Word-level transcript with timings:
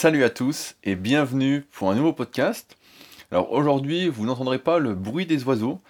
Salut 0.00 0.22
à 0.22 0.30
tous 0.30 0.76
et 0.84 0.94
bienvenue 0.94 1.66
pour 1.72 1.90
un 1.90 1.96
nouveau 1.96 2.12
podcast. 2.12 2.76
Alors 3.32 3.50
aujourd'hui, 3.50 4.06
vous 4.06 4.26
n'entendrez 4.26 4.60
pas 4.60 4.78
le 4.78 4.94
bruit 4.94 5.26
des 5.26 5.42
oiseaux 5.42 5.80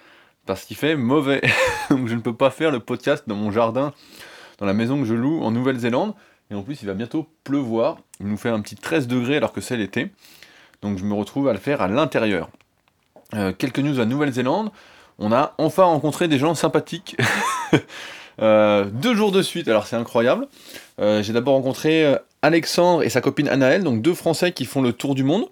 parce 0.47 0.65
qu'il 0.65 0.77
fait 0.77 0.95
mauvais. 0.95 1.43
Je 1.91 2.15
ne 2.15 2.19
peux 2.19 2.33
pas 2.33 2.49
faire 2.49 2.71
le 2.71 2.79
podcast 2.79 3.25
dans 3.27 3.35
mon 3.35 3.51
jardin, 3.51 3.93
dans 4.57 4.65
la 4.65 4.73
maison 4.73 4.97
que 4.97 5.05
je 5.05 5.13
loue 5.13 5.43
en 5.43 5.51
Nouvelle-Zélande. 5.51 6.15
Et 6.49 6.55
en 6.55 6.63
plus, 6.63 6.81
il 6.81 6.87
va 6.87 6.95
bientôt 6.95 7.27
pleuvoir. 7.43 7.97
Il 8.19 8.25
nous 8.25 8.37
fait 8.37 8.49
un 8.49 8.59
petit 8.61 8.75
13 8.75 9.05
degrés 9.05 9.37
alors 9.37 9.53
que 9.53 9.61
c'est 9.61 9.77
l'été. 9.77 10.11
Donc 10.81 10.97
je 10.97 11.05
me 11.05 11.13
retrouve 11.13 11.47
à 11.47 11.53
le 11.53 11.59
faire 11.59 11.79
à 11.83 11.87
l'intérieur. 11.87 12.49
Euh, 13.35 13.53
quelques 13.55 13.77
news 13.77 13.99
à 13.99 14.05
Nouvelle-Zélande. 14.05 14.71
On 15.19 15.31
a 15.31 15.53
enfin 15.59 15.83
rencontré 15.83 16.27
des 16.27 16.39
gens 16.39 16.55
sympathiques. 16.55 17.15
Euh, 18.41 18.85
deux 18.85 19.15
jours 19.15 19.33
de 19.33 19.41
suite, 19.41 19.67
alors 19.67 19.85
c'est 19.85 19.97
incroyable. 19.97 20.47
Euh, 21.01 21.21
j'ai 21.21 21.33
d'abord 21.33 21.55
rencontré 21.55 22.15
Alexandre 22.41 23.03
et 23.03 23.09
sa 23.09 23.21
copine 23.21 23.47
Anaëlle, 23.49 23.83
donc 23.83 24.01
deux 24.01 24.13
Français 24.13 24.51
qui 24.51 24.65
font 24.65 24.81
le 24.81 24.93
tour 24.93 25.15
du 25.15 25.23
monde. 25.23 25.45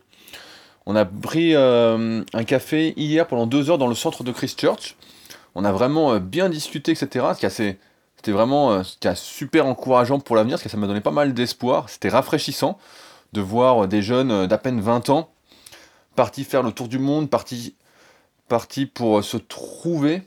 On 0.85 0.95
a 0.95 1.05
pris 1.05 1.53
un 1.53 2.43
café 2.45 2.93
hier 2.95 3.27
pendant 3.27 3.45
deux 3.45 3.70
heures 3.70 3.77
dans 3.77 3.88
le 3.88 3.95
centre 3.95 4.23
de 4.23 4.31
Christchurch. 4.31 4.95
On 5.53 5.65
a 5.65 5.73
vraiment 5.73 6.17
bien 6.20 6.48
discuté, 6.48 6.93
etc. 6.93 7.26
C'était 7.38 8.31
vraiment 8.31 8.84
super 9.15 9.65
encourageant 9.65 10.21
pour 10.21 10.38
l'avenir, 10.38 10.55
parce 10.55 10.63
que 10.63 10.70
ça 10.70 10.77
m'a 10.77 10.88
donné 10.88 11.02
pas 11.02 11.12
mal 11.12 11.34
d'espoir. 11.34 11.89
C'était 11.89 12.07
rafraîchissant 12.07 12.77
de 13.34 13.41
voir 13.41 13.90
des 13.90 14.01
jeunes 14.01 14.48
d'à 14.48 14.57
peine 14.57 14.79
20 14.79 15.09
ans 15.09 15.29
partis 16.17 16.43
faire 16.43 16.63
le 16.63 16.73
tour 16.73 16.90
du 16.90 16.99
monde, 16.99 17.29
partis, 17.29 17.76
partis 18.49 18.88
pour 18.88 19.23
se 19.23 19.38
trouver, 19.38 20.23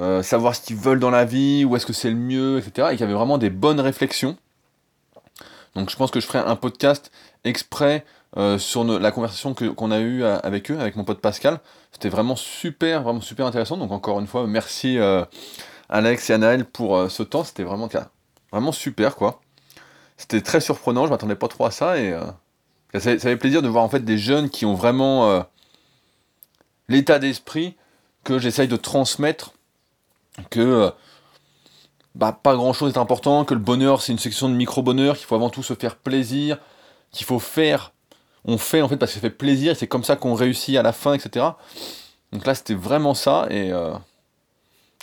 euh, 0.00 0.22
savoir 0.22 0.56
ce 0.56 0.62
qu'ils 0.62 0.76
veulent 0.76 0.98
dans 0.98 1.10
la 1.10 1.24
vie, 1.24 1.64
où 1.64 1.76
est-ce 1.76 1.86
que 1.86 1.92
c'est 1.92 2.08
le 2.08 2.16
mieux, 2.16 2.58
etc. 2.58 2.88
Et 2.88 2.92
qu'il 2.92 3.00
y 3.00 3.04
avait 3.04 3.12
vraiment 3.12 3.38
des 3.38 3.50
bonnes 3.50 3.78
réflexions. 3.78 4.36
Donc 5.74 5.90
je 5.90 5.96
pense 5.96 6.10
que 6.10 6.20
je 6.20 6.26
ferai 6.26 6.38
un 6.38 6.56
podcast 6.56 7.10
exprès 7.44 8.04
euh, 8.36 8.58
sur 8.58 8.84
la 8.84 9.10
conversation 9.10 9.54
qu'on 9.54 9.90
a 9.90 10.00
eue 10.00 10.24
avec 10.24 10.70
eux, 10.70 10.78
avec 10.78 10.96
mon 10.96 11.04
pote 11.04 11.20
Pascal. 11.20 11.60
C'était 11.92 12.08
vraiment 12.08 12.36
super, 12.36 13.02
vraiment 13.02 13.20
super 13.20 13.46
intéressant. 13.46 13.76
Donc 13.76 13.92
encore 13.92 14.20
une 14.20 14.26
fois, 14.26 14.46
merci 14.46 14.98
euh, 14.98 15.24
Alex 15.88 16.30
et 16.30 16.34
Anaël 16.34 16.64
pour 16.64 17.10
ce 17.10 17.22
temps. 17.22 17.44
C'était 17.44 17.64
vraiment, 17.64 17.88
vraiment 18.52 18.72
super 18.72 19.16
quoi. 19.16 19.40
C'était 20.16 20.42
très 20.42 20.60
surprenant, 20.60 21.06
je 21.06 21.10
m'attendais 21.10 21.36
pas 21.36 21.48
trop 21.48 21.64
à 21.64 21.70
ça 21.70 21.98
et 21.98 22.14
ça, 22.98 23.18
fait 23.18 23.36
plaisir 23.36 23.62
de 23.62 23.68
voir 23.68 23.84
en 23.84 23.88
fait 23.88 24.04
des 24.04 24.18
jeunes 24.18 24.50
qui 24.50 24.66
ont 24.66 24.74
vraiment 24.74 25.30
euh, 25.30 25.42
l'état 26.88 27.18
d'esprit 27.18 27.76
que 28.24 28.38
j'essaye 28.38 28.66
de 28.66 28.76
transmettre, 28.76 29.54
que 30.50 30.60
euh, 30.60 30.90
bah, 32.14 32.38
pas 32.42 32.54
grand 32.56 32.72
chose 32.72 32.94
est 32.94 32.98
important, 32.98 33.44
que 33.44 33.54
le 33.54 33.60
bonheur 33.60 34.02
c'est 34.02 34.12
une 34.12 34.18
section 34.18 34.48
de 34.48 34.54
micro-bonheur, 34.54 35.16
qu'il 35.16 35.26
faut 35.26 35.34
avant 35.34 35.50
tout 35.50 35.62
se 35.62 35.74
faire 35.74 35.96
plaisir, 35.96 36.58
qu'il 37.12 37.26
faut 37.26 37.38
faire, 37.38 37.92
on 38.44 38.58
fait 38.58 38.82
en 38.82 38.88
fait 38.88 38.96
parce 38.96 39.12
que 39.12 39.16
ça 39.16 39.20
fait 39.20 39.30
plaisir, 39.30 39.76
c'est 39.76 39.86
comme 39.86 40.04
ça 40.04 40.16
qu'on 40.16 40.34
réussit 40.34 40.76
à 40.76 40.82
la 40.82 40.92
fin, 40.92 41.14
etc. 41.14 41.46
Donc 42.32 42.46
là 42.46 42.54
c'était 42.54 42.74
vraiment 42.74 43.14
ça 43.14 43.46
et 43.50 43.72
euh, 43.72 43.92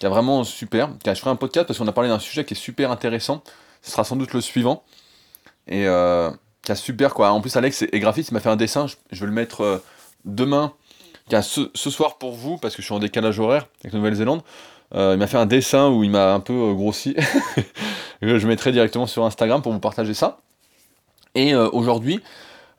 a 0.02 0.09
vraiment 0.09 0.44
super. 0.44 0.89
je 1.05 1.14
ferai 1.14 1.30
un 1.31 1.36
podcast 1.36 1.67
parce 1.67 1.80
qu'on 1.80 1.88
a 1.88 1.91
parlé 1.91 2.09
d'un 2.09 2.19
sujet 2.19 2.45
qui 2.45 2.53
est 2.53 2.58
super 2.58 2.91
intéressant, 2.91 3.42
ce 3.81 3.92
sera 3.92 4.03
sans 4.03 4.16
doute 4.16 4.33
le 4.33 4.42
suivant. 4.42 4.83
Et 5.67 5.86
euh, 5.88 6.31
super 6.75 7.14
quoi. 7.14 7.31
En 7.31 7.42
plus, 7.42 7.55
Alex 7.55 7.83
est 7.83 7.99
graphiste, 7.99 8.30
il 8.31 8.33
m'a 8.33 8.39
fait 8.39 8.49
un 8.49 8.55
dessin, 8.55 8.88
je, 8.88 9.19
vais 9.19 9.25
le 9.25 9.31
mettre 9.31 9.61
euh, 9.61 9.83
demain, 10.25 10.73
ce, 11.30 11.69
ce, 11.73 11.89
soir 11.89 12.17
pour 12.17 12.33
vous, 12.33 12.58
parce 12.58 12.75
que 12.75 12.81
je 12.81 12.88
suis 12.88 12.95
en 12.95 12.99
décalage 12.99 13.39
horaire 13.39 13.67
avec 13.81 13.94
la 13.94 13.99
Nouvelle-Zélande. 13.99 14.42
Euh, 14.95 15.13
il 15.13 15.19
m'a 15.19 15.27
fait 15.27 15.38
un 15.38 15.45
dessin 15.45 15.89
où 15.89 16.03
il 16.03 16.09
m'a 16.09 16.33
un 16.33 16.39
peu 16.39 16.53
euh, 16.53 16.73
grossi. 16.73 17.16
je 18.21 18.47
mettrai 18.47 18.71
directement 18.71 19.07
sur 19.07 19.25
Instagram 19.25 19.61
pour 19.61 19.73
vous 19.73 19.80
partager 19.80 20.13
ça. 20.13 20.39
Et 21.35 21.53
aujourd'hui, 21.53 22.19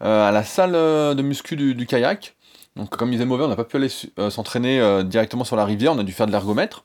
à 0.01 0.33
la 0.33 0.43
salle 0.43 0.73
de 0.73 1.23
muscu 1.23 1.55
du, 1.55 1.87
kayak, 1.87 2.35
donc 2.75 2.91
comme 2.91 3.13
il 3.13 3.17
faisait 3.17 3.25
mauvais, 3.25 3.45
on 3.45 3.49
n'a 3.49 3.55
pas 3.55 3.63
pu 3.63 3.77
aller 3.77 3.89
s'entraîner 4.31 5.05
directement 5.05 5.45
sur 5.45 5.55
la 5.55 5.65
rivière, 5.65 5.93
on 5.93 5.99
a 5.99 6.03
dû 6.03 6.11
faire 6.11 6.27
de 6.27 6.33
l'ergomètre. 6.33 6.83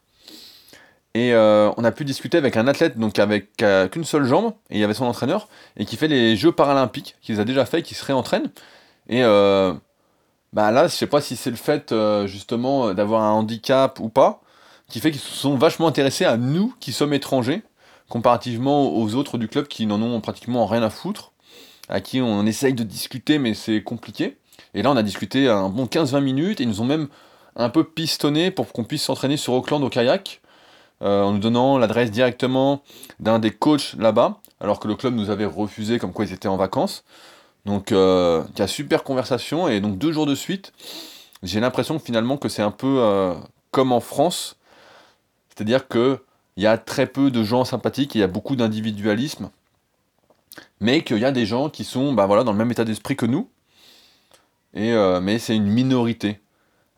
Et 1.16 1.34
euh, 1.34 1.72
on 1.78 1.84
a 1.84 1.92
pu 1.92 2.06
discuter 2.06 2.38
avec 2.38 2.58
un 2.58 2.68
athlète 2.68 2.98
donc 2.98 3.20
avec 3.20 3.62
euh, 3.62 3.88
qu'une 3.88 4.04
seule 4.04 4.26
jambe, 4.26 4.54
et 4.72 4.78
il 4.78 4.80
y 4.80 4.84
avait 4.84 4.96
son 4.96 5.06
entraîneur, 5.06 5.48
et 5.78 5.86
qui 5.86 5.96
fait 5.96 6.08
les 6.08 6.36
Jeux 6.36 6.52
paralympiques, 6.52 7.16
qui 7.22 7.34
les 7.34 7.40
a 7.40 7.46
déjà 7.46 7.66
fait, 7.66 7.80
et 7.80 7.84
qui 7.84 7.94
se 7.94 8.04
réentraîne. 8.04 8.50
Et 9.10 9.24
euh, 9.24 9.74
bah 10.54 10.72
là, 10.72 10.88
je 10.88 10.96
sais 10.96 11.08
pas 11.08 11.22
si 11.22 11.36
c'est 11.36 11.52
le 11.52 11.56
fait 11.56 11.94
justement 12.26 12.94
d'avoir 12.94 13.24
un 13.24 13.32
handicap 13.32 14.00
ou 14.00 14.10
pas, 14.10 14.42
qui 14.90 15.00
fait 15.00 15.12
qu'ils 15.12 15.22
se 15.22 15.34
sont 15.34 15.56
vachement 15.56 15.88
intéressés 15.88 16.26
à 16.26 16.38
nous 16.38 16.74
qui 16.80 16.94
sommes 16.94 17.14
étrangers, 17.14 17.64
comparativement 18.10 18.96
aux 18.96 19.16
autres 19.16 19.38
du 19.38 19.48
club 19.48 19.68
qui 19.68 19.86
n'en 19.86 20.02
ont 20.02 20.22
pratiquement 20.22 20.66
rien 20.66 20.84
à 20.84 20.90
foutre, 20.90 21.32
à 21.90 22.02
qui 22.02 22.22
on 22.22 22.46
essaye 22.46 22.74
de 22.74 22.84
discuter, 22.84 23.40
mais 23.40 23.54
c'est 23.54 23.82
compliqué. 23.84 24.38
Et 24.74 24.82
là, 24.82 24.92
on 24.92 24.98
a 24.98 25.04
discuté 25.04 25.48
un 25.50 25.70
bon 25.70 25.86
15-20 25.86 26.22
minutes, 26.22 26.60
et 26.60 26.64
ils 26.64 26.70
nous 26.70 26.82
ont 26.82 26.86
même 26.86 27.08
un 27.56 27.70
peu 27.70 27.84
pistonné 27.84 28.52
pour 28.52 28.72
qu'on 28.72 28.84
puisse 28.84 29.04
s'entraîner 29.04 29.38
sur 29.38 29.54
Auckland 29.54 29.84
au 29.84 29.90
kayak 29.90 30.42
euh, 31.02 31.24
en 31.24 31.34
nous 31.34 31.40
donnant 31.40 31.78
l'adresse 31.78 32.12
directement 32.12 32.82
d'un 33.20 33.40
des 33.40 33.52
coachs 33.52 33.96
là-bas, 33.98 34.40
alors 34.62 34.80
que 34.80 34.88
le 34.88 34.96
club 34.96 35.16
nous 35.16 35.30
avait 35.30 35.46
refusé 35.46 36.00
comme 36.00 36.14
quoi 36.14 36.26
ils 36.26 36.34
étaient 36.34 36.48
en 36.48 36.56
vacances. 36.56 37.04
Donc 37.66 37.92
euh, 37.92 38.44
il 38.54 38.60
y 38.60 38.62
a 38.62 38.68
super 38.68 39.04
conversation 39.04 39.68
et 39.68 39.82
donc 39.82 39.98
deux 39.98 40.12
jours 40.12 40.26
de 40.26 40.36
suite, 40.36 40.72
j'ai 41.44 41.60
l'impression 41.60 42.00
finalement 42.00 42.38
que 42.38 42.48
c'est 42.48 42.62
un 42.62 42.72
peu 42.72 42.98
euh, 43.00 43.34
comme 43.72 43.92
en 43.92 44.00
France, 44.00 44.56
c'est-à-dire 45.56 45.88
que 45.88 46.20
il 46.56 46.64
y 46.64 46.68
a 46.68 46.78
très 46.78 47.08
peu 47.08 47.32
de 47.32 47.44
gens 47.44 47.66
sympathiques, 47.66 48.14
il 48.16 48.20
y 48.20 48.24
a 48.24 48.28
beaucoup 48.28 48.56
d'individualisme, 48.56 49.50
mais 50.80 51.04
qu'il 51.04 51.18
y 51.18 51.26
a 51.26 51.32
des 51.32 51.46
gens 51.46 51.70
qui 51.70 51.84
sont 51.84 52.14
bah, 52.14 52.28
voilà, 52.28 52.44
dans 52.44 52.52
le 52.52 52.58
même 52.58 52.72
état 52.72 52.86
d'esprit 52.86 53.16
que 53.16 53.26
nous, 53.26 53.50
et, 54.76 54.94
mais 55.22 55.40
c'est 55.40 55.56
une 55.56 55.68
minorité. 55.68 56.40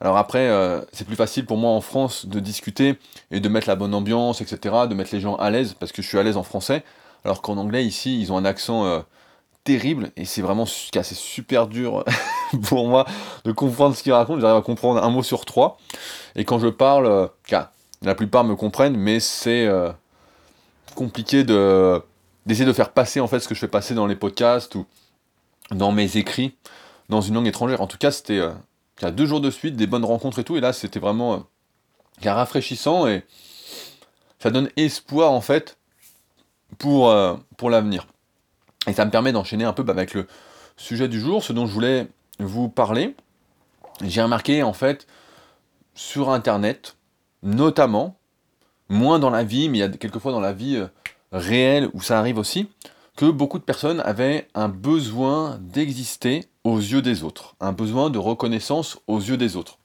Alors 0.02 0.18
après, 0.18 0.50
euh, 0.50 0.82
c'est 0.92 1.08
plus 1.08 1.16
facile 1.16 1.46
pour 1.46 1.58
moi 1.58 1.72
en 1.72 1.82
France 1.82 2.26
de 2.26 2.40
discuter 2.40 3.00
et 3.32 3.40
de 3.40 3.50
mettre 3.50 3.68
la 3.68 3.76
bonne 3.76 3.94
ambiance, 3.94 4.42
etc., 4.42 4.76
de 4.90 4.94
mettre 4.94 5.14
les 5.14 5.22
gens 5.22 5.36
à 5.36 5.50
l'aise, 5.50 5.74
parce 5.80 5.92
que 5.92 6.02
je 6.02 6.08
suis 6.08 6.18
à 6.18 6.24
l'aise 6.24 6.38
en 6.38 6.44
français, 6.44 6.84
alors 7.24 7.42
qu'en 7.42 7.58
anglais, 7.58 7.86
ici, 7.86 8.20
ils 8.20 8.32
ont 8.32 8.38
un 8.38 8.46
accent 8.46 8.86
euh, 8.86 9.00
terrible, 9.64 10.12
et 10.18 10.26
c'est 10.26 10.42
vraiment 10.42 10.66
super 10.66 11.68
dur 11.68 12.04
pour 12.64 12.88
moi 12.88 13.06
de 13.46 13.52
comprendre 13.52 13.96
ce 13.96 14.04
qu'ils 14.04 14.14
racontent, 14.14 14.42
j'arrive 14.42 14.58
à 14.58 14.62
comprendre 14.62 15.02
un 15.02 15.10
mot 15.10 15.24
sur 15.24 15.46
trois, 15.46 15.78
et 16.36 16.44
quand 16.44 16.60
je 16.60 16.68
parle, 16.68 17.06
euh, 17.06 17.28
la 18.02 18.16
plupart 18.16 18.44
me 18.44 18.56
comprennent, 18.56 18.98
mais 18.98 19.20
c'est 19.20 19.68
compliqué 20.96 21.44
de 21.44 22.02
d'essayer 22.46 22.66
de 22.66 22.74
faire 22.74 22.92
passer 22.92 23.20
en 23.20 23.28
fait 23.28 23.40
ce 23.40 23.48
que 23.48 23.56
je 23.56 23.60
fais 23.60 23.68
passer 23.68 23.96
dans 23.96 24.06
les 24.06 24.16
podcasts 24.16 24.76
ou 24.76 24.86
dans 25.72 25.92
mes 25.92 26.18
écrits 26.18 26.56
dans 27.10 27.22
une 27.22 27.36
langue 27.36 27.48
étrangère. 27.48 27.82
En 27.82 27.88
tout 27.88 27.98
cas, 27.98 28.12
c'était 28.12 28.42
y 29.02 29.06
a 29.06 29.12
deux 29.12 29.26
jours 29.26 29.42
de 29.42 29.50
suite, 29.50 29.76
des 29.76 29.88
bonnes 29.88 30.06
rencontres 30.06 30.40
et 30.40 30.44
tout, 30.44 30.58
et 30.58 30.62
là 30.62 30.74
c'était 30.74 31.00
vraiment 31.00 31.46
euh, 32.26 32.32
rafraîchissant 32.32 33.08
et 33.08 33.24
ça 34.40 34.52
donne 34.52 34.70
espoir 34.78 35.32
en 35.32 35.42
fait 35.42 35.78
pour, 36.78 37.10
euh, 37.10 37.36
pour 37.58 37.70
l'avenir. 37.70 38.08
Et 38.88 38.94
ça 38.94 39.06
me 39.06 39.12
permet 39.12 39.32
d'enchaîner 39.32 39.66
un 39.66 39.74
peu 39.74 39.84
bah, 39.84 39.94
avec 39.94 40.14
le 40.14 40.28
sujet 40.78 41.08
du 41.08 41.20
jour, 41.20 41.44
ce 41.44 41.54
dont 41.54 41.66
je 41.66 41.74
voulais 41.74 42.08
vous 42.40 42.70
parler. 42.70 43.16
J'ai 44.04 44.22
remarqué 44.22 44.64
en 44.64 44.74
fait 44.74 45.08
sur 45.94 46.30
internet, 46.30 46.98
notamment, 47.44 48.18
moins 48.90 49.20
dans 49.20 49.30
la 49.30 49.44
vie, 49.44 49.70
mais 49.70 49.80
il 49.80 49.82
y 49.82 49.84
a 49.84 49.90
quelquefois 49.90 50.32
dans 50.32 50.40
la 50.40 50.54
vie 50.54 50.78
euh, 50.78 50.88
réelle 51.32 51.90
où 51.94 52.02
ça 52.02 52.20
arrive 52.20 52.38
aussi, 52.38 52.70
que 53.16 53.26
beaucoup 53.26 53.60
de 53.60 53.64
personnes 53.64 54.02
avaient 54.02 54.48
un 54.54 54.68
besoin 54.68 55.58
d'exister 55.62 56.46
aux 56.64 56.78
yeux 56.78 57.02
des 57.02 57.24
autres, 57.24 57.56
un 57.60 57.72
besoin 57.72 58.10
de 58.10 58.18
reconnaissance 58.18 59.00
aux 59.08 59.20
yeux 59.20 59.38
des 59.38 59.56
autres. 59.56 59.78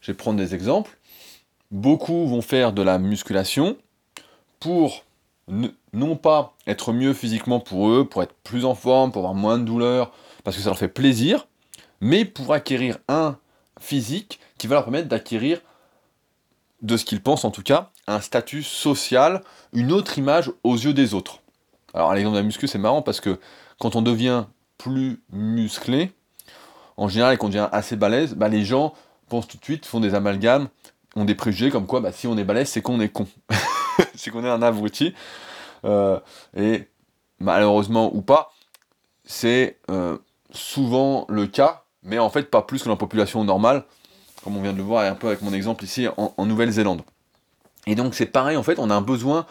Je 0.00 0.12
vais 0.12 0.16
prendre 0.16 0.38
des 0.38 0.54
exemples. 0.54 0.98
Beaucoup 1.70 2.26
vont 2.26 2.42
faire 2.42 2.72
de 2.72 2.82
la 2.82 2.98
musculation 2.98 3.76
pour 4.60 5.04
non 5.92 6.16
pas 6.16 6.54
être 6.66 6.92
mieux 6.92 7.12
physiquement 7.12 7.60
pour 7.60 7.90
eux, 7.90 8.08
pour 8.08 8.22
être 8.22 8.34
plus 8.44 8.64
en 8.64 8.74
forme, 8.74 9.12
pour 9.12 9.20
avoir 9.20 9.34
moins 9.34 9.58
de 9.58 9.64
douleur, 9.64 10.12
parce 10.42 10.56
que 10.56 10.62
ça 10.62 10.70
leur 10.70 10.78
fait 10.78 10.88
plaisir, 10.88 11.46
mais 12.00 12.24
pour 12.24 12.52
acquérir 12.52 12.98
un 13.08 13.36
physique 13.80 14.40
qui 14.58 14.66
va 14.66 14.76
leur 14.76 14.84
permettre 14.84 15.08
d'acquérir, 15.08 15.60
de 16.84 16.96
ce 16.98 17.04
qu'ils 17.04 17.22
pensent 17.22 17.44
en 17.44 17.50
tout 17.50 17.62
cas, 17.62 17.90
un 18.06 18.20
statut 18.20 18.62
social, 18.62 19.42
une 19.72 19.90
autre 19.90 20.18
image 20.18 20.52
aux 20.62 20.76
yeux 20.76 20.92
des 20.92 21.14
autres. 21.14 21.40
Alors 21.94 22.10
à 22.10 22.14
l'exemple 22.14 22.34
de 22.34 22.40
la 22.40 22.44
muscu, 22.44 22.68
c'est 22.68 22.78
marrant 22.78 23.00
parce 23.00 23.20
que 23.20 23.40
quand 23.80 23.96
on 23.96 24.02
devient 24.02 24.44
plus 24.76 25.22
musclé, 25.32 26.12
en 26.96 27.08
général, 27.08 27.34
et 27.34 27.36
qu'on 27.38 27.48
devient 27.48 27.68
assez 27.72 27.96
balèze, 27.96 28.34
bah, 28.34 28.48
les 28.48 28.64
gens 28.64 28.92
pensent 29.28 29.48
tout 29.48 29.56
de 29.56 29.64
suite, 29.64 29.86
font 29.86 30.00
des 30.00 30.14
amalgames, 30.14 30.68
ont 31.16 31.24
des 31.24 31.34
préjugés 31.34 31.70
comme 31.70 31.86
quoi 31.86 32.00
bah, 32.00 32.12
si 32.12 32.26
on 32.26 32.36
est 32.36 32.44
balèze, 32.44 32.68
c'est 32.68 32.82
qu'on 32.82 33.00
est 33.00 33.08
con. 33.08 33.26
c'est 34.14 34.30
qu'on 34.30 34.44
est 34.44 34.50
un 34.50 34.62
abruti. 34.62 35.14
Euh, 35.86 36.20
et 36.54 36.86
malheureusement 37.40 38.14
ou 38.14 38.20
pas, 38.20 38.52
c'est 39.24 39.78
euh, 39.90 40.18
souvent 40.50 41.24
le 41.30 41.46
cas, 41.46 41.84
mais 42.02 42.18
en 42.18 42.28
fait 42.28 42.50
pas 42.50 42.60
plus 42.60 42.82
que 42.82 42.90
la 42.90 42.96
population 42.96 43.42
normale, 43.42 43.84
comme 44.44 44.56
on 44.56 44.62
vient 44.62 44.72
de 44.72 44.78
le 44.78 44.84
voir 44.84 45.04
un 45.04 45.14
peu 45.14 45.28
avec 45.28 45.42
mon 45.42 45.52
exemple 45.52 45.82
ici 45.82 46.06
en, 46.16 46.34
en 46.36 46.46
Nouvelle-Zélande. 46.46 47.02
Et 47.86 47.94
donc 47.94 48.14
c'est 48.14 48.26
pareil, 48.26 48.56
en 48.56 48.62
fait, 48.62 48.78
on 48.78 48.90
a 48.90 48.94
un 48.94 49.00
besoin 49.00 49.46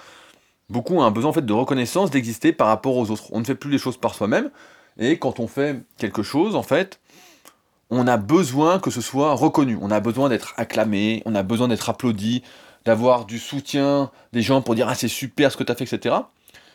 beaucoup 0.70 1.02
un 1.02 1.12
besoin 1.12 1.32
en 1.32 1.34
fait 1.34 1.46
de 1.46 1.54
reconnaissance, 1.54 2.12
d'exister 2.12 2.52
par 2.52 2.68
rapport 2.68 2.98
aux 2.98 3.12
autres. 3.12 3.26
On 3.32 3.40
ne 3.40 3.46
fait 3.46 3.56
plus 3.56 3.70
les 3.70 3.78
choses 3.78 3.98
par 3.98 4.16
soi-même, 4.16 4.50
Et 4.98 5.18
quand 5.18 5.40
on 5.40 5.48
fait 5.48 5.82
quelque 5.98 6.24
chose, 6.24 6.56
en 6.56 6.64
fait, 6.64 7.00
on 7.90 8.08
a 8.08 8.18
besoin 8.18 8.80
que 8.80 8.92
ce 8.92 9.02
soit 9.02 9.34
reconnu, 9.34 9.78
on 9.82 9.92
a 9.92 10.00
besoin 10.00 10.30
d'être 10.30 10.54
acclamé, 10.58 11.22
on 11.26 11.36
a 11.36 11.44
besoin 11.44 11.68
d'être 11.68 11.90
applaudi, 11.90 12.44
d'avoir 12.86 13.26
du 13.26 13.40
soutien 13.40 14.12
des 14.34 14.42
gens 14.42 14.62
pour 14.62 14.76
dire 14.76 14.88
ah 14.90 14.96
c'est 14.96 15.08
super 15.08 15.52
ce 15.52 15.58
que 15.58 15.64
tu 15.64 15.72
as 15.72 15.76
fait, 15.76 15.86
etc. 15.86 16.16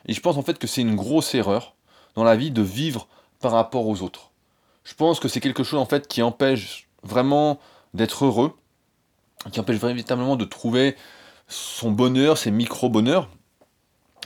Et 0.07 0.15
je 0.15 0.21
pense 0.21 0.37
en 0.37 0.43
fait 0.43 0.59
que 0.59 0.67
c'est 0.67 0.81
une 0.81 0.97
grosse 0.97 1.35
erreur 1.35 1.75
dans 2.15 2.25
la 2.25 2.37
vie 2.37 2.51
de 2.51 2.63
vivre 2.63 3.09
par 3.41 3.53
rapport 3.53 3.87
aux 3.87 4.03
autres. 4.03 4.31
Je 4.85 4.95
pense 4.95 5.21
que 5.21 5.29
c'est 5.29 5.41
quelque 5.41 5.65
chose 5.65 5.81
en 5.81 5.87
fait 5.87 6.09
qui 6.09 6.23
empêche 6.23 6.89
vraiment 7.03 7.59
d'être 7.95 8.25
heureux, 8.25 8.57
qui 9.53 9.61
empêche 9.61 9.79
véritablement 9.79 10.37
de 10.37 10.45
trouver 10.45 10.97
son 11.47 11.91
bonheur, 11.91 12.39
ses 12.39 12.51
micro-bonheurs. 12.51 13.29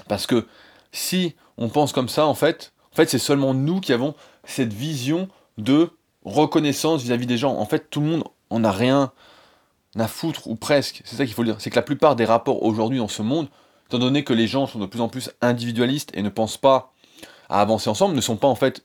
Parce 0.08 0.26
que 0.26 0.46
si 0.90 1.34
on 1.58 1.68
pense 1.68 1.92
comme 1.92 2.08
ça, 2.08 2.26
en 2.26 2.34
fait, 2.34 2.72
en 2.92 2.96
fait 2.96 3.08
c'est 3.08 3.18
seulement 3.18 3.54
nous 3.54 3.80
qui 3.80 3.92
avons 3.92 4.14
cette 4.44 4.72
vision 4.72 5.28
de 5.58 5.90
reconnaissance 6.24 7.02
vis-à-vis 7.02 7.26
des 7.26 7.38
gens. 7.38 7.56
En 7.56 7.66
fait, 7.66 7.90
tout 7.90 8.00
le 8.00 8.06
monde 8.06 8.24
en 8.50 8.64
a 8.64 8.70
rien 8.70 9.12
à 9.98 10.08
foutre, 10.08 10.46
ou 10.46 10.56
presque. 10.56 11.02
C'est 11.04 11.16
ça 11.16 11.24
qu'il 11.24 11.34
faut 11.34 11.44
dire. 11.44 11.56
C'est 11.58 11.70
que 11.70 11.76
la 11.76 11.82
plupart 11.82 12.16
des 12.16 12.24
rapports 12.24 12.62
aujourd'hui 12.62 12.98
dans 12.98 13.08
ce 13.08 13.22
monde, 13.22 13.48
étant 13.86 13.98
donné 13.98 14.24
que 14.24 14.32
les 14.32 14.46
gens 14.46 14.66
sont 14.66 14.78
de 14.78 14.86
plus 14.86 15.00
en 15.00 15.08
plus 15.08 15.30
individualistes 15.40 16.10
et 16.14 16.22
ne 16.22 16.30
pensent 16.30 16.56
pas 16.56 16.92
à 17.48 17.60
avancer 17.60 17.90
ensemble, 17.90 18.14
ne 18.14 18.20
sont 18.20 18.36
pas 18.36 18.48
en 18.48 18.54
fait 18.54 18.84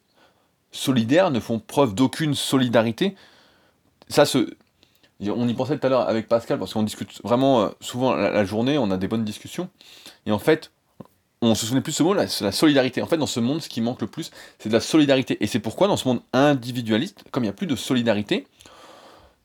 solidaires, 0.71 1.31
ne 1.31 1.39
font 1.39 1.59
preuve 1.59 1.95
d'aucune 1.95 2.35
solidarité. 2.35 3.15
Ça 4.09 4.25
se. 4.25 4.55
On 5.21 5.47
y 5.47 5.53
pensait 5.53 5.77
tout 5.77 5.87
à 5.87 5.89
l'heure 5.89 6.07
avec 6.07 6.27
Pascal, 6.27 6.59
parce 6.59 6.73
qu'on 6.73 6.83
discute 6.83 7.21
vraiment 7.23 7.61
euh, 7.61 7.69
souvent 7.81 8.13
la, 8.13 8.45
journée, 8.45 8.77
on 8.77 8.91
a 8.91 8.97
des 8.97 9.07
bonnes 9.07 9.25
discussions. 9.25 9.69
Et 10.25 10.31
en 10.31 10.39
fait, 10.39 10.71
on 11.41 11.55
se 11.55 11.65
souvenait 11.65 11.81
plus 11.81 11.91
de 11.91 11.97
ce 11.97 12.03
mot, 12.03 12.15
c'est 12.27 12.43
la 12.43 12.51
solidarité. 12.51 13.01
En 13.01 13.07
fait, 13.07 13.17
dans 13.17 13.25
ce 13.27 13.39
monde, 13.39 13.61
ce 13.61 13.69
qui 13.69 13.81
manque 13.81 14.01
le 14.01 14.07
plus, 14.07 14.31
c'est 14.59 14.69
de 14.69 14.73
la 14.73 14.79
solidarité. 14.79 15.37
Et 15.43 15.47
c'est 15.47 15.59
pourquoi, 15.59 15.87
dans 15.87 15.97
ce 15.97 16.07
monde 16.07 16.21
individualiste, 16.33 17.23
comme 17.31 17.43
il 17.43 17.47
n'y 17.47 17.51
a 17.51 17.53
plus 17.53 17.67
de 17.67 17.75
solidarité, 17.75 18.47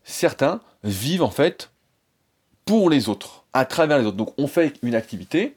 certains 0.05 0.61
vivent 0.85 1.23
en 1.23 1.31
fait 1.31 1.71
pour 2.65 2.91
les 2.91 3.09
autres, 3.09 3.45
à 3.53 3.65
travers 3.65 3.99
les 3.99 4.07
autres. 4.07 4.17
Donc 4.17 4.35
on 4.39 4.47
fait 4.47 4.75
une 4.83 4.95
activité 4.95 5.55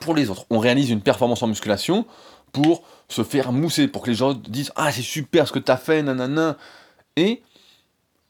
pour 0.00 0.14
les 0.14 0.30
autres. 0.30 0.46
On 0.50 0.58
réalise 0.58 0.90
une 0.90 1.00
performance 1.00 1.42
en 1.42 1.46
musculation 1.46 2.06
pour 2.52 2.82
se 3.08 3.22
faire 3.24 3.52
mousser, 3.52 3.88
pour 3.88 4.02
que 4.02 4.10
les 4.10 4.16
gens 4.16 4.34
disent 4.34 4.72
Ah, 4.76 4.92
c'est 4.92 5.02
super 5.02 5.46
ce 5.48 5.52
que 5.52 5.58
tu 5.58 5.70
as 5.70 5.76
fait, 5.76 6.02
nanana. 6.02 6.56
Et 7.16 7.42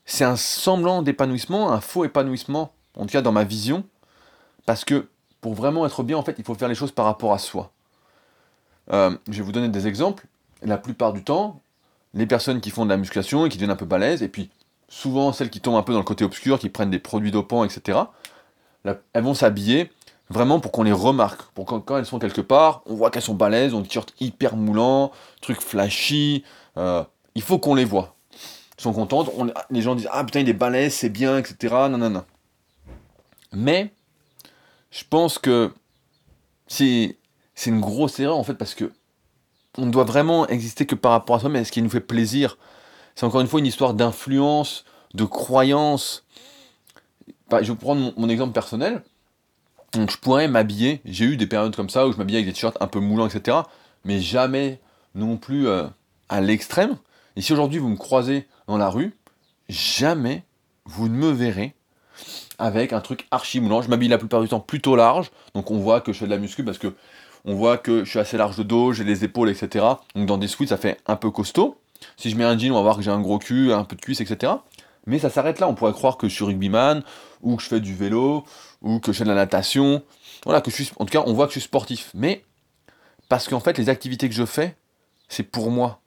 c'est 0.04 0.24
un 0.24 0.36
semblant 0.36 1.02
d'épanouissement, 1.02 1.72
un 1.72 1.80
faux 1.80 2.04
épanouissement, 2.04 2.72
en 2.96 3.02
tout 3.02 3.12
cas 3.12 3.22
dans 3.22 3.32
ma 3.32 3.44
vision, 3.44 3.84
parce 4.66 4.84
que 4.84 5.08
pour 5.40 5.54
vraiment 5.54 5.86
être 5.86 6.02
bien, 6.02 6.16
en 6.16 6.22
fait, 6.22 6.36
il 6.38 6.44
faut 6.44 6.54
faire 6.54 6.68
les 6.68 6.74
choses 6.74 6.92
par 6.92 7.04
rapport 7.04 7.32
à 7.32 7.38
soi. 7.38 7.72
Euh, 8.92 9.16
je 9.28 9.38
vais 9.38 9.42
vous 9.42 9.52
donner 9.52 9.68
des 9.68 9.86
exemples. 9.86 10.26
La 10.62 10.78
plupart 10.78 11.12
du 11.12 11.24
temps, 11.24 11.60
les 12.14 12.26
personnes 12.26 12.60
qui 12.60 12.70
font 12.70 12.84
de 12.84 12.90
la 12.90 12.96
musculation 12.96 13.46
et 13.46 13.48
qui 13.48 13.56
deviennent 13.56 13.70
un 13.70 13.76
peu 13.76 13.86
balèzes, 13.86 14.22
et 14.22 14.28
puis 14.28 14.50
souvent 14.88 15.32
celles 15.32 15.50
qui 15.50 15.60
tombent 15.60 15.76
un 15.76 15.82
peu 15.82 15.92
dans 15.92 15.98
le 15.98 16.04
côté 16.04 16.24
obscur, 16.24 16.58
qui 16.58 16.68
prennent 16.68 16.90
des 16.90 16.98
produits 16.98 17.30
dopants, 17.30 17.64
etc., 17.64 17.98
elles 18.84 19.22
vont 19.22 19.34
s'habiller 19.34 19.90
vraiment 20.28 20.60
pour 20.60 20.72
qu'on 20.72 20.82
les 20.82 20.92
remarque, 20.92 21.42
pour 21.54 21.66
quand, 21.66 21.96
elles 21.96 22.06
sont 22.06 22.18
quelque 22.18 22.40
part, 22.40 22.82
on 22.86 22.94
voit 22.94 23.10
qu'elles 23.10 23.22
sont 23.22 23.34
balèzes, 23.34 23.74
ont 23.74 23.80
des 23.80 23.88
t-shirts 23.88 24.14
hyper 24.20 24.56
moulants, 24.56 25.12
trucs 25.40 25.60
flashy, 25.60 26.44
euh, 26.76 27.04
il 27.34 27.42
faut 27.42 27.58
qu'on 27.58 27.74
les 27.74 27.84
voit. 27.84 28.16
Sont 28.78 28.92
contentes, 28.92 29.30
les 29.70 29.82
gens 29.82 29.94
disent 29.94 30.08
ah 30.10 30.24
putain 30.24 30.40
il 30.40 30.48
est 30.48 30.54
balèze, 30.54 30.94
c'est 30.94 31.08
bien, 31.08 31.38
etc. 31.38 31.74
Non, 31.90 31.98
non, 31.98 32.10
non. 32.10 32.24
Mais 33.52 33.92
je 34.90 35.04
pense 35.08 35.38
que 35.38 35.72
c'est 36.66 37.16
une 37.66 37.80
grosse 37.80 38.18
erreur 38.18 38.38
en 38.38 38.44
fait 38.44 38.54
parce 38.54 38.74
que 38.74 38.92
on 39.78 39.86
ne 39.86 39.90
doit 39.90 40.04
vraiment 40.04 40.46
exister 40.48 40.84
que 40.86 40.94
par 40.94 41.12
rapport 41.12 41.36
à 41.36 41.40
soi, 41.40 41.48
mais 41.48 41.64
ce 41.64 41.72
qui 41.72 41.80
nous 41.80 41.90
fait 41.90 42.00
plaisir 42.00 42.56
c'est 43.14 43.26
encore 43.26 43.40
une 43.40 43.46
fois 43.46 43.60
une 43.60 43.66
histoire 43.66 43.94
d'influence, 43.94 44.84
de 45.14 45.24
croyance. 45.24 46.24
je 47.50 47.72
vais 47.72 47.78
prendre 47.78 48.12
mon, 48.16 48.28
exemple 48.28 48.52
personnel. 48.52 49.02
Donc 49.92 50.10
je 50.10 50.16
pourrais 50.16 50.48
m'habiller, 50.48 51.02
j'ai 51.04 51.26
eu 51.26 51.36
des 51.36 51.46
périodes 51.46 51.76
comme 51.76 51.90
ça 51.90 52.06
où 52.06 52.12
je 52.12 52.16
m'habillais 52.16 52.38
avec 52.38 52.46
des 52.46 52.54
t-shirts 52.54 52.78
un 52.80 52.86
peu 52.86 53.00
moulants, 53.00 53.26
etc. 53.26 53.58
Mais 54.04 54.20
jamais 54.20 54.80
non 55.14 55.36
plus 55.36 55.68
euh, 55.68 55.86
à 56.30 56.40
l'extrême. 56.40 56.96
Et 57.36 57.40
si 57.40 57.52
aujourd'hui 57.52 57.78
vous 57.78 57.88
me 57.88 57.96
croisez 57.96 58.46
dans 58.66 58.76
la 58.76 58.88
rue, 58.88 59.14
jamais 59.68 60.44
vous 60.84 61.08
ne 61.08 61.14
me 61.14 61.30
verrez 61.30 61.74
avec 62.58 62.92
un 62.92 63.00
truc 63.00 63.26
archi 63.30 63.60
moulant. 63.60 63.82
Je 63.82 63.88
m'habille 63.88 64.08
la 64.08 64.18
plupart 64.18 64.40
du 64.42 64.48
temps 64.48 64.60
plutôt 64.60 64.96
large, 64.96 65.30
donc 65.54 65.70
on 65.70 65.78
voit 65.78 66.00
que 66.00 66.12
je 66.12 66.18
fais 66.18 66.26
de 66.26 66.30
la 66.30 66.38
muscu 66.38 66.64
parce 66.64 66.78
que 66.78 66.94
on 67.44 67.54
voit 67.54 67.78
que 67.78 68.04
je 68.04 68.10
suis 68.10 68.18
assez 68.18 68.36
large 68.36 68.56
de 68.56 68.62
dos, 68.62 68.92
j'ai 68.92 69.04
les 69.04 69.24
épaules, 69.24 69.50
etc. 69.50 69.84
Donc 70.14 70.26
dans 70.26 70.38
des 70.38 70.46
suites, 70.46 70.68
ça 70.68 70.76
fait 70.76 70.98
un 71.06 71.16
peu 71.16 71.30
costaud. 71.30 71.76
Si 72.16 72.30
je 72.30 72.36
mets 72.36 72.44
un 72.44 72.56
jean, 72.56 72.70
on 72.70 72.74
va 72.74 72.82
voir 72.82 72.96
que 72.96 73.02
j'ai 73.02 73.10
un 73.10 73.20
gros 73.20 73.38
cul, 73.38 73.72
un 73.72 73.84
peu 73.84 73.96
de 73.96 74.00
cuisse, 74.00 74.20
etc. 74.20 74.52
Mais 75.06 75.18
ça 75.18 75.30
s'arrête 75.30 75.58
là. 75.58 75.68
On 75.68 75.74
pourrait 75.74 75.92
croire 75.92 76.16
que 76.16 76.28
je 76.28 76.34
suis 76.34 76.44
rugbyman, 76.44 77.02
ou 77.42 77.56
que 77.56 77.62
je 77.62 77.68
fais 77.68 77.80
du 77.80 77.94
vélo, 77.94 78.44
ou 78.80 79.00
que 79.00 79.12
je 79.12 79.18
fais 79.18 79.24
de 79.24 79.28
la 79.30 79.34
natation. 79.34 80.02
Voilà, 80.44 80.60
que 80.60 80.70
je 80.70 80.76
suis. 80.76 80.90
En 80.98 81.04
tout 81.04 81.12
cas, 81.12 81.22
on 81.26 81.32
voit 81.32 81.46
que 81.46 81.52
je 81.52 81.58
suis 81.58 81.66
sportif. 81.66 82.10
Mais 82.14 82.44
parce 83.28 83.48
qu'en 83.48 83.60
fait, 83.60 83.78
les 83.78 83.88
activités 83.88 84.28
que 84.28 84.34
je 84.34 84.44
fais, 84.44 84.76
c'est 85.28 85.42
pour 85.42 85.70
moi. 85.70 86.01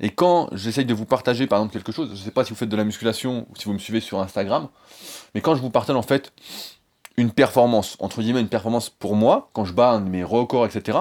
Et 0.00 0.10
quand 0.10 0.48
j'essaye 0.52 0.84
de 0.84 0.94
vous 0.94 1.06
partager, 1.06 1.46
par 1.46 1.58
exemple, 1.58 1.72
quelque 1.72 1.92
chose, 1.92 2.08
je 2.08 2.14
ne 2.14 2.24
sais 2.24 2.30
pas 2.30 2.44
si 2.44 2.50
vous 2.50 2.56
faites 2.56 2.68
de 2.68 2.76
la 2.76 2.84
musculation 2.84 3.46
ou 3.50 3.56
si 3.56 3.64
vous 3.64 3.72
me 3.72 3.78
suivez 3.78 4.00
sur 4.00 4.20
Instagram, 4.20 4.68
mais 5.34 5.40
quand 5.40 5.54
je 5.54 5.62
vous 5.62 5.70
partage 5.70 5.96
en 5.96 6.02
fait 6.02 6.32
une 7.16 7.30
performance, 7.30 7.96
entre 7.98 8.20
guillemets, 8.20 8.40
une 8.40 8.48
performance 8.48 8.90
pour 8.90 9.16
moi, 9.16 9.48
quand 9.54 9.64
je 9.64 9.72
bats 9.72 9.98
mes 9.98 10.22
records, 10.22 10.66
etc., 10.66 10.98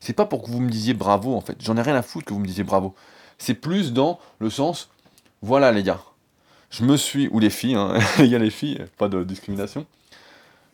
c'est 0.00 0.12
pas 0.12 0.26
pour 0.26 0.42
que 0.42 0.50
vous 0.50 0.60
me 0.60 0.68
disiez 0.68 0.94
bravo 0.94 1.34
en 1.34 1.40
fait. 1.40 1.56
J'en 1.60 1.76
ai 1.76 1.82
rien 1.82 1.94
à 1.94 2.02
foutre 2.02 2.26
que 2.26 2.34
vous 2.34 2.40
me 2.40 2.46
disiez 2.46 2.64
bravo. 2.64 2.94
C'est 3.38 3.54
plus 3.54 3.92
dans 3.92 4.18
le 4.40 4.50
sens, 4.50 4.90
voilà 5.40 5.70
les 5.70 5.82
gars, 5.82 6.00
je 6.70 6.84
me 6.84 6.96
suis, 6.96 7.28
ou 7.28 7.38
les 7.38 7.50
filles, 7.50 7.76
hein, 7.76 7.98
il 8.18 8.26
y 8.26 8.34
a 8.34 8.38
les 8.38 8.50
filles, 8.50 8.84
pas 8.98 9.08
de 9.08 9.22
discrimination, 9.22 9.86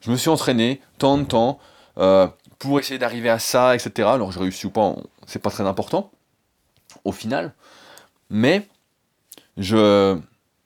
je 0.00 0.10
me 0.10 0.16
suis 0.16 0.30
entraîné 0.30 0.80
tant 0.96 1.18
de 1.18 1.24
temps 1.24 1.58
euh, 1.98 2.26
pour 2.58 2.80
essayer 2.80 2.98
d'arriver 2.98 3.28
à 3.28 3.38
ça, 3.38 3.74
etc. 3.74 4.08
Alors 4.08 4.32
j'ai 4.32 4.40
réussi 4.40 4.66
ou 4.66 4.70
pas, 4.70 4.96
c'est 5.26 5.42
pas 5.42 5.50
très 5.50 5.64
important 5.64 6.10
au 7.04 7.12
final, 7.12 7.54
mais 8.28 8.66
je, 9.56 10.19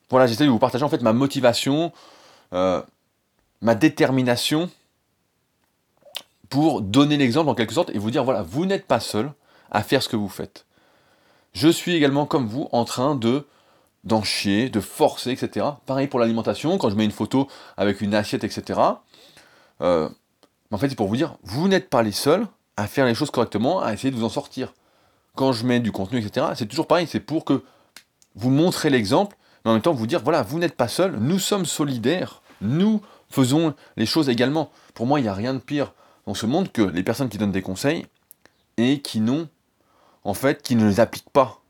voilà, 0.09 0.27
j'essaie 0.27 0.45
de 0.45 0.49
vous 0.49 0.59
partager 0.59 0.83
en 0.83 0.89
fait 0.89 1.01
ma 1.01 1.13
motivation, 1.13 1.91
euh, 2.53 2.81
ma 3.61 3.75
détermination 3.75 4.69
pour 6.49 6.81
donner 6.81 7.17
l'exemple 7.17 7.49
en 7.49 7.55
quelque 7.55 7.73
sorte 7.73 7.89
et 7.89 7.97
vous 7.97 8.11
dire 8.11 8.23
voilà, 8.23 8.43
vous 8.43 8.65
n'êtes 8.65 8.85
pas 8.85 8.99
seul 8.99 9.31
à 9.71 9.83
faire 9.83 10.03
ce 10.03 10.09
que 10.09 10.15
vous 10.15 10.29
faites 10.29 10.65
je 11.55 11.69
suis 11.69 11.95
également 11.95 12.27
comme 12.27 12.47
vous 12.47 12.69
en 12.71 12.85
train 12.85 13.15
de 13.15 13.47
d'en 14.03 14.21
chier, 14.21 14.69
de 14.69 14.81
forcer, 14.81 15.31
etc. 15.31 15.65
Pareil 15.87 16.07
pour 16.07 16.19
l'alimentation, 16.19 16.77
quand 16.77 16.91
je 16.91 16.95
mets 16.95 17.05
une 17.05 17.11
photo 17.11 17.47
avec 17.75 18.01
une 18.01 18.13
assiette, 18.13 18.43
etc. 18.43 18.79
Euh, 19.81 20.07
en 20.69 20.77
fait, 20.77 20.89
c'est 20.89 20.95
pour 20.95 21.07
vous 21.07 21.15
dire, 21.15 21.37
vous 21.41 21.67
n'êtes 21.67 21.89
pas 21.89 22.03
les 22.03 22.11
seuls 22.11 22.45
à 22.77 22.85
faire 22.85 23.07
les 23.07 23.15
choses 23.15 23.31
correctement, 23.31 23.81
à 23.81 23.93
essayer 23.93 24.11
de 24.11 24.15
vous 24.15 24.23
en 24.25 24.29
sortir. 24.29 24.75
Quand 25.35 25.51
je 25.51 25.65
mets 25.65 25.79
du 25.79 25.91
contenu, 25.91 26.19
etc., 26.19 26.47
c'est 26.55 26.65
toujours 26.65 26.87
pareil, 26.87 27.07
c'est 27.07 27.19
pour 27.19 27.45
que 27.45 27.63
vous 28.35 28.49
montrez 28.49 28.89
l'exemple, 28.89 29.35
mais 29.63 29.71
en 29.71 29.73
même 29.73 29.81
temps 29.81 29.93
vous 29.93 30.07
dire, 30.07 30.21
voilà, 30.23 30.41
vous 30.41 30.59
n'êtes 30.59 30.75
pas 30.75 30.87
seuls, 30.87 31.17
nous 31.19 31.39
sommes 31.39 31.65
solidaires, 31.65 32.41
nous 32.61 33.01
faisons 33.29 33.73
les 33.97 34.05
choses 34.05 34.29
également. 34.29 34.71
Pour 34.93 35.05
moi, 35.05 35.19
il 35.19 35.23
n'y 35.23 35.29
a 35.29 35.33
rien 35.33 35.53
de 35.53 35.59
pire 35.59 35.93
dans 36.25 36.33
ce 36.33 36.45
monde 36.45 36.71
que 36.71 36.81
les 36.81 37.03
personnes 37.03 37.29
qui 37.29 37.37
donnent 37.37 37.51
des 37.51 37.61
conseils 37.61 38.05
et 38.77 39.01
qui 39.01 39.19
n'ont 39.19 39.47
en 40.25 40.33
fait, 40.33 40.61
qui 40.61 40.75
ne 40.75 40.85
les 40.85 40.99
appliquent 40.99 41.29
pas. 41.29 41.61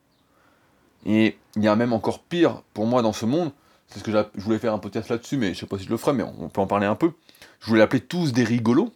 Et 1.05 1.37
il 1.55 1.63
y 1.63 1.67
a 1.67 1.75
même 1.75 1.93
encore 1.93 2.23
pire 2.23 2.63
pour 2.73 2.87
moi 2.87 3.03
dans 3.03 3.13
ce 3.13 3.25
monde, 3.25 3.51
c'est 3.87 3.99
ce 3.99 4.03
que 4.03 4.11
je 4.11 4.41
voulais 4.41 4.57
faire 4.57 4.73
un 4.73 4.79
podcast 4.79 5.09
là-dessus, 5.09 5.37
mais 5.37 5.53
je 5.53 5.59
sais 5.59 5.65
pas 5.67 5.77
si 5.77 5.83
je 5.83 5.89
le 5.89 5.97
ferai, 5.97 6.13
mais 6.13 6.23
on 6.23 6.49
peut 6.49 6.61
en 6.61 6.67
parler 6.67 6.87
un 6.87 6.95
peu. 6.95 7.11
Je 7.59 7.67
voulais 7.67 7.83
appeler 7.83 8.01
tous 8.01 8.31
des 8.33 8.43
rigolos, 8.43 8.91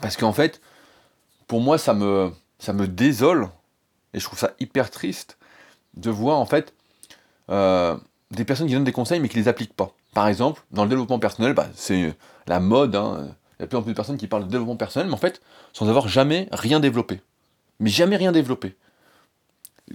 parce 0.00 0.16
qu'en 0.16 0.32
fait, 0.32 0.60
pour 1.46 1.60
moi, 1.60 1.78
ça 1.78 1.94
me, 1.94 2.32
ça 2.58 2.72
me 2.72 2.86
désole, 2.86 3.48
et 4.14 4.20
je 4.20 4.24
trouve 4.24 4.38
ça 4.38 4.52
hyper 4.60 4.90
triste, 4.90 5.38
de 5.94 6.10
voir 6.10 6.38
en 6.38 6.46
fait 6.46 6.74
euh, 7.50 7.96
des 8.30 8.44
personnes 8.44 8.66
qui 8.66 8.74
donnent 8.74 8.84
des 8.84 8.92
conseils 8.92 9.20
mais 9.20 9.28
qui 9.28 9.36
les 9.36 9.48
appliquent 9.48 9.74
pas. 9.74 9.92
Par 10.14 10.28
exemple, 10.28 10.62
dans 10.70 10.84
le 10.84 10.88
développement 10.88 11.18
personnel, 11.18 11.54
bah, 11.54 11.68
c'est 11.74 12.14
la 12.46 12.60
mode, 12.60 12.96
hein. 12.96 13.28
il 13.58 13.60
y 13.60 13.62
a 13.62 13.66
de 13.66 13.68
plus 13.68 13.78
en 13.78 13.82
plus 13.82 13.92
de 13.92 13.96
personnes 13.96 14.16
qui 14.16 14.26
parlent 14.26 14.44
de 14.44 14.50
développement 14.50 14.76
personnel, 14.76 15.08
mais 15.08 15.14
en 15.14 15.18
fait, 15.18 15.40
sans 15.72 15.88
avoir 15.88 16.08
jamais 16.08 16.48
rien 16.52 16.80
développé 16.80 17.20
mais 17.80 17.90
jamais 17.90 18.16
rien 18.16 18.32
développé. 18.32 18.76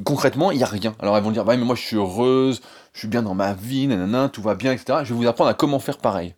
Concrètement, 0.03 0.51
il 0.51 0.57
n'y 0.57 0.63
a 0.63 0.67
rien. 0.67 0.95
Alors 0.99 1.17
elles 1.17 1.23
vont 1.23 1.31
dire, 1.31 1.45
bah, 1.45 1.55
mais 1.55 1.65
moi 1.65 1.75
je 1.75 1.81
suis 1.81 1.95
heureuse, 1.95 2.61
je 2.93 2.99
suis 2.99 3.07
bien 3.07 3.21
dans 3.21 3.35
ma 3.35 3.53
vie, 3.53 3.87
nanana, 3.87 4.29
tout 4.29 4.41
va 4.41 4.55
bien, 4.55 4.71
etc. 4.71 4.99
Je 5.03 5.13
vais 5.13 5.19
vous 5.19 5.27
apprendre 5.27 5.49
à 5.49 5.53
comment 5.53 5.79
faire 5.79 5.97
pareil. 5.97 6.35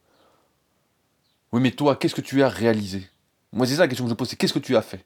Oui, 1.52 1.62
mais 1.62 1.72
toi, 1.72 1.96
qu'est-ce 1.96 2.16
que 2.16 2.22
tu 2.22 2.44
as 2.44 2.50
réalisé? 2.50 3.08
Moi, 3.54 3.66
c'est 3.66 3.76
ça 3.76 3.82
la 3.82 3.88
question 3.88 4.06
que 4.06 4.10
je 4.10 4.16
pose, 4.16 4.28
c'est 4.28 4.36
qu'est-ce 4.36 4.54
que 4.54 4.60
tu 4.60 4.76
as 4.76 4.82
fait? 4.82 5.06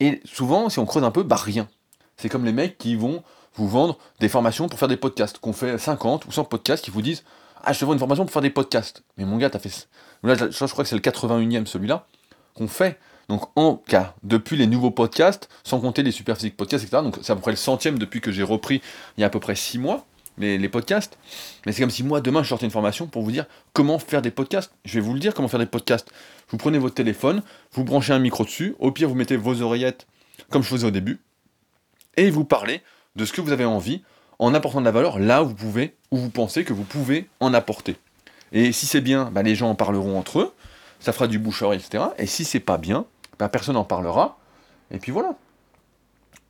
Et 0.00 0.20
souvent, 0.24 0.68
si 0.68 0.78
on 0.78 0.86
creuse 0.86 1.04
un 1.04 1.10
peu, 1.10 1.22
bah 1.22 1.36
rien. 1.36 1.68
C'est 2.16 2.28
comme 2.28 2.44
les 2.44 2.52
mecs 2.52 2.78
qui 2.78 2.96
vont 2.96 3.22
vous 3.54 3.68
vendre 3.68 3.98
des 4.20 4.28
formations 4.28 4.68
pour 4.68 4.78
faire 4.78 4.88
des 4.88 4.96
podcasts, 4.96 5.38
qu'on 5.38 5.52
fait 5.52 5.78
50 5.78 6.26
ou 6.26 6.32
100 6.32 6.44
podcasts, 6.44 6.84
qui 6.84 6.90
vous 6.90 7.02
disent 7.02 7.24
Ah, 7.62 7.72
je 7.72 7.80
te 7.80 7.84
vends 7.84 7.92
une 7.92 7.98
formation 7.98 8.24
pour 8.24 8.32
faire 8.32 8.42
des 8.42 8.50
podcasts. 8.50 9.02
Mais 9.16 9.24
mon 9.24 9.36
gars, 9.36 9.50
t'as 9.50 9.58
fait. 9.58 9.88
Là, 10.22 10.34
je 10.34 10.64
crois 10.66 10.84
que 10.84 10.88
c'est 10.88 10.96
le 10.96 11.00
81 11.00 11.62
e 11.62 11.66
celui-là, 11.66 12.06
qu'on 12.54 12.68
fait 12.68 12.98
Donc 13.28 13.44
en 13.56 13.76
cas, 13.76 14.14
depuis 14.22 14.56
les 14.56 14.66
nouveaux 14.66 14.90
podcasts, 14.90 15.48
sans 15.64 15.80
compter 15.80 16.02
les 16.02 16.12
super 16.12 16.36
physiques 16.36 16.56
podcasts, 16.56 16.84
etc. 16.84 17.02
Donc 17.02 17.18
c'est 17.22 17.32
à 17.32 17.36
peu 17.36 17.42
près 17.42 17.52
le 17.52 17.56
centième 17.56 17.98
depuis 17.98 18.20
que 18.20 18.32
j'ai 18.32 18.42
repris 18.42 18.80
il 19.16 19.20
y 19.20 19.24
a 19.24 19.26
à 19.26 19.30
peu 19.30 19.40
près 19.40 19.54
six 19.54 19.78
mois 19.78 20.06
les, 20.38 20.68
podcasts. 20.68 21.18
Mais 21.66 21.72
c'est 21.72 21.82
comme 21.82 21.90
si 21.90 22.02
moi 22.02 22.20
demain 22.20 22.42
je 22.42 22.48
sortais 22.48 22.64
une 22.64 22.70
formation 22.70 23.06
pour 23.06 23.22
vous 23.22 23.32
dire 23.32 23.46
comment 23.72 23.98
faire 23.98 24.22
des 24.22 24.30
podcasts. 24.30 24.72
Je 24.84 24.94
vais 24.94 25.00
vous 25.00 25.14
le 25.14 25.20
dire 25.20 25.34
comment 25.34 25.48
faire 25.48 25.60
des 25.60 25.66
podcasts. 25.66 26.10
Vous 26.48 26.56
prenez 26.56 26.78
votre 26.78 26.94
téléphone, 26.94 27.42
vous 27.72 27.84
branchez 27.84 28.12
un 28.12 28.18
micro 28.18 28.44
dessus, 28.44 28.74
au 28.78 28.92
pire 28.92 29.08
vous 29.08 29.14
mettez 29.14 29.36
vos 29.36 29.62
oreillettes 29.62 30.06
comme 30.50 30.62
je 30.62 30.68
faisais 30.68 30.86
au 30.86 30.90
début, 30.90 31.20
et 32.16 32.30
vous 32.30 32.44
parlez 32.44 32.82
de 33.16 33.24
ce 33.24 33.32
que 33.32 33.40
vous 33.40 33.52
avez 33.52 33.64
envie 33.64 34.02
en 34.38 34.54
apportant 34.54 34.80
de 34.80 34.84
la 34.84 34.92
valeur 34.92 35.18
là 35.18 35.42
où 35.42 35.48
vous 35.48 35.54
pouvez, 35.54 35.96
où 36.10 36.16
vous 36.16 36.30
pensez 36.30 36.64
que 36.64 36.72
vous 36.72 36.84
pouvez 36.84 37.28
en 37.40 37.52
apporter. 37.52 37.96
Et 38.52 38.72
si 38.72 38.86
c'est 38.86 39.00
bien, 39.00 39.30
bah, 39.30 39.42
les 39.42 39.54
gens 39.54 39.70
en 39.70 39.74
parleront 39.74 40.18
entre 40.18 40.40
eux, 40.40 40.54
ça 41.00 41.12
fera 41.12 41.26
du 41.26 41.38
bouche 41.38 41.62
etc. 41.62 42.04
Et 42.18 42.26
si 42.26 42.44
c'est 42.44 42.60
pas 42.60 42.78
bien, 42.78 43.04
bah, 43.38 43.48
personne 43.48 43.74
n'en 43.74 43.84
parlera, 43.84 44.38
et 44.90 44.98
puis 44.98 45.12
voilà. 45.12 45.34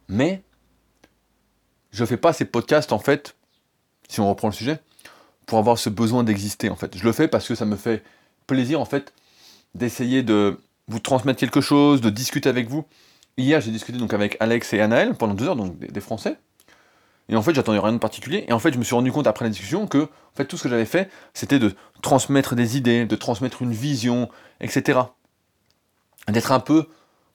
Mais 0.09 0.43
je 1.91 2.05
fais 2.05 2.17
pas 2.17 2.33
ces 2.33 2.45
podcasts 2.45 2.93
en 2.93 2.99
fait, 2.99 3.35
si 4.09 4.21
on 4.21 4.29
reprend 4.29 4.49
le 4.49 4.55
sujet, 4.55 4.81
pour 5.47 5.59
avoir 5.59 5.79
ce 5.79 5.89
besoin 5.89 6.25
d'exister 6.25 6.71
en 6.71 6.77
fait. 6.77 6.97
Je 6.97 7.05
le 7.05 7.13
fais 7.13 7.29
parce 7.29 7.47
que 7.47 7.55
ça 7.55 7.65
me 7.65 7.77
fait 7.77 8.03
plaisir 8.47 8.81
en 8.81 8.85
fait 8.85 9.13
d'essayer 9.75 10.23
de 10.23 10.59
vous 10.89 10.99
transmettre 10.99 11.39
quelque 11.39 11.61
chose, 11.61 12.01
de 12.01 12.11
discuter 12.11 12.49
avec 12.49 12.69
vous. 12.69 12.85
Hier, 13.37 13.61
j'ai 13.61 13.71
discuté 13.71 13.99
donc 13.99 14.13
avec 14.15 14.37
Alex 14.41 14.73
et 14.73 14.81
Anaël 14.81 15.15
pendant 15.15 15.35
deux 15.35 15.47
heures, 15.47 15.57
donc 15.57 15.79
des, 15.79 16.01
Français. 16.01 16.39
Et 17.29 17.37
en 17.37 17.43
fait, 17.43 17.55
j'attendais 17.55 17.79
rien 17.79 17.93
de 17.93 17.99
particulier. 17.99 18.45
Et 18.49 18.53
en 18.53 18.59
fait, 18.59 18.73
je 18.73 18.79
me 18.79 18.85
suis 18.85 18.95
rendu 18.95 19.13
compte 19.13 19.27
après 19.27 19.45
la 19.45 19.51
discussion 19.51 19.87
que, 19.87 19.99
en 19.99 20.37
fait, 20.37 20.47
tout 20.47 20.57
ce 20.57 20.65
que 20.65 20.69
j'avais 20.69 20.87
fait, 20.87 21.11
c'était 21.35 21.59
de 21.59 21.75
transmettre 22.03 22.57
des 22.57 22.77
idées, 22.77 23.05
de 23.05 23.17
transmettre 23.17 23.63
une 23.63 23.73
vision, 23.73 24.29
etc. 24.61 25.01
D'être 26.27 26.53
un 26.53 26.61
peu 26.61 26.89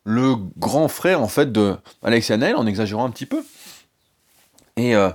le 0.03 0.35
grand 0.57 0.87
frère, 0.87 1.21
en 1.21 1.27
fait, 1.27 1.51
de 1.51 1.77
Alex 2.01 2.31
et 2.31 2.33
Anaël, 2.33 2.55
en 2.55 2.65
exagérant 2.65 3.05
un 3.05 3.11
petit 3.11 3.27
peu. 3.27 3.43
Et 4.75 4.95
euh, 4.95 5.11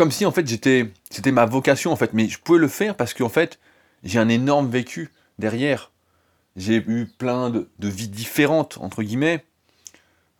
comme 0.00 0.12
si, 0.12 0.24
en 0.24 0.30
fait, 0.30 0.48
j'étais, 0.48 0.90
c'était 1.10 1.30
ma 1.30 1.44
vocation, 1.44 1.92
en 1.92 1.96
fait. 1.96 2.14
Mais 2.14 2.26
je 2.26 2.38
pouvais 2.38 2.58
le 2.58 2.68
faire 2.68 2.96
parce 2.96 3.12
qu'en 3.12 3.28
fait, 3.28 3.58
j'ai 4.02 4.18
un 4.18 4.30
énorme 4.30 4.70
vécu 4.70 5.12
derrière. 5.38 5.90
J'ai 6.56 6.76
eu 6.76 7.04
plein 7.04 7.50
de, 7.50 7.68
vies 7.82 8.08
différentes, 8.08 8.78
entre 8.80 9.02
guillemets. 9.02 9.44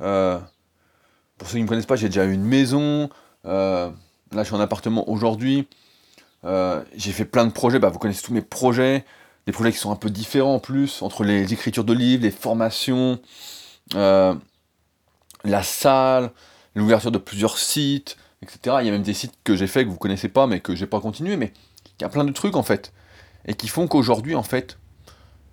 Euh, 0.00 0.38
pour 1.37 1.47
ceux 1.47 1.57
qui 1.57 1.59
ne 1.59 1.64
me 1.64 1.69
connaissent 1.69 1.85
pas, 1.85 1.97
j'ai 1.97 2.09
déjà 2.09 2.25
eu 2.25 2.33
une 2.33 2.47
maison. 2.47 3.11
Euh, 3.45 3.90
là, 4.33 4.43
je 4.43 4.45
suis 4.45 4.55
en 4.55 4.61
appartement 4.61 5.07
aujourd'hui. 5.11 5.69
Euh, 6.47 6.83
j'ai 6.97 7.12
fait 7.12 7.26
plein 7.26 7.45
de 7.45 7.52
projets. 7.52 7.79
Bah, 7.79 7.90
vous 7.90 7.99
connaissez 7.99 8.23
tous 8.23 8.33
mes 8.33 8.40
projets. 8.40 9.05
Des 9.45 9.52
projets 9.52 9.73
qui 9.73 9.79
sont 9.79 9.93
un 9.93 9.97
peu 9.97 10.09
différents 10.09 10.55
en 10.55 10.59
plus, 10.59 11.02
entre 11.02 11.23
les 11.23 11.52
écritures 11.52 11.85
de 11.85 11.93
livres, 11.93 12.23
les 12.23 12.31
formations, 12.31 13.21
la 13.93 14.33
salle, 15.62 16.31
l'ouverture 16.75 17.12
de 17.12 17.19
plusieurs 17.19 17.59
sites, 17.59 18.17
etc. 18.42 18.76
Il 18.80 18.87
y 18.87 18.88
a 18.88 18.92
même 18.92 19.02
des 19.02 19.14
sites 19.14 19.35
que 19.44 19.56
j'ai 19.56 19.66
fait 19.66 19.85
que 19.85 19.90
vous 19.90 19.97
connaissez 19.97 20.28
pas, 20.28 20.47
mais 20.47 20.61
que 20.61 20.75
j'ai 20.75 20.87
pas 20.87 21.00
continué. 21.00 21.37
Mais 21.37 21.52
il 21.99 22.02
y 22.02 22.04
a 22.04 22.09
plein 22.09 22.25
de 22.25 22.32
trucs 22.32 22.56
en 22.56 22.62
fait. 22.62 22.92
Et 23.44 23.54
qui 23.54 23.68
font 23.68 23.87
qu'aujourd'hui, 23.87 24.35
en 24.35 24.42
fait, 24.42 24.78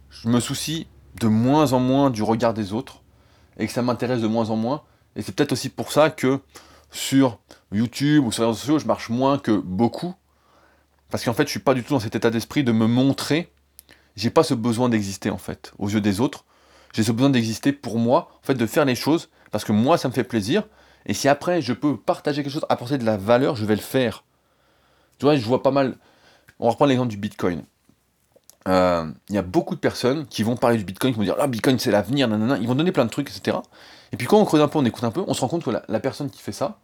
je 0.10 0.28
me 0.30 0.40
soucie 0.40 0.88
de 1.20 1.28
moins 1.28 1.74
en 1.74 1.80
moins 1.80 2.10
du 2.10 2.24
regard 2.24 2.54
des 2.54 2.74
autres 2.74 3.02
et 3.58 3.68
que 3.68 3.74
ça 3.74 3.82
m'intéresse 3.82 4.22
de 4.22 4.28
moins 4.28 4.50
en 4.50 4.56
moins. 4.56 4.84
Et 5.16 5.22
c'est 5.22 5.34
peut-être 5.34 5.54
aussi 5.54 5.70
pour 5.70 5.92
ça 5.92 6.10
que 6.10 6.40
sur 6.92 7.40
YouTube 7.72 8.26
ou 8.26 8.32
sur 8.32 8.44
les 8.44 8.50
réseaux 8.50 8.60
sociaux, 8.60 8.80
je 8.80 8.86
marche 8.86 9.10
moins 9.10 9.38
que 9.38 9.52
beaucoup. 9.52 10.14
Parce 11.10 11.24
qu'en 11.24 11.34
fait, 11.34 11.44
je 11.44 11.52
suis 11.52 11.60
pas 11.60 11.74
du 11.74 11.84
tout 11.84 11.94
dans 11.94 12.00
cet 12.00 12.16
état 12.16 12.30
d'esprit 12.30 12.64
de 12.64 12.72
me 12.72 12.88
montrer. 12.88 13.52
J'ai 14.16 14.30
pas 14.30 14.44
ce 14.44 14.54
besoin 14.54 14.90
d'exister 14.90 15.30
en 15.30 15.38
fait 15.38 15.74
aux 15.78 15.90
yeux 15.90 16.02
des 16.02 16.20
autres. 16.20 16.46
J'ai 16.94 17.04
ce 17.04 17.12
besoin 17.12 17.30
d'exister 17.30 17.72
pour 17.72 18.00
moi, 18.00 18.30
en 18.42 18.46
fait, 18.46 18.56
de 18.56 18.66
faire 18.66 18.86
les 18.86 18.96
choses 18.96 19.30
parce 19.52 19.64
que 19.64 19.72
moi, 19.72 19.98
ça 19.98 20.08
me 20.08 20.14
fait 20.14 20.24
plaisir. 20.24 20.64
Et 21.08 21.14
si 21.14 21.28
après, 21.30 21.62
je 21.62 21.74
peux 21.74 21.98
partager 21.98 22.44
quelque 22.44 22.52
chose, 22.52 22.66
apporter 22.70 22.98
de 22.98 23.06
la 23.06 23.18
valeur, 23.18 23.56
je 23.56 23.66
vais 23.66 23.76
le 23.76 23.82
faire. 23.82 24.24
Tu 25.18 25.26
vois, 25.26 25.36
je 25.36 25.46
vois 25.46 25.64
pas 25.64 25.72
mal. 25.72 25.96
On 26.60 26.66
va 26.66 26.72
reprendre 26.72 26.90
l'exemple 26.90 27.10
du 27.10 27.18
Bitcoin. 27.18 27.64
Euh, 28.68 29.10
il 29.30 29.36
y 29.36 29.38
a 29.38 29.42
beaucoup 29.42 29.76
de 29.76 29.80
personnes 29.80 30.26
qui 30.28 30.44
vont 30.44 30.58
parler 30.58 30.78
du 30.78 30.84
Bitcoin, 30.84 31.14
qui 31.14 31.18
vont 31.18 31.24
dire 31.24 31.36
ah 31.40 31.48
Bitcoin 31.48 31.80
c'est 31.80 31.92
l'avenir, 31.92 32.28
nanana. 32.28 32.58
Ils 32.58 32.68
vont 32.68 32.76
donner 32.76 32.92
plein 32.92 33.06
de 33.06 33.10
trucs, 33.10 33.30
etc. 33.30 33.58
Et 34.12 34.18
puis 34.18 34.28
quand 34.28 34.38
on 34.38 34.46
creuse 34.46 34.62
un 34.62 34.68
peu, 34.68 34.78
on 34.78 34.86
écoute 34.86 35.04
un 35.06 35.12
peu, 35.12 35.24
on 35.26 35.34
se 35.34 35.42
rend 35.42 35.48
compte 35.48 35.64
que 35.64 35.70
la, 35.70 36.00
personne 36.00 36.30
qui 36.30 36.42
fait 36.42 36.52
ça 36.52 36.78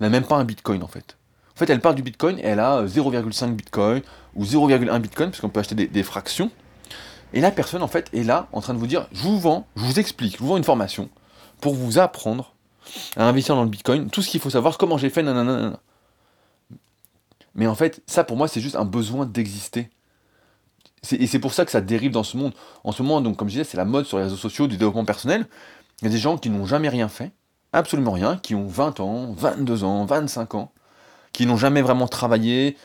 n'a 0.00 0.08
même 0.08 0.24
pas 0.24 0.36
un 0.36 0.44
Bitcoin 0.44 0.82
en 0.82 0.88
fait. 0.88 1.18
En 1.54 1.58
fait, 1.58 1.70
elle 1.70 1.80
parle 1.80 1.94
du 1.94 2.02
Bitcoin 2.02 2.38
et 2.38 2.44
elle 2.44 2.60
a 2.60 2.84
0,5 2.84 3.52
Bitcoin 3.54 4.02
ou 4.34 4.44
0,1 4.44 4.98
Bitcoin, 5.00 5.30
parce 5.30 5.40
qu'on 5.40 5.48
peut 5.48 5.60
acheter 5.60 5.74
des, 5.74 6.02
fractions. 6.02 6.50
Et 7.32 7.40
la 7.40 7.50
personne 7.50 7.82
en 7.82 7.88
fait 7.88 8.08
est 8.12 8.24
là 8.24 8.48
en 8.52 8.60
train 8.60 8.74
de 8.74 8.78
vous 8.78 8.86
dire 8.86 9.06
je 9.12 9.22
vous 9.22 9.38
vends, 9.38 9.66
je 9.76 9.82
vous 9.82 9.98
explique, 9.98 10.36
je 10.36 10.38
vous 10.38 10.48
vends 10.48 10.56
une 10.56 10.64
formation 10.64 11.08
pour 11.60 11.74
vous 11.74 11.98
apprendre 11.98 12.54
à 13.16 13.28
investir 13.28 13.54
dans 13.54 13.64
le 13.64 13.70
Bitcoin, 13.70 14.10
tout 14.10 14.22
ce 14.22 14.30
qu'il 14.30 14.40
faut 14.40 14.50
savoir, 14.50 14.78
comment 14.78 14.98
j'ai 14.98 15.10
fait, 15.10 15.22
nanana. 15.22 15.80
Mais 17.54 17.66
en 17.66 17.74
fait, 17.74 18.02
ça 18.06 18.24
pour 18.24 18.36
moi 18.36 18.48
c'est 18.48 18.60
juste 18.60 18.76
un 18.76 18.84
besoin 18.84 19.26
d'exister 19.26 19.90
et 21.12 21.26
c'est 21.26 21.38
pour 21.38 21.52
ça 21.52 21.64
que 21.64 21.70
ça 21.70 21.80
dérive 21.80 22.10
dans 22.10 22.22
ce 22.22 22.36
monde. 22.36 22.52
En 22.84 22.92
ce 22.92 23.02
moment, 23.02 23.20
donc, 23.20 23.36
comme 23.36 23.48
je 23.48 23.52
disais, 23.52 23.64
c'est 23.64 23.76
la 23.76 23.84
mode 23.84 24.06
sur 24.06 24.18
les 24.18 24.24
réseaux 24.24 24.36
sociaux 24.36 24.66
du 24.66 24.76
développement 24.76 25.04
personnel. 25.04 25.46
Il 26.00 26.06
y 26.06 26.08
a 26.08 26.10
des 26.10 26.18
gens 26.18 26.36
qui 26.36 26.50
n'ont 26.50 26.66
jamais 26.66 26.88
rien 26.88 27.08
fait, 27.08 27.32
absolument 27.72 28.12
rien, 28.12 28.36
qui 28.36 28.54
ont 28.54 28.66
20 28.66 29.00
ans, 29.00 29.32
22 29.32 29.84
ans, 29.84 30.04
25 30.04 30.54
ans, 30.54 30.72
qui 31.32 31.46
n'ont 31.46 31.56
jamais 31.56 31.82
vraiment 31.82 32.08
travaillé, 32.08 32.76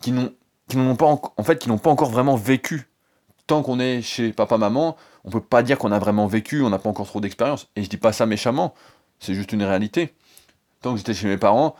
qui 0.00 0.12
n'ont 0.12 0.96
pas 0.96 1.06
en 1.36 1.42
fait 1.42 1.66
pas 1.66 1.90
encore 1.90 2.10
vraiment 2.10 2.36
vécu. 2.36 2.88
Tant 3.46 3.62
qu'on 3.62 3.78
est 3.80 4.02
chez 4.02 4.32
papa 4.32 4.58
maman, 4.58 4.96
on 5.24 5.30
peut 5.30 5.40
pas 5.40 5.62
dire 5.62 5.78
qu'on 5.78 5.92
a 5.92 5.98
vraiment 5.98 6.26
vécu, 6.26 6.62
on 6.62 6.70
n'a 6.70 6.78
pas 6.78 6.90
encore 6.90 7.06
trop 7.06 7.20
d'expérience. 7.20 7.68
Et 7.76 7.82
je 7.82 7.88
dis 7.88 7.96
pas 7.96 8.12
ça 8.12 8.26
méchamment, 8.26 8.74
c'est 9.20 9.34
juste 9.34 9.52
une 9.52 9.62
réalité. 9.62 10.14
Tant 10.82 10.92
que 10.92 10.98
j'étais 10.98 11.14
chez 11.14 11.26
mes 11.26 11.38
parents, 11.38 11.74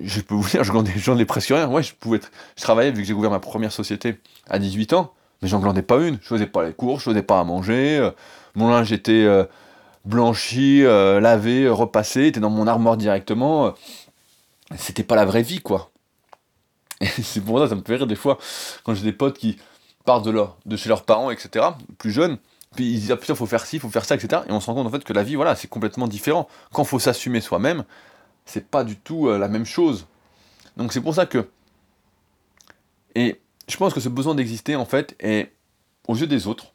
je 0.00 0.20
peux 0.20 0.34
vous 0.34 0.48
dire, 0.48 0.64
je 0.64 0.72
glandais, 0.72 1.24
presque 1.24 1.48
rien. 1.48 1.68
Ouais, 1.68 1.82
je 1.82 1.94
pouvais 1.94 2.20
je 2.56 2.62
travaillais, 2.62 2.90
vu 2.90 3.02
que 3.02 3.08
j'ai 3.08 3.12
ouvert 3.12 3.30
ma 3.30 3.40
première 3.40 3.72
société 3.72 4.18
à 4.48 4.58
18 4.58 4.92
ans, 4.92 5.12
mais 5.42 5.48
j'en 5.48 5.60
glandais 5.60 5.82
pas 5.82 5.98
une. 5.98 6.18
Je 6.22 6.28
faisais 6.28 6.46
pas 6.46 6.64
les 6.64 6.72
cours, 6.72 6.98
je 6.98 7.04
faisais 7.04 7.22
pas 7.22 7.40
à 7.40 7.44
manger. 7.44 7.98
Euh, 7.98 8.10
mon 8.54 8.70
linge 8.70 8.92
était 8.92 9.12
euh, 9.12 9.44
blanchi, 10.04 10.84
euh, 10.84 11.20
lavé, 11.20 11.68
repassé, 11.68 12.26
était 12.26 12.40
dans 12.40 12.50
mon 12.50 12.66
armoire 12.66 12.96
directement. 12.96 13.74
C'était 14.76 15.04
pas 15.04 15.16
la 15.16 15.24
vraie 15.24 15.42
vie, 15.42 15.60
quoi. 15.60 15.90
C'est 17.22 17.40
pour 17.40 17.58
ça, 17.58 17.68
ça 17.68 17.74
me 17.74 17.82
fait 17.82 17.96
rire 17.96 18.06
des 18.06 18.16
fois, 18.16 18.38
quand 18.84 18.94
j'ai 18.94 19.04
des 19.04 19.12
potes 19.12 19.38
qui 19.38 19.58
partent 20.04 20.24
de, 20.24 20.30
leur, 20.30 20.56
de 20.66 20.76
chez 20.76 20.88
leurs 20.88 21.04
parents, 21.04 21.30
etc., 21.30 21.66
plus 21.98 22.10
jeunes, 22.10 22.38
puis 22.74 22.92
ils 22.92 23.00
disent, 23.00 23.12
ah 23.12 23.16
putain, 23.16 23.34
faut 23.34 23.46
faire 23.46 23.64
ci, 23.64 23.78
faut 23.78 23.88
faire 23.88 24.04
ça, 24.04 24.14
etc. 24.14 24.42
Et 24.48 24.52
on 24.52 24.60
se 24.60 24.66
rend 24.66 24.74
compte 24.74 24.86
en 24.86 24.90
fait 24.90 25.04
que 25.04 25.12
la 25.12 25.22
vie, 25.22 25.34
voilà, 25.34 25.56
c'est 25.56 25.68
complètement 25.68 26.06
différent. 26.06 26.48
Quand 26.72 26.84
faut 26.84 26.98
s'assumer 26.98 27.40
soi-même, 27.40 27.84
c'est 28.44 28.68
pas 28.68 28.84
du 28.84 28.96
tout 28.96 29.28
euh, 29.28 29.38
la 29.38 29.48
même 29.48 29.64
chose. 29.64 30.06
Donc 30.76 30.92
c'est 30.92 31.00
pour 31.00 31.14
ça 31.14 31.26
que. 31.26 31.48
Et 33.14 33.40
je 33.68 33.76
pense 33.76 33.94
que 33.94 34.00
ce 34.00 34.08
besoin 34.08 34.34
d'exister, 34.34 34.76
en 34.76 34.84
fait, 34.84 35.16
est 35.20 35.52
aux 36.06 36.16
yeux 36.16 36.26
des 36.26 36.46
autres, 36.46 36.72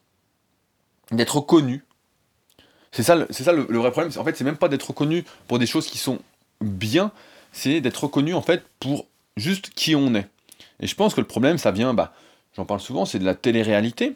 d'être 1.12 1.38
reconnu. 1.38 1.84
C'est 2.92 3.04
ça, 3.04 3.26
c'est 3.30 3.44
ça 3.44 3.54
le, 3.54 3.64
vrai 3.64 3.92
problème. 3.92 4.12
En 4.18 4.24
fait, 4.24 4.38
c'est 4.38 4.44
même 4.44 4.58
pas 4.58 4.70
d'être 4.70 4.90
reconnu 4.90 5.24
pour 5.48 5.58
des 5.58 5.66
choses 5.66 5.88
qui 5.88 5.98
sont 5.98 6.20
bien, 6.62 7.12
c'est 7.52 7.82
d'être 7.82 8.04
reconnu, 8.04 8.34
en 8.34 8.42
fait, 8.42 8.64
pour 8.80 9.08
juste 9.36 9.72
qui 9.72 9.96
on 9.96 10.14
est. 10.14 10.28
Et 10.80 10.88
je 10.88 10.96
pense 10.96 11.14
que 11.14 11.22
le 11.22 11.28
problème, 11.28 11.58
ça 11.58 11.72
vient, 11.72 11.94
bah, 11.94 12.14
j'en 12.56 12.66
parle 12.66 12.80
souvent, 12.80 13.06
c'est 13.06 13.20
de 13.20 13.26
la 13.26 13.36
télé-réalité, 13.36 14.16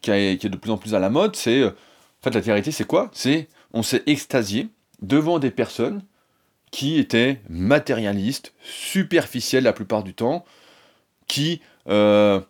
qui, 0.00 0.10
est 0.10 0.44
de 0.44 0.56
plus 0.56 0.70
en 0.70 0.78
plus 0.78 0.94
à 0.94 0.98
la 0.98 1.10
mode. 1.10 1.36
C'est, 1.36 1.60
euh, 1.60 1.70
en 1.70 2.24
fait, 2.24 2.34
la 2.34 2.40
télé-réalité, 2.40 2.70
c'est 2.70 2.86
quoi? 2.86 3.10
C'est, 3.12 3.48
on 3.72 3.82
s'est 3.82 4.02
extasié 4.06 4.68
devant 5.02 5.38
des 5.38 5.50
personnes 5.50 6.02
qui 6.70 6.98
étaient 6.98 7.40
matérialistes, 7.48 8.52
superficiels 8.62 9.64
la 9.64 9.72
plupart 9.72 10.02
du 10.02 10.14
temps, 10.14 10.44
qui, 11.26 11.60
euh, 11.88 12.40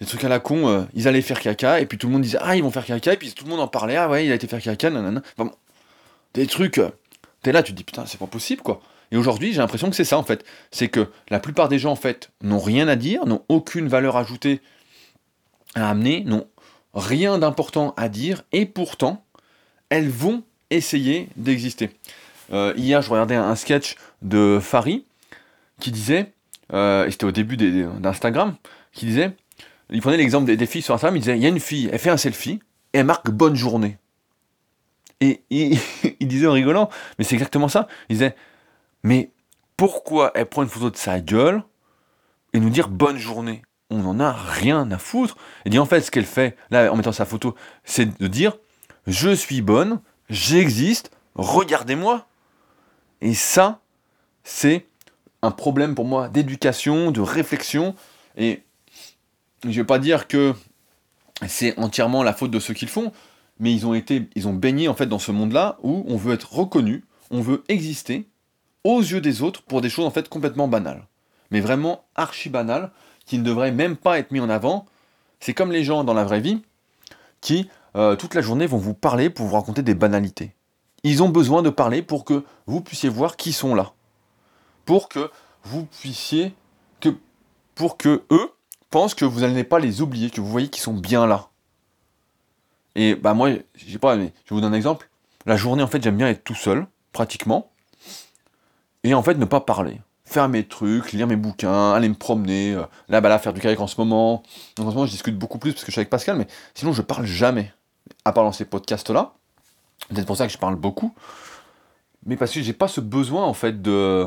des 0.00 0.06
trucs 0.06 0.24
à 0.24 0.28
la 0.28 0.38
con, 0.38 0.68
euh, 0.68 0.84
ils 0.94 1.08
allaient 1.08 1.22
faire 1.22 1.40
caca, 1.40 1.80
et 1.80 1.86
puis 1.86 1.98
tout 1.98 2.06
le 2.06 2.12
monde 2.12 2.22
disait, 2.22 2.38
ah, 2.40 2.56
ils 2.56 2.62
vont 2.62 2.70
faire 2.70 2.84
caca, 2.84 3.12
et 3.12 3.16
puis 3.16 3.32
tout 3.32 3.44
le 3.44 3.50
monde 3.50 3.60
en 3.60 3.68
parlait, 3.68 3.96
ah 3.96 4.08
ouais, 4.08 4.26
il 4.26 4.32
a 4.32 4.34
été 4.34 4.46
faire 4.46 4.62
caca, 4.62 4.90
nanana. 4.90 5.22
Des 6.34 6.46
trucs, 6.46 6.78
euh, 6.78 6.90
t'es 7.42 7.52
là, 7.52 7.62
tu 7.62 7.72
te 7.72 7.76
dis, 7.76 7.84
putain, 7.84 8.06
c'est 8.06 8.18
pas 8.18 8.26
possible, 8.26 8.62
quoi. 8.62 8.80
Et 9.10 9.16
aujourd'hui, 9.16 9.52
j'ai 9.52 9.58
l'impression 9.58 9.88
que 9.88 9.96
c'est 9.96 10.04
ça, 10.04 10.18
en 10.18 10.22
fait. 10.22 10.44
C'est 10.70 10.88
que 10.88 11.08
la 11.30 11.40
plupart 11.40 11.68
des 11.68 11.78
gens, 11.78 11.92
en 11.92 11.96
fait, 11.96 12.30
n'ont 12.42 12.58
rien 12.58 12.86
à 12.88 12.96
dire, 12.96 13.24
n'ont 13.26 13.42
aucune 13.48 13.88
valeur 13.88 14.16
ajoutée 14.16 14.60
à 15.82 15.90
amener, 15.90 16.22
n'ont 16.24 16.46
rien 16.94 17.38
d'important 17.38 17.94
à 17.96 18.08
dire, 18.08 18.42
et 18.52 18.66
pourtant, 18.66 19.24
elles 19.88 20.08
vont 20.08 20.42
essayer 20.70 21.28
d'exister. 21.36 21.90
Euh, 22.52 22.72
hier, 22.76 23.02
je 23.02 23.10
regardais 23.10 23.34
un, 23.34 23.54
sketch 23.54 23.96
de 24.22 24.58
Fari 24.60 25.04
qui 25.80 25.92
disait, 25.92 26.32
euh, 26.72 27.06
et 27.06 27.10
c'était 27.10 27.26
au 27.26 27.32
début 27.32 27.56
d'Instagram, 27.56 28.56
qui 28.92 29.06
disait, 29.06 29.32
il 29.90 30.00
prenait 30.00 30.16
l'exemple 30.16 30.54
des, 30.54 30.66
filles 30.66 30.82
sur 30.82 30.94
Instagram, 30.94 31.16
il 31.16 31.20
disait, 31.20 31.36
il 31.36 31.42
y 31.42 31.46
a 31.46 31.50
une 31.50 31.60
fille, 31.60 31.88
elle 31.92 31.98
fait 31.98 32.10
un 32.10 32.16
selfie, 32.16 32.60
et 32.92 32.98
elle 32.98 33.06
marque 33.06 33.30
bonne 33.30 33.54
journée. 33.54 33.98
Et, 35.20 35.42
il 36.20 36.28
disait 36.28 36.46
en 36.46 36.52
rigolant, 36.52 36.88
mais 37.18 37.24
c'est 37.24 37.34
exactement 37.34 37.68
ça, 37.68 37.88
il 38.08 38.14
disait, 38.14 38.34
mais 39.02 39.30
pourquoi 39.76 40.32
elle 40.34 40.46
prend 40.46 40.62
une 40.62 40.68
photo 40.68 40.90
de 40.90 40.96
sa 40.96 41.20
gueule 41.20 41.62
et 42.52 42.60
nous 42.60 42.70
dire 42.70 42.88
bonne 42.88 43.18
journée? 43.18 43.62
On 43.90 43.98
n'en 43.98 44.20
a 44.20 44.32
rien 44.32 44.90
à 44.90 44.98
foutre. 44.98 45.36
Et 45.64 45.70
dit 45.70 45.78
en 45.78 45.86
fait, 45.86 46.00
ce 46.00 46.10
qu'elle 46.10 46.26
fait, 46.26 46.56
là, 46.70 46.92
en 46.92 46.96
mettant 46.96 47.12
sa 47.12 47.24
photo, 47.24 47.54
c'est 47.84 48.18
de 48.18 48.26
dire 48.26 48.56
Je 49.06 49.34
suis 49.34 49.62
bonne, 49.62 50.00
j'existe, 50.28 51.10
regardez-moi. 51.34 52.26
Et 53.20 53.34
ça, 53.34 53.80
c'est 54.44 54.86
un 55.42 55.50
problème 55.50 55.94
pour 55.94 56.04
moi 56.04 56.28
d'éducation, 56.28 57.10
de 57.10 57.20
réflexion. 57.20 57.94
Et 58.36 58.62
je 59.62 59.68
ne 59.68 59.74
vais 59.74 59.84
pas 59.84 59.98
dire 59.98 60.28
que 60.28 60.54
c'est 61.46 61.78
entièrement 61.78 62.22
la 62.22 62.32
faute 62.32 62.50
de 62.50 62.60
ceux 62.60 62.74
qui 62.74 62.84
le 62.84 62.90
font, 62.90 63.12
mais 63.60 63.72
ils 63.72 63.86
ont 63.86 63.94
été, 63.94 64.28
ils 64.34 64.48
ont 64.48 64.54
baigné 64.54 64.88
en 64.88 64.94
fait 64.94 65.06
dans 65.06 65.18
ce 65.18 65.32
monde-là 65.32 65.78
où 65.82 66.04
on 66.08 66.16
veut 66.16 66.34
être 66.34 66.52
reconnu, 66.52 67.04
on 67.30 67.40
veut 67.40 67.64
exister 67.68 68.26
aux 68.84 69.00
yeux 69.00 69.20
des 69.20 69.42
autres 69.42 69.62
pour 69.62 69.80
des 69.80 69.90
choses 69.90 70.06
en 70.06 70.10
fait 70.10 70.28
complètement 70.28 70.68
banales, 70.68 71.06
mais 71.50 71.60
vraiment 71.60 72.04
archi 72.14 72.48
banales, 72.48 72.90
qui 73.28 73.38
ne 73.38 73.44
devraient 73.44 73.72
même 73.72 73.96
pas 73.96 74.18
être 74.18 74.32
mis 74.32 74.40
en 74.40 74.48
avant. 74.48 74.86
C'est 75.38 75.54
comme 75.54 75.70
les 75.70 75.84
gens 75.84 76.02
dans 76.02 76.14
la 76.14 76.24
vraie 76.24 76.40
vie 76.40 76.62
qui 77.40 77.70
euh, 77.94 78.16
toute 78.16 78.34
la 78.34 78.40
journée 78.40 78.66
vont 78.66 78.78
vous 78.78 78.94
parler 78.94 79.30
pour 79.30 79.46
vous 79.46 79.54
raconter 79.54 79.82
des 79.82 79.94
banalités. 79.94 80.54
Ils 81.04 81.22
ont 81.22 81.28
besoin 81.28 81.62
de 81.62 81.70
parler 81.70 82.02
pour 82.02 82.24
que 82.24 82.44
vous 82.66 82.80
puissiez 82.80 83.08
voir 83.08 83.36
qui 83.36 83.52
sont 83.52 83.74
là, 83.74 83.92
pour 84.84 85.08
que 85.08 85.30
vous 85.62 85.84
puissiez 85.84 86.54
que 87.00 87.10
pour 87.74 87.96
que 87.96 88.24
eux 88.30 88.52
pensent 88.90 89.14
que 89.14 89.24
vous 89.24 89.40
n'allez 89.40 89.62
pas 89.62 89.78
les 89.78 90.00
oublier, 90.00 90.30
que 90.30 90.40
vous 90.40 90.50
voyez 90.50 90.68
qu'ils 90.68 90.82
sont 90.82 90.94
bien 90.94 91.26
là. 91.26 91.48
Et 92.96 93.14
bah 93.14 93.34
moi, 93.34 93.50
je 93.76 93.92
sais 93.92 93.98
pas, 93.98 94.16
mais 94.16 94.32
je 94.46 94.54
vous 94.54 94.60
donne 94.60 94.72
un 94.72 94.76
exemple. 94.76 95.08
La 95.46 95.56
journée, 95.56 95.82
en 95.82 95.86
fait, 95.86 96.02
j'aime 96.02 96.16
bien 96.16 96.28
être 96.28 96.42
tout 96.42 96.54
seul, 96.54 96.86
pratiquement, 97.12 97.70
et 99.04 99.14
en 99.14 99.22
fait 99.22 99.34
ne 99.34 99.44
pas 99.44 99.60
parler. 99.60 100.00
Faire 100.28 100.48
mes 100.48 100.64
trucs, 100.64 101.12
lire 101.12 101.26
mes 101.26 101.36
bouquins, 101.36 101.92
aller 101.92 102.08
me 102.08 102.14
promener, 102.14 102.74
euh, 102.74 102.82
là, 103.08 103.22
bah 103.22 103.30
là, 103.30 103.38
faire 103.38 103.54
du 103.54 103.62
kayak 103.62 103.80
en 103.80 103.86
ce 103.86 103.98
moment. 103.98 104.42
en 104.78 104.82
ce 104.82 104.82
moment, 104.82 105.06
je 105.06 105.10
discute 105.10 105.38
beaucoup 105.38 105.58
plus 105.58 105.72
parce 105.72 105.84
que 105.84 105.90
je 105.90 105.92
suis 105.92 106.00
avec 106.00 106.10
Pascal, 106.10 106.36
mais 106.36 106.46
sinon, 106.74 106.92
je 106.92 107.00
parle 107.00 107.24
jamais. 107.24 107.72
À 108.24 108.32
part 108.32 108.44
dans 108.44 108.52
ces 108.52 108.66
podcasts-là. 108.66 109.32
C'est 110.14 110.26
pour 110.26 110.36
ça 110.36 110.46
que 110.46 110.52
je 110.52 110.58
parle 110.58 110.76
beaucoup. 110.76 111.14
Mais 112.26 112.36
parce 112.36 112.52
que 112.52 112.60
j'ai 112.60 112.74
pas 112.74 112.88
ce 112.88 113.00
besoin, 113.00 113.44
en 113.44 113.54
fait, 113.54 113.80
de. 113.80 114.26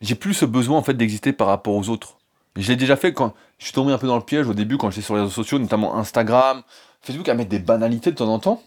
J'ai 0.00 0.14
plus 0.14 0.34
ce 0.34 0.44
besoin, 0.44 0.78
en 0.78 0.82
fait, 0.82 0.94
d'exister 0.94 1.32
par 1.32 1.48
rapport 1.48 1.74
aux 1.74 1.88
autres. 1.88 2.18
Je 2.54 2.68
l'ai 2.68 2.76
déjà 2.76 2.96
fait 2.96 3.12
quand 3.12 3.34
je 3.58 3.64
suis 3.64 3.74
tombé 3.74 3.92
un 3.92 3.98
peu 3.98 4.06
dans 4.06 4.16
le 4.16 4.22
piège 4.22 4.46
au 4.46 4.54
début, 4.54 4.78
quand 4.78 4.90
j'étais 4.90 5.04
sur 5.04 5.14
les 5.14 5.22
réseaux 5.22 5.32
sociaux, 5.32 5.58
notamment 5.58 5.96
Instagram, 5.96 6.62
Facebook, 7.02 7.28
à 7.28 7.34
mettre 7.34 7.50
des 7.50 7.58
banalités 7.58 8.10
de 8.10 8.16
temps 8.16 8.32
en 8.32 8.38
temps. 8.38 8.62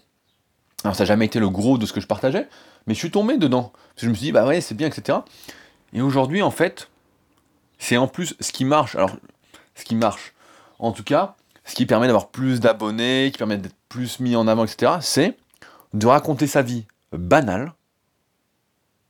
Alors 0.84 0.96
ça 0.96 1.04
n'a 1.04 1.08
jamais 1.08 1.26
été 1.26 1.40
le 1.40 1.50
gros 1.50 1.78
de 1.78 1.86
ce 1.86 1.94
que 1.94 2.02
je 2.02 2.08
partageais, 2.08 2.48
mais 2.88 2.94
je 2.94 3.00
suis 3.00 3.12
tombé 3.12 3.38
dedans. 3.38 3.72
je 3.98 4.08
me 4.08 4.14
suis 4.14 4.26
dit, 4.26 4.32
bah 4.32 4.46
ouais, 4.46 4.62
c'est 4.62 4.76
bien, 4.76 4.88
etc. 4.88 5.20
Et 5.94 6.02
aujourd'hui, 6.02 6.42
en 6.42 6.52
fait, 6.52 6.90
c'est 7.78 7.98
en 7.98 8.08
plus 8.08 8.36
ce 8.40 8.52
qui 8.52 8.66
marche. 8.66 8.96
Alors, 8.96 9.16
ce 9.76 9.84
qui 9.84 9.96
marche, 9.96 10.34
en 10.80 10.92
tout 10.92 11.04
cas, 11.04 11.36
ce 11.66 11.76
qui 11.76 11.86
permet 11.86 12.08
d'avoir 12.08 12.30
plus 12.30 12.60
d'abonnés, 12.60 13.30
qui 13.32 13.38
permet 13.38 13.58
d'être 13.58 13.76
plus 13.90 14.20
mis 14.20 14.36
en 14.36 14.48
avant, 14.48 14.66
etc., 14.66 14.94
c'est 15.02 15.38
de 15.94 16.08
raconter 16.08 16.48
sa 16.48 16.62
vie 16.62 16.86
banale, 17.12 17.74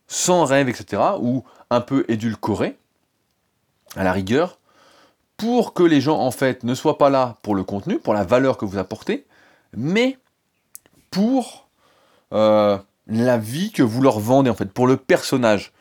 sans 0.08 0.46
rêve, 0.46 0.70
etc., 0.70 1.02
ou 1.20 1.44
un 1.70 1.82
peu 1.82 2.06
édulcoré, 2.08 2.78
à 3.96 4.04
la 4.04 4.12
rigueur, 4.12 4.58
pour 5.38 5.74
que 5.74 5.84
les 5.84 6.02
gens, 6.02 6.20
en 6.20 6.32
fait, 6.32 6.64
ne 6.64 6.76
soient 6.76 6.98
pas 6.98 7.10
là 7.10 7.38
pour 7.42 7.56
le 7.56 7.64
contenu, 7.64 8.00
pour 8.00 8.14
la 8.14 8.24
valeur 8.24 8.58
que 8.58 8.66
vous 8.66 8.78
apportez, 8.78 9.26
mais 9.76 10.18
pour 11.10 11.68
euh, 12.34 12.78
la 13.08 13.38
vie 13.38 13.72
que 13.72 13.84
vous 13.84 14.02
leur 14.02 14.20
vendez, 14.20 14.50
en 14.50 14.56
fait, 14.56 14.72
pour 14.72 14.88
le 14.88 14.98
personnage. 14.98 15.72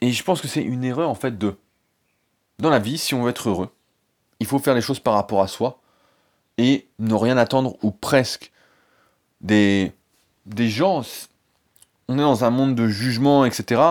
Et 0.00 0.12
je 0.12 0.22
pense 0.22 0.40
que 0.40 0.48
c'est 0.48 0.62
une 0.62 0.84
erreur, 0.84 1.08
en 1.08 1.14
fait, 1.14 1.38
de... 1.38 1.56
Dans 2.58 2.70
la 2.70 2.78
vie, 2.78 2.98
si 2.98 3.14
on 3.14 3.22
veut 3.22 3.30
être 3.30 3.48
heureux, 3.48 3.70
il 4.40 4.46
faut 4.46 4.58
faire 4.58 4.74
les 4.74 4.80
choses 4.80 5.00
par 5.00 5.14
rapport 5.14 5.42
à 5.42 5.48
soi, 5.48 5.80
et 6.58 6.86
ne 6.98 7.14
rien 7.14 7.36
attendre, 7.36 7.76
ou 7.82 7.90
presque, 7.90 8.52
des, 9.40 9.92
des 10.46 10.68
gens... 10.68 11.02
On 12.08 12.18
est 12.18 12.22
dans 12.22 12.44
un 12.44 12.50
monde 12.50 12.74
de 12.76 12.86
jugement, 12.86 13.44
etc. 13.44 13.82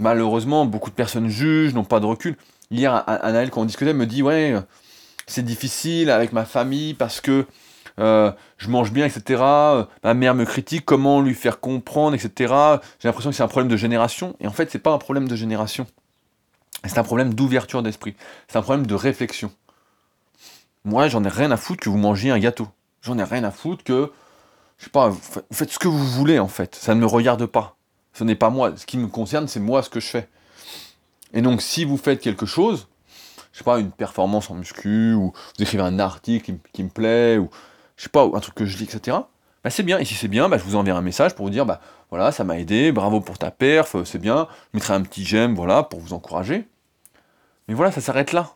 Malheureusement, 0.00 0.66
beaucoup 0.66 0.90
de 0.90 0.96
personnes 0.96 1.28
jugent, 1.28 1.72
n'ont 1.72 1.84
pas 1.84 2.00
de 2.00 2.06
recul. 2.06 2.36
Hier, 2.72 3.04
Anaël, 3.06 3.50
quand 3.50 3.60
on 3.60 3.64
discutait, 3.64 3.94
me 3.94 4.06
dit, 4.06 4.22
ouais, 4.22 4.56
c'est 5.26 5.44
difficile 5.44 6.10
avec 6.10 6.32
ma 6.32 6.44
famille 6.44 6.94
parce 6.94 7.20
que 7.20 7.46
euh, 8.00 8.32
je 8.58 8.68
mange 8.68 8.92
bien, 8.92 9.06
etc. 9.06 9.42
Ma 10.02 10.14
mère 10.14 10.34
me 10.34 10.44
critique, 10.44 10.84
comment 10.84 11.20
lui 11.20 11.34
faire 11.34 11.60
comprendre, 11.60 12.14
etc. 12.14 12.52
J'ai 12.98 13.08
l'impression 13.08 13.30
que 13.30 13.36
c'est 13.36 13.42
un 13.42 13.48
problème 13.48 13.70
de 13.70 13.76
génération. 13.76 14.36
Et 14.40 14.46
en 14.46 14.52
fait, 14.52 14.70
c'est 14.70 14.78
pas 14.78 14.92
un 14.92 14.98
problème 14.98 15.28
de 15.28 15.36
génération. 15.36 15.86
C'est 16.84 16.98
un 16.98 17.04
problème 17.04 17.34
d'ouverture 17.34 17.82
d'esprit. 17.82 18.14
C'est 18.48 18.58
un 18.58 18.62
problème 18.62 18.86
de 18.86 18.94
réflexion. 18.94 19.50
Moi, 20.84 21.08
j'en 21.08 21.24
ai 21.24 21.28
rien 21.28 21.50
à 21.50 21.56
foutre 21.56 21.82
que 21.82 21.88
vous 21.88 21.96
mangiez 21.96 22.30
un 22.30 22.38
gâteau. 22.38 22.68
J'en 23.02 23.18
ai 23.18 23.24
rien 23.24 23.44
à 23.44 23.50
foutre 23.50 23.84
que, 23.84 24.12
je 24.78 24.84
sais 24.84 24.90
pas, 24.90 25.08
vous 25.08 25.20
faites 25.50 25.70
ce 25.70 25.78
que 25.78 25.88
vous 25.88 26.04
voulez 26.04 26.38
en 26.38 26.48
fait. 26.48 26.74
Ça 26.74 26.94
ne 26.94 27.00
me 27.00 27.06
regarde 27.06 27.46
pas. 27.46 27.76
Ce 28.12 28.22
n'est 28.24 28.34
pas 28.34 28.50
moi. 28.50 28.76
Ce 28.76 28.86
qui 28.86 28.98
me 28.98 29.08
concerne, 29.08 29.48
c'est 29.48 29.60
moi 29.60 29.82
ce 29.82 29.90
que 29.90 30.00
je 30.00 30.06
fais. 30.06 30.28
Et 31.32 31.42
donc, 31.42 31.62
si 31.62 31.84
vous 31.84 31.96
faites 31.96 32.20
quelque 32.20 32.46
chose, 32.46 32.86
je 33.52 33.58
sais 33.58 33.64
pas, 33.64 33.78
une 33.78 33.90
performance 33.90 34.50
en 34.50 34.54
muscu, 34.54 35.14
ou 35.14 35.32
vous 35.32 35.62
écrivez 35.62 35.82
un 35.82 35.98
article 35.98 36.54
qui, 36.72 36.82
me 36.82 36.88
plaît, 36.88 37.38
ou 37.38 37.50
je 37.96 38.04
sais 38.04 38.08
pas, 38.08 38.24
un 38.24 38.40
truc 38.40 38.54
que 38.54 38.66
je 38.66 38.76
lis, 38.78 38.84
etc. 38.84 39.18
Bah 39.62 39.70
c'est 39.70 39.82
bien, 39.82 39.98
et 39.98 40.04
si 40.04 40.14
c'est 40.14 40.28
bien, 40.28 40.48
bah, 40.48 40.58
je 40.58 40.64
vous 40.64 40.76
enverrai 40.76 40.98
un 40.98 41.02
message 41.02 41.34
pour 41.34 41.46
vous 41.46 41.50
dire, 41.50 41.64
bah 41.64 41.80
voilà, 42.10 42.32
ça 42.32 42.44
m'a 42.44 42.58
aidé, 42.58 42.92
bravo 42.92 43.20
pour 43.20 43.38
ta 43.38 43.50
perf, 43.50 43.96
c'est 44.04 44.18
bien, 44.18 44.46
je 44.72 44.78
mettrai 44.78 44.94
un 44.94 45.02
petit 45.02 45.24
j'aime, 45.24 45.54
voilà, 45.54 45.82
pour 45.82 46.00
vous 46.00 46.12
encourager. 46.12 46.68
Mais 47.68 47.74
voilà, 47.74 47.90
ça 47.90 48.00
s'arrête 48.00 48.32
là. 48.32 48.54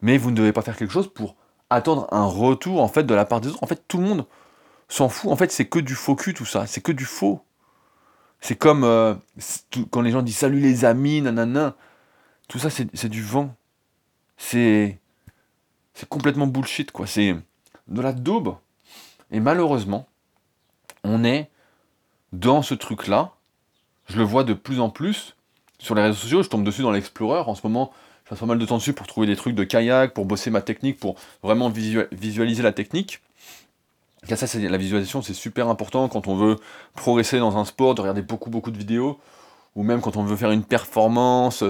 Mais 0.00 0.18
vous 0.18 0.30
ne 0.30 0.36
devez 0.36 0.52
pas 0.52 0.62
faire 0.62 0.76
quelque 0.76 0.92
chose 0.92 1.12
pour 1.12 1.36
attendre 1.70 2.06
un 2.12 2.24
retour, 2.24 2.82
en 2.82 2.88
fait, 2.88 3.04
de 3.04 3.14
la 3.14 3.24
part 3.24 3.40
des 3.40 3.48
autres. 3.48 3.62
En 3.62 3.66
fait, 3.66 3.82
tout 3.88 3.98
le 3.98 4.04
monde 4.04 4.26
s'en 4.88 5.08
fout. 5.08 5.30
En 5.30 5.36
fait, 5.36 5.50
c'est 5.52 5.66
que 5.66 5.78
du 5.78 5.94
faux 5.94 6.14
cul, 6.14 6.34
tout 6.34 6.46
ça. 6.46 6.66
C'est 6.66 6.80
que 6.80 6.92
du 6.92 7.04
faux. 7.04 7.42
C'est 8.40 8.56
comme 8.56 8.84
euh, 8.84 9.14
quand 9.90 10.00
les 10.00 10.12
gens 10.12 10.22
disent 10.22 10.36
salut 10.36 10.60
les 10.60 10.84
amis, 10.84 11.20
nanana. 11.20 11.74
Tout 12.48 12.58
ça, 12.58 12.70
c'est 12.70 13.08
du 13.08 13.22
vent. 13.22 13.54
C'est. 14.36 14.98
C'est 15.94 16.08
complètement 16.08 16.46
bullshit, 16.46 16.92
quoi. 16.92 17.06
C'est 17.06 17.34
de 17.88 18.00
la 18.00 18.12
daube. 18.12 18.56
Et 19.30 19.40
malheureusement, 19.40 20.06
on 21.04 21.24
est 21.24 21.50
dans 22.32 22.62
ce 22.62 22.74
truc-là. 22.74 23.32
Je 24.08 24.16
le 24.16 24.24
vois 24.24 24.44
de 24.44 24.54
plus 24.54 24.80
en 24.80 24.90
plus 24.90 25.36
sur 25.78 25.94
les 25.94 26.02
réseaux 26.02 26.16
sociaux. 26.16 26.42
Je 26.42 26.48
tombe 26.48 26.64
dessus 26.64 26.82
dans 26.82 26.90
l'Explorer. 26.90 27.40
En 27.40 27.54
ce 27.54 27.66
moment, 27.66 27.92
je 28.24 28.30
passe 28.30 28.38
pas 28.38 28.46
mal 28.46 28.58
de 28.58 28.66
temps 28.66 28.78
dessus 28.78 28.94
pour 28.94 29.06
trouver 29.06 29.26
des 29.26 29.36
trucs 29.36 29.54
de 29.54 29.64
kayak, 29.64 30.14
pour 30.14 30.24
bosser 30.24 30.50
ma 30.50 30.62
technique, 30.62 30.98
pour 30.98 31.16
vraiment 31.42 31.70
visualiser 31.70 32.62
la 32.62 32.72
technique 32.72 33.20
ça, 34.36 34.58
la 34.58 34.76
visualisation, 34.76 35.22
c'est 35.22 35.34
super 35.34 35.68
important 35.68 36.08
quand 36.08 36.26
on 36.26 36.36
veut 36.36 36.56
progresser 36.94 37.38
dans 37.38 37.56
un 37.56 37.64
sport, 37.64 37.94
de 37.94 38.00
regarder 38.00 38.22
beaucoup 38.22 38.50
beaucoup 38.50 38.70
de 38.70 38.78
vidéos, 38.78 39.18
ou 39.74 39.82
même 39.82 40.00
quand 40.00 40.16
on 40.16 40.24
veut 40.24 40.36
faire 40.36 40.50
une 40.50 40.64
performance. 40.64 41.64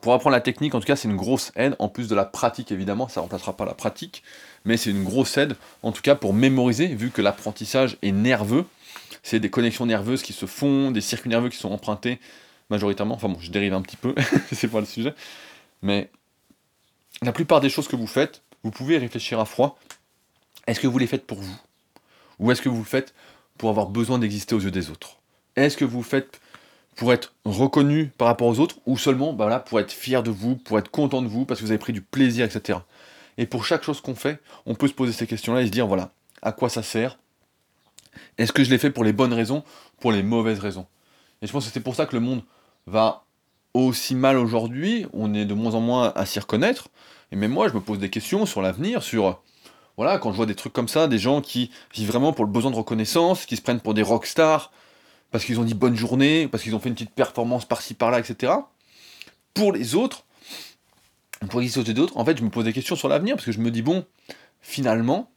Pour 0.00 0.14
apprendre 0.14 0.34
la 0.34 0.40
technique, 0.40 0.74
en 0.74 0.80
tout 0.80 0.86
cas, 0.86 0.96
c'est 0.96 1.08
une 1.08 1.16
grosse 1.16 1.52
aide, 1.54 1.76
en 1.78 1.88
plus 1.88 2.08
de 2.08 2.14
la 2.14 2.24
pratique 2.24 2.72
évidemment, 2.72 3.08
ça 3.08 3.20
ne 3.20 3.22
remplacera 3.22 3.56
pas 3.56 3.64
la 3.64 3.74
pratique, 3.74 4.22
mais 4.64 4.76
c'est 4.76 4.90
une 4.90 5.04
grosse 5.04 5.36
aide, 5.36 5.56
en 5.82 5.92
tout 5.92 6.02
cas 6.02 6.14
pour 6.14 6.32
mémoriser, 6.32 6.86
vu 6.86 7.10
que 7.10 7.20
l'apprentissage 7.20 7.98
est 8.02 8.12
nerveux, 8.12 8.64
c'est 9.22 9.40
des 9.40 9.50
connexions 9.50 9.86
nerveuses 9.86 10.22
qui 10.22 10.32
se 10.32 10.46
font, 10.46 10.90
des 10.90 11.00
circuits 11.00 11.28
nerveux 11.28 11.50
qui 11.50 11.58
sont 11.58 11.70
empruntés 11.70 12.18
majoritairement, 12.70 13.14
enfin 13.14 13.28
bon, 13.28 13.38
je 13.40 13.50
dérive 13.50 13.74
un 13.74 13.82
petit 13.82 13.96
peu, 13.96 14.14
c'est 14.52 14.68
pas 14.68 14.80
le 14.80 14.86
sujet, 14.86 15.14
mais 15.82 16.10
la 17.22 17.32
plupart 17.32 17.60
des 17.60 17.70
choses 17.70 17.88
que 17.88 17.96
vous 17.96 18.06
faites, 18.06 18.42
vous 18.62 18.70
pouvez 18.70 18.98
réfléchir 18.98 19.38
à 19.38 19.44
froid, 19.44 19.78
est-ce 20.66 20.80
que 20.80 20.86
vous 20.86 20.98
les 20.98 21.06
faites 21.06 21.26
pour 21.26 21.40
vous? 21.40 21.56
Ou 22.38 22.52
est-ce 22.52 22.62
que 22.62 22.68
vous 22.68 22.78
le 22.78 22.84
faites 22.84 23.14
pour 23.56 23.70
avoir 23.70 23.88
besoin 23.88 24.18
d'exister 24.18 24.54
aux 24.54 24.60
yeux 24.60 24.70
des 24.70 24.90
autres? 24.90 25.18
Est-ce 25.56 25.76
que 25.76 25.84
vous 25.84 26.02
faites 26.02 26.40
pour 26.98 27.12
être 27.12 27.32
reconnu 27.44 28.10
par 28.18 28.26
rapport 28.26 28.48
aux 28.48 28.58
autres 28.58 28.80
ou 28.84 28.98
seulement 28.98 29.32
bah 29.32 29.60
pour 29.60 29.78
être 29.78 29.92
fier 29.92 30.24
de 30.24 30.32
vous, 30.32 30.56
pour 30.56 30.80
être 30.80 30.90
content 30.90 31.22
de 31.22 31.28
vous, 31.28 31.44
parce 31.44 31.60
que 31.60 31.64
vous 31.64 31.70
avez 31.70 31.78
pris 31.78 31.92
du 31.92 32.02
plaisir, 32.02 32.44
etc. 32.44 32.80
Et 33.38 33.46
pour 33.46 33.64
chaque 33.64 33.84
chose 33.84 34.00
qu'on 34.00 34.16
fait, 34.16 34.40
on 34.66 34.74
peut 34.74 34.88
se 34.88 34.92
poser 34.92 35.12
ces 35.12 35.28
questions-là 35.28 35.62
et 35.62 35.66
se 35.66 35.70
dire 35.70 35.86
voilà, 35.86 36.10
à 36.42 36.50
quoi 36.50 36.68
ça 36.68 36.82
sert? 36.82 37.20
Est-ce 38.36 38.52
que 38.52 38.64
je 38.64 38.70
l'ai 38.70 38.78
fait 38.78 38.90
pour 38.90 39.04
les 39.04 39.12
bonnes 39.12 39.32
raisons, 39.32 39.62
pour 40.00 40.10
les 40.10 40.24
mauvaises 40.24 40.58
raisons? 40.58 40.86
Et 41.40 41.46
je 41.46 41.52
pense 41.52 41.66
que 41.66 41.72
c'est 41.72 41.78
pour 41.78 41.94
ça 41.94 42.04
que 42.04 42.16
le 42.16 42.20
monde 42.20 42.42
va 42.88 43.22
aussi 43.74 44.16
mal 44.16 44.36
aujourd'hui, 44.36 45.06
on 45.12 45.34
est 45.34 45.44
de 45.44 45.54
moins 45.54 45.76
en 45.76 45.80
moins 45.80 46.12
à 46.16 46.26
s'y 46.26 46.40
reconnaître. 46.40 46.88
Et 47.30 47.36
même 47.36 47.52
moi, 47.52 47.68
je 47.68 47.74
me 47.74 47.80
pose 47.80 48.00
des 48.00 48.10
questions 48.10 48.44
sur 48.44 48.60
l'avenir, 48.60 49.04
sur 49.04 49.40
voilà, 49.96 50.18
quand 50.18 50.32
je 50.32 50.36
vois 50.36 50.46
des 50.46 50.56
trucs 50.56 50.72
comme 50.72 50.88
ça, 50.88 51.06
des 51.06 51.18
gens 51.18 51.42
qui 51.42 51.70
vivent 51.94 52.08
vraiment 52.08 52.32
pour 52.32 52.44
le 52.44 52.50
besoin 52.50 52.72
de 52.72 52.76
reconnaissance, 52.76 53.46
qui 53.46 53.54
se 53.54 53.62
prennent 53.62 53.80
pour 53.80 53.94
des 53.94 54.02
rockstars, 54.02 54.72
parce 55.30 55.44
qu'ils 55.44 55.60
ont 55.60 55.64
dit 55.64 55.74
bonne 55.74 55.96
journée, 55.96 56.48
parce 56.48 56.62
qu'ils 56.62 56.74
ont 56.74 56.80
fait 56.80 56.88
une 56.88 56.94
petite 56.94 57.14
performance 57.14 57.64
par-ci 57.64 57.94
par-là, 57.94 58.18
etc. 58.18 58.52
Pour 59.54 59.72
les 59.72 59.94
autres, 59.94 60.24
pour 61.50 61.60
les 61.60 61.78
autres 61.78 61.92
d'autres, 61.92 62.16
en 62.16 62.24
fait, 62.24 62.36
je 62.38 62.42
me 62.42 62.50
pose 62.50 62.64
des 62.64 62.72
questions 62.72 62.96
sur 62.96 63.08
l'avenir, 63.08 63.36
parce 63.36 63.46
que 63.46 63.52
je 63.52 63.60
me 63.60 63.70
dis, 63.70 63.82
bon, 63.82 64.04
finalement, 64.60 65.30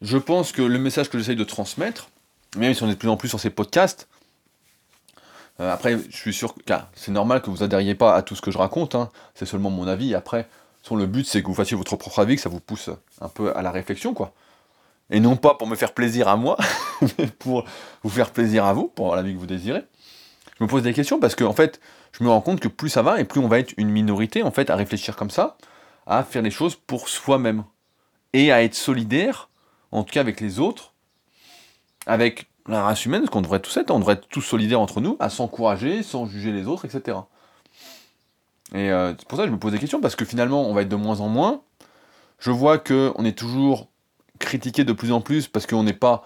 je 0.00 0.18
pense 0.18 0.52
que 0.52 0.62
le 0.62 0.78
message 0.78 1.08
que 1.10 1.18
j'essaye 1.18 1.36
de 1.36 1.44
transmettre, 1.44 2.08
même 2.56 2.74
si 2.74 2.82
on 2.82 2.88
est 2.88 2.94
de 2.94 2.98
plus 2.98 3.08
en 3.08 3.16
plus 3.16 3.28
sur 3.28 3.40
ces 3.40 3.50
podcasts, 3.50 4.08
Euh, 5.60 5.70
après, 5.70 5.98
je 6.10 6.16
suis 6.16 6.32
sûr 6.32 6.54
que 6.54 6.60
c'est 6.94 7.12
normal 7.12 7.42
que 7.42 7.50
vous 7.50 7.62
adhériez 7.62 7.94
pas 7.94 8.14
à 8.14 8.22
tout 8.22 8.34
ce 8.34 8.40
que 8.40 8.50
je 8.50 8.56
raconte, 8.56 8.94
hein. 8.94 9.10
c'est 9.34 9.44
seulement 9.44 9.68
mon 9.68 9.86
avis. 9.86 10.14
Après, 10.14 10.48
le 10.90 11.06
but, 11.06 11.26
c'est 11.26 11.42
que 11.42 11.46
vous 11.46 11.54
fassiez 11.54 11.76
votre 11.76 11.94
propre 11.96 12.18
avis, 12.20 12.36
que 12.36 12.42
ça 12.42 12.48
vous 12.48 12.58
pousse 12.60 12.90
un 13.20 13.28
peu 13.28 13.54
à 13.56 13.62
la 13.62 13.70
réflexion, 13.70 14.14
quoi. 14.14 14.32
Et 15.12 15.20
non 15.20 15.36
pas 15.36 15.54
pour 15.54 15.68
me 15.68 15.76
faire 15.76 15.92
plaisir 15.92 16.26
à 16.26 16.36
moi, 16.36 16.56
mais 17.18 17.26
pour 17.26 17.66
vous 18.02 18.10
faire 18.10 18.30
plaisir 18.30 18.64
à 18.64 18.72
vous, 18.72 18.88
pour 18.88 19.14
la 19.14 19.22
vie 19.22 19.34
que 19.34 19.38
vous 19.38 19.46
désirez. 19.46 19.84
Je 20.58 20.64
me 20.64 20.68
pose 20.68 20.82
des 20.82 20.94
questions 20.94 21.20
parce 21.20 21.34
que, 21.34 21.44
en 21.44 21.52
fait, 21.52 21.80
je 22.18 22.24
me 22.24 22.30
rends 22.30 22.40
compte 22.40 22.60
que 22.60 22.68
plus 22.68 22.88
ça 22.88 23.02
va 23.02 23.20
et 23.20 23.24
plus 23.24 23.38
on 23.38 23.46
va 23.46 23.58
être 23.58 23.74
une 23.76 23.90
minorité, 23.90 24.42
en 24.42 24.50
fait, 24.50 24.70
à 24.70 24.76
réfléchir 24.76 25.14
comme 25.14 25.28
ça, 25.28 25.58
à 26.06 26.24
faire 26.24 26.40
les 26.40 26.50
choses 26.50 26.76
pour 26.76 27.10
soi-même. 27.10 27.64
Et 28.32 28.50
à 28.50 28.62
être 28.62 28.74
solidaire, 28.74 29.50
en 29.90 30.02
tout 30.02 30.14
cas 30.14 30.20
avec 30.20 30.40
les 30.40 30.58
autres, 30.58 30.94
avec 32.06 32.46
la 32.66 32.82
race 32.82 33.04
humaine, 33.04 33.26
ce 33.26 33.30
qu'on 33.30 33.42
devrait 33.42 33.60
tous 33.60 33.76
être, 33.76 33.90
on 33.90 33.98
devrait 33.98 34.14
être 34.14 34.28
tous 34.28 34.40
solidaires 34.40 34.80
entre 34.80 35.02
nous, 35.02 35.18
à 35.20 35.28
s'encourager, 35.28 36.02
sans 36.02 36.24
juger 36.24 36.52
les 36.52 36.66
autres, 36.66 36.86
etc. 36.86 37.18
Et 38.74 38.90
euh, 38.90 39.12
c'est 39.18 39.28
pour 39.28 39.36
ça 39.36 39.44
que 39.44 39.50
je 39.50 39.54
me 39.54 39.58
pose 39.58 39.72
des 39.72 39.78
questions, 39.78 40.00
parce 40.00 40.16
que 40.16 40.24
finalement, 40.24 40.66
on 40.66 40.72
va 40.72 40.80
être 40.80 40.88
de 40.88 40.96
moins 40.96 41.20
en 41.20 41.28
moins. 41.28 41.60
Je 42.38 42.50
vois 42.50 42.78
qu'on 42.78 43.24
est 43.26 43.36
toujours 43.36 43.91
critiqué 44.42 44.84
de 44.84 44.92
plus 44.92 45.12
en 45.12 45.20
plus 45.20 45.48
parce 45.48 45.66
qu'on 45.66 45.82
n'est 45.82 45.92
pas 45.92 46.24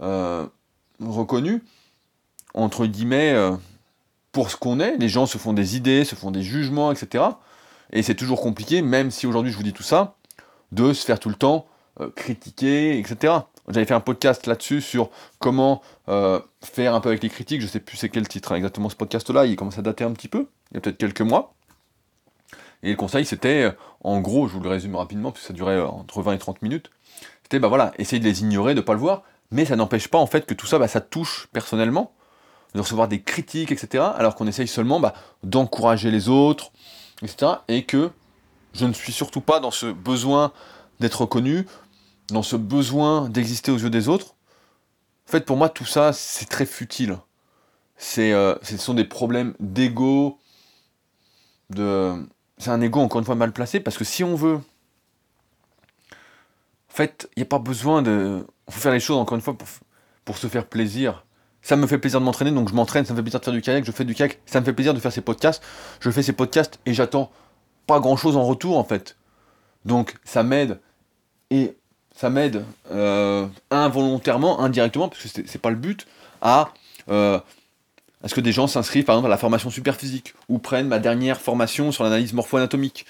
euh, 0.00 0.46
reconnu, 1.00 1.62
entre 2.54 2.86
guillemets, 2.86 3.32
euh, 3.32 3.52
pour 4.32 4.50
ce 4.50 4.56
qu'on 4.56 4.80
est. 4.80 4.96
Les 4.96 5.08
gens 5.08 5.26
se 5.26 5.38
font 5.38 5.52
des 5.52 5.76
idées, 5.76 6.04
se 6.04 6.14
font 6.14 6.30
des 6.30 6.42
jugements, 6.42 6.92
etc. 6.92 7.24
Et 7.92 8.02
c'est 8.02 8.14
toujours 8.14 8.40
compliqué, 8.40 8.82
même 8.82 9.10
si 9.10 9.26
aujourd'hui 9.26 9.52
je 9.52 9.56
vous 9.56 9.62
dis 9.62 9.72
tout 9.72 9.82
ça, 9.82 10.16
de 10.72 10.92
se 10.92 11.04
faire 11.04 11.20
tout 11.20 11.28
le 11.28 11.36
temps 11.36 11.66
critiquer, 12.14 12.98
etc. 12.98 13.32
J'avais 13.68 13.86
fait 13.86 13.94
un 13.94 14.00
podcast 14.00 14.46
là-dessus 14.46 14.82
sur 14.82 15.08
comment 15.38 15.80
faire 16.06 16.94
un 16.94 17.00
peu 17.00 17.08
avec 17.08 17.22
les 17.22 17.30
critiques. 17.30 17.62
Je 17.62 17.66
sais 17.66 17.80
plus 17.80 17.96
c'est 17.96 18.10
quel 18.10 18.28
titre 18.28 18.52
hein, 18.52 18.56
exactement 18.56 18.90
ce 18.90 18.96
podcast-là. 18.96 19.46
Il 19.46 19.56
commence 19.56 19.78
à 19.78 19.82
dater 19.82 20.04
un 20.04 20.12
petit 20.12 20.28
peu. 20.28 20.48
Il 20.70 20.74
y 20.74 20.76
a 20.78 20.80
peut-être 20.80 20.98
quelques 20.98 21.22
mois. 21.22 21.55
Et 22.86 22.90
le 22.90 22.96
conseil, 22.96 23.26
c'était, 23.26 23.64
euh, 23.64 23.72
en 24.04 24.20
gros, 24.20 24.46
je 24.46 24.52
vous 24.52 24.60
le 24.60 24.68
résume 24.68 24.94
rapidement, 24.94 25.32
puisque 25.32 25.48
ça 25.48 25.52
durait 25.52 25.74
euh, 25.74 25.88
entre 25.88 26.22
20 26.22 26.34
et 26.34 26.38
30 26.38 26.62
minutes, 26.62 26.92
c'était, 27.42 27.58
bah 27.58 27.66
voilà, 27.66 27.92
essayer 27.98 28.20
de 28.20 28.24
les 28.24 28.42
ignorer, 28.42 28.74
de 28.74 28.80
ne 28.80 28.84
pas 28.84 28.92
le 28.92 29.00
voir, 29.00 29.24
mais 29.50 29.64
ça 29.64 29.74
n'empêche 29.74 30.06
pas, 30.06 30.18
en 30.18 30.26
fait, 30.26 30.46
que 30.46 30.54
tout 30.54 30.68
ça, 30.68 30.78
bah, 30.78 30.86
ça 30.86 31.00
touche 31.00 31.48
personnellement, 31.52 32.12
de 32.76 32.80
recevoir 32.80 33.08
des 33.08 33.20
critiques, 33.20 33.72
etc., 33.72 34.04
alors 34.16 34.36
qu'on 34.36 34.46
essaye 34.46 34.68
seulement 34.68 35.00
bah, 35.00 35.14
d'encourager 35.42 36.12
les 36.12 36.28
autres, 36.28 36.70
etc., 37.22 37.54
et 37.66 37.82
que 37.82 38.12
je 38.72 38.86
ne 38.86 38.92
suis 38.92 39.12
surtout 39.12 39.40
pas 39.40 39.58
dans 39.58 39.72
ce 39.72 39.86
besoin 39.86 40.52
d'être 41.00 41.22
reconnu, 41.22 41.66
dans 42.28 42.44
ce 42.44 42.54
besoin 42.54 43.28
d'exister 43.28 43.72
aux 43.72 43.78
yeux 43.78 43.90
des 43.90 44.08
autres. 44.08 44.36
En 45.28 45.32
fait, 45.32 45.44
pour 45.44 45.56
moi, 45.56 45.70
tout 45.70 45.86
ça, 45.86 46.12
c'est 46.12 46.48
très 46.48 46.66
futile. 46.66 47.18
C'est, 47.96 48.32
euh, 48.32 48.54
ce 48.62 48.76
sont 48.76 48.94
des 48.94 49.04
problèmes 49.04 49.54
d'ego, 49.58 50.38
de, 51.70 52.24
c'est 52.58 52.70
un 52.70 52.80
ego 52.80 53.00
encore 53.00 53.18
une 53.18 53.24
fois 53.24 53.34
mal 53.34 53.52
placé 53.52 53.80
parce 53.80 53.98
que 53.98 54.04
si 54.04 54.24
on 54.24 54.34
veut, 54.34 54.60
en 56.06 56.94
fait, 56.94 57.28
il 57.36 57.40
n'y 57.40 57.42
a 57.42 57.46
pas 57.46 57.58
besoin 57.58 58.02
de. 58.02 58.46
Faut 58.70 58.80
faire 58.80 58.92
les 58.92 59.00
choses 59.00 59.18
encore 59.18 59.36
une 59.36 59.42
fois 59.42 59.56
pour, 59.56 59.68
pour 60.24 60.38
se 60.38 60.46
faire 60.46 60.66
plaisir. 60.66 61.24
Ça 61.62 61.76
me 61.76 61.86
fait 61.86 61.98
plaisir 61.98 62.20
de 62.20 62.24
m'entraîner, 62.24 62.52
donc 62.52 62.68
je 62.68 62.74
m'entraîne, 62.74 63.04
ça 63.04 63.12
me 63.12 63.18
fait 63.18 63.22
plaisir 63.22 63.40
de 63.40 63.44
faire 63.44 63.54
du 63.54 63.60
kayak, 63.60 63.84
je 63.84 63.90
fais 63.90 64.04
du 64.04 64.14
kayak, 64.14 64.38
ça 64.46 64.60
me 64.60 64.64
fait 64.64 64.72
plaisir 64.72 64.94
de 64.94 65.00
faire 65.00 65.10
ces 65.12 65.20
podcasts, 65.20 65.62
je 65.98 66.10
fais 66.10 66.22
ces 66.22 66.32
podcasts 66.32 66.78
et 66.86 66.94
j'attends 66.94 67.32
pas 67.88 67.98
grand 67.98 68.16
chose 68.16 68.36
en 68.36 68.44
retour 68.44 68.78
en 68.78 68.84
fait. 68.84 69.16
Donc 69.84 70.14
ça 70.24 70.44
m'aide 70.44 70.80
et 71.50 71.76
ça 72.14 72.30
m'aide 72.30 72.64
euh, 72.92 73.46
involontairement, 73.70 74.60
indirectement, 74.60 75.08
parce 75.08 75.22
que 75.22 75.42
c'est 75.46 75.58
pas 75.60 75.70
le 75.70 75.76
but, 75.76 76.06
à 76.40 76.72
euh, 77.08 77.38
est-ce 78.26 78.34
que 78.34 78.40
des 78.40 78.50
gens 78.50 78.66
s'inscrivent 78.66 79.04
par 79.04 79.14
exemple 79.14 79.28
à 79.28 79.30
la 79.30 79.38
formation 79.38 79.70
super 79.70 79.94
physique 79.94 80.34
ou 80.48 80.58
prennent 80.58 80.88
ma 80.88 80.98
dernière 80.98 81.40
formation 81.40 81.92
sur 81.92 82.02
l'analyse 82.02 82.32
morpho-anatomique? 82.32 83.06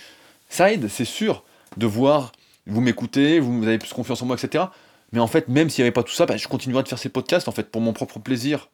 Ça 0.51 0.71
aide, 0.71 0.89
c'est 0.89 1.07
sûr, 1.07 1.43
de 1.79 1.87
voir, 1.87 2.33
vous 2.67 2.83
m'écoutez, 2.83 3.41
vous 3.41 3.67
avez 3.67 3.79
plus 3.79 3.95
confiance 3.95 4.21
en 4.21 4.27
moi, 4.27 4.37
etc. 4.37 4.65
Mais 5.13 5.21
en 5.21 5.27
fait, 5.27 5.49
même 5.49 5.71
s'il 5.71 5.83
n'y 5.83 5.87
avait 5.87 5.93
pas 5.93 6.03
tout 6.03 6.13
ça, 6.13 6.27
bah, 6.27 6.37
je 6.37 6.47
continuerai 6.47 6.83
de 6.83 6.89
faire 6.89 6.99
ces 6.99 7.09
podcasts 7.09 7.49
en 7.49 7.53
fait 7.53 7.71
pour 7.71 7.81
mon 7.81 7.95
propre 7.95 8.19
plaisir. 8.19 8.69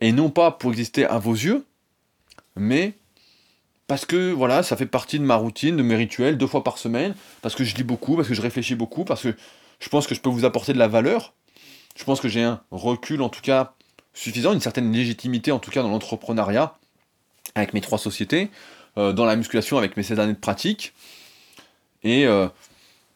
Et 0.00 0.12
non 0.12 0.30
pas 0.30 0.52
pour 0.52 0.70
exister 0.70 1.04
à 1.04 1.18
vos 1.18 1.32
yeux, 1.32 1.66
mais 2.54 2.94
parce 3.88 4.06
que 4.06 4.30
voilà, 4.30 4.62
ça 4.62 4.76
fait 4.76 4.86
partie 4.86 5.18
de 5.18 5.24
ma 5.24 5.34
routine, 5.34 5.76
de 5.76 5.82
mes 5.82 5.96
rituels, 5.96 6.38
deux 6.38 6.46
fois 6.46 6.62
par 6.62 6.78
semaine, 6.78 7.16
parce 7.42 7.56
que 7.56 7.64
je 7.64 7.74
lis 7.74 7.82
beaucoup, 7.82 8.14
parce 8.14 8.28
que 8.28 8.34
je 8.34 8.40
réfléchis 8.40 8.76
beaucoup, 8.76 9.04
parce 9.04 9.22
que 9.22 9.34
je 9.80 9.88
pense 9.88 10.06
que 10.06 10.14
je 10.14 10.20
peux 10.20 10.30
vous 10.30 10.44
apporter 10.44 10.72
de 10.72 10.78
la 10.78 10.86
valeur. 10.86 11.34
Je 11.96 12.04
pense 12.04 12.20
que 12.20 12.28
j'ai 12.28 12.44
un 12.44 12.60
recul, 12.70 13.20
en 13.20 13.28
tout 13.28 13.40
cas, 13.40 13.74
suffisant, 14.12 14.52
une 14.52 14.60
certaine 14.60 14.92
légitimité 14.92 15.52
en 15.52 15.58
tout 15.58 15.70
cas 15.70 15.82
dans 15.82 15.88
l'entrepreneuriat, 15.88 16.76
avec 17.54 17.74
mes 17.74 17.80
trois 17.80 17.98
sociétés, 17.98 18.50
euh, 18.98 19.12
dans 19.12 19.24
la 19.24 19.36
musculation 19.36 19.78
avec 19.78 19.96
mes 19.96 20.02
16 20.02 20.20
années 20.20 20.32
de 20.32 20.38
pratique, 20.38 20.94
et 22.02 22.26
euh, 22.26 22.48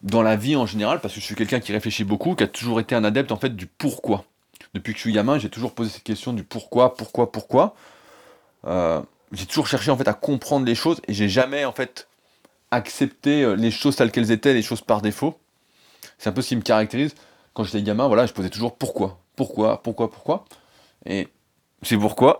dans 0.01 0.21
la 0.21 0.35
vie 0.35 0.55
en 0.55 0.65
général, 0.65 1.01
parce 1.01 1.13
que 1.13 1.19
je 1.19 1.25
suis 1.25 1.35
quelqu'un 1.35 1.59
qui 1.59 1.71
réfléchit 1.71 2.03
beaucoup, 2.03 2.35
qui 2.35 2.43
a 2.43 2.47
toujours 2.47 2.79
été 2.79 2.95
un 2.95 3.03
adepte 3.03 3.31
en 3.31 3.37
fait 3.37 3.55
du 3.55 3.67
pourquoi. 3.67 4.25
Depuis 4.73 4.93
que 4.93 4.97
je 4.97 5.01
suis 5.01 5.13
gamin, 5.13 5.39
j'ai 5.39 5.49
toujours 5.49 5.73
posé 5.73 5.89
cette 5.89 6.03
question 6.03 6.33
du 6.33 6.43
pourquoi, 6.43 6.95
pourquoi, 6.95 7.31
pourquoi. 7.31 7.75
Euh, 8.65 9.01
j'ai 9.31 9.45
toujours 9.45 9.67
cherché 9.67 9.91
en 9.91 9.97
fait 9.97 10.07
à 10.07 10.13
comprendre 10.13 10.65
les 10.65 10.75
choses 10.75 11.01
et 11.07 11.13
j'ai 11.13 11.29
jamais 11.29 11.65
en 11.65 11.71
fait 11.71 12.07
accepté 12.71 13.55
les 13.55 13.71
choses 13.71 13.95
telles 13.95 14.11
qu'elles 14.11 14.31
étaient, 14.31 14.53
les 14.53 14.61
choses 14.61 14.81
par 14.81 15.01
défaut. 15.01 15.39
C'est 16.17 16.29
un 16.29 16.33
peu 16.33 16.41
ce 16.41 16.49
qui 16.49 16.55
me 16.55 16.61
caractérise. 16.61 17.15
Quand 17.53 17.63
j'étais 17.63 17.81
gamin, 17.81 18.07
voilà, 18.07 18.25
je 18.25 18.33
posais 18.33 18.49
toujours 18.49 18.75
pourquoi, 18.75 19.19
pourquoi, 19.35 19.81
pourquoi, 19.81 20.11
pourquoi. 20.11 20.45
Et 21.05 21.27
c'est 21.81 21.97
pourquoi 21.97 22.37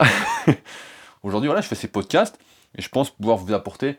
aujourd'hui, 1.23 1.47
voilà, 1.47 1.61
je 1.61 1.67
fais 1.67 1.75
ces 1.75 1.87
podcasts 1.87 2.37
et 2.77 2.81
je 2.81 2.89
pense 2.89 3.09
pouvoir 3.09 3.37
vous 3.37 3.53
apporter 3.53 3.97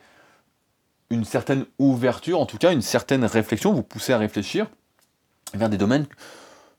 une 1.11 1.25
certaine 1.25 1.67
ouverture, 1.79 2.41
en 2.41 2.47
tout 2.47 2.59
cas 2.59 2.73
une 2.73 2.83
certaine 2.83 3.25
réflexion, 3.25 3.73
vous 3.73 3.83
pousser 3.83 4.13
à 4.13 4.19
réfléchir 4.19 4.67
vers 5.55 5.69
des 5.69 5.77
domaines 5.77 6.07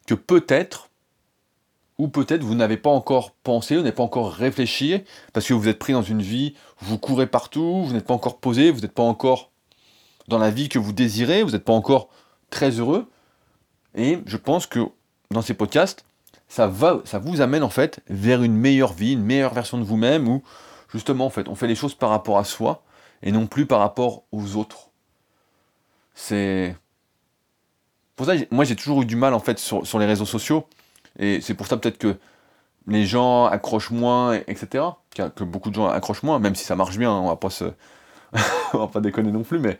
que 0.05 0.13
peut-être, 0.13 0.89
ou 1.97 2.07
peut-être 2.07 2.43
vous 2.43 2.55
n'avez 2.55 2.77
pas 2.77 2.89
encore 2.89 3.31
pensé, 3.31 3.75
vous 3.75 3.81
n'avez 3.81 3.95
pas 3.95 4.03
encore 4.03 4.31
réfléchi, 4.31 5.01
parce 5.33 5.47
que 5.47 5.53
vous 5.53 5.67
êtes 5.67 5.79
pris 5.79 5.93
dans 5.93 6.01
une 6.01 6.21
vie, 6.21 6.55
vous 6.79 6.97
courez 6.97 7.27
partout, 7.27 7.83
vous 7.85 7.93
n'êtes 7.93 8.05
pas 8.05 8.13
encore 8.13 8.39
posé, 8.39 8.71
vous 8.71 8.81
n'êtes 8.81 8.93
pas 8.93 9.03
encore 9.03 9.51
dans 10.27 10.37
la 10.37 10.51
vie 10.51 10.69
que 10.69 10.79
vous 10.79 10.93
désirez, 10.93 11.43
vous 11.43 11.51
n'êtes 11.51 11.63
pas 11.63 11.73
encore 11.73 12.09
très 12.49 12.71
heureux. 12.71 13.09
Et 13.95 14.19
je 14.25 14.37
pense 14.37 14.67
que 14.67 14.79
dans 15.31 15.41
ces 15.41 15.53
podcasts, 15.53 16.05
ça, 16.47 16.67
va, 16.67 17.01
ça 17.05 17.19
vous 17.19 17.41
amène 17.41 17.63
en 17.63 17.69
fait 17.69 17.99
vers 18.09 18.43
une 18.43 18.55
meilleure 18.55 18.93
vie, 18.93 19.13
une 19.13 19.23
meilleure 19.23 19.53
version 19.53 19.77
de 19.77 19.83
vous-même, 19.83 20.27
où 20.27 20.43
justement 20.91 21.25
en 21.25 21.29
fait 21.29 21.47
on 21.47 21.55
fait 21.55 21.67
les 21.67 21.75
choses 21.75 21.93
par 21.93 22.09
rapport 22.09 22.37
à 22.37 22.43
soi 22.43 22.83
et 23.23 23.31
non 23.31 23.47
plus 23.47 23.65
par 23.65 23.79
rapport 23.79 24.23
aux 24.31 24.55
autres. 24.55 24.89
C'est 26.13 26.75
pour 28.15 28.25
ça 28.25 28.33
moi 28.51 28.65
j'ai 28.65 28.75
toujours 28.75 29.01
eu 29.01 29.05
du 29.05 29.15
mal 29.15 29.33
en 29.33 29.39
fait 29.39 29.59
sur, 29.59 29.99
les 29.99 30.05
réseaux 30.05 30.25
sociaux 30.25 30.67
et 31.19 31.41
c'est 31.41 31.53
pour 31.53 31.67
ça 31.67 31.77
peut-être 31.77 31.97
que 31.97 32.17
les 32.87 33.05
gens 33.05 33.45
accrochent 33.45 33.91
moins, 33.91 34.33
etc. 34.47 34.85
Que 35.13 35.43
beaucoup 35.43 35.69
de 35.69 35.75
gens 35.75 35.87
accrochent 35.87 36.23
moins, 36.23 36.39
même 36.39 36.55
si 36.55 36.63
ça 36.63 36.75
marche 36.75 36.97
bien, 36.97 37.11
hein, 37.11 37.19
on 37.19 37.27
va 37.27 37.35
pas 37.35 37.49
se, 37.49 37.65
on 38.73 38.77
va 38.77 38.87
pas 38.87 39.01
déconner 39.01 39.31
non 39.31 39.43
plus, 39.43 39.59
mais 39.59 39.77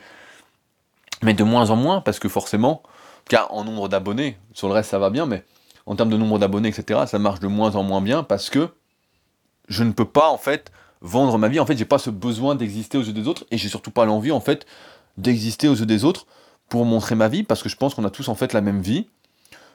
mais 1.24 1.34
de 1.34 1.44
moins 1.44 1.70
en 1.70 1.76
moins 1.76 2.02
parce 2.02 2.20
que 2.20 2.28
forcément, 2.28 2.84
car 3.30 3.54
en 3.54 3.64
nombre 3.64 3.88
d'abonnés, 3.88 4.38
sur 4.54 4.68
le 4.68 4.74
reste 4.74 4.92
ça 4.92 5.00
va 5.00 5.10
bien, 5.10 5.26
mais 5.26 5.46
en 5.88 5.96
termes 5.96 6.10
de 6.10 6.18
nombre 6.18 6.38
d'abonnés, 6.38 6.70
etc., 6.70 7.00
ça 7.08 7.18
marche 7.18 7.40
de 7.40 7.48
moins 7.48 7.76
en 7.76 7.82
moins 7.82 8.02
bien 8.02 8.22
parce 8.22 8.50
que 8.50 8.70
je 9.70 9.84
ne 9.84 9.92
peux 9.94 10.06
pas, 10.06 10.30
en 10.30 10.38
fait, 10.38 10.72
vendre 11.02 11.38
ma 11.38 11.48
vie. 11.48 11.60
En 11.60 11.66
fait, 11.66 11.78
j'ai 11.78 11.86
pas 11.86 11.98
ce 11.98 12.10
besoin 12.10 12.56
d'exister 12.56 12.98
aux 12.98 13.04
yeux 13.04 13.14
des 13.14 13.28
autres 13.28 13.46
et 13.52 13.58
j'ai 13.58 13.70
surtout 13.70 13.90
pas 13.90 14.06
l'envie, 14.06 14.32
en 14.32 14.42
fait, 14.42 14.66
d'exister 15.18 15.70
aux 15.70 15.76
yeux 15.76 15.86
des 15.86 16.04
autres 16.04 16.28
pour 16.68 16.84
montrer 16.86 17.16
ma 17.16 17.30
vie 17.30 17.44
parce 17.44 17.64
que 17.64 17.70
je 17.70 17.78
pense 17.78 17.96
qu'on 17.96 18.04
a 18.04 18.10
tous, 18.10 18.28
en 18.28 18.36
fait, 18.36 18.52
la 18.52 18.60
même 18.62 18.82
vie. 18.82 19.08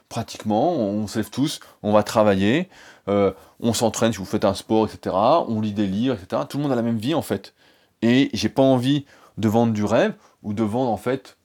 Pratiquement, 0.07 0.73
on 0.75 1.07
se 1.07 1.17
lève 1.17 1.31
tous, 1.31 1.59
on 1.81 1.91
va 1.91 2.03
travailler, 2.03 2.69
euh, 3.07 3.31
on 3.59 3.73
s'entraîne 3.73 4.11
si 4.11 4.19
vous 4.19 4.25
faites 4.25 4.45
un 4.45 4.53
sport, 4.53 4.87
etc., 4.87 5.15
on 5.47 5.61
lit 5.61 5.73
des 5.73 5.87
livres, 5.87 6.15
etc. 6.15 6.43
Tout 6.47 6.57
le 6.57 6.63
monde 6.63 6.71
a 6.71 6.75
la 6.75 6.83
même 6.83 6.99
vie, 6.99 7.15
en 7.15 7.23
fait. 7.23 7.55
Et 8.03 8.29
j'ai 8.33 8.49
pas 8.49 8.61
envie 8.61 9.05
de 9.39 9.47
vendre 9.47 9.73
du 9.73 9.83
rêve 9.83 10.13
ou 10.43 10.53
de 10.53 10.61
vendre, 10.61 10.91
en 10.91 10.97
fait, 10.97 11.37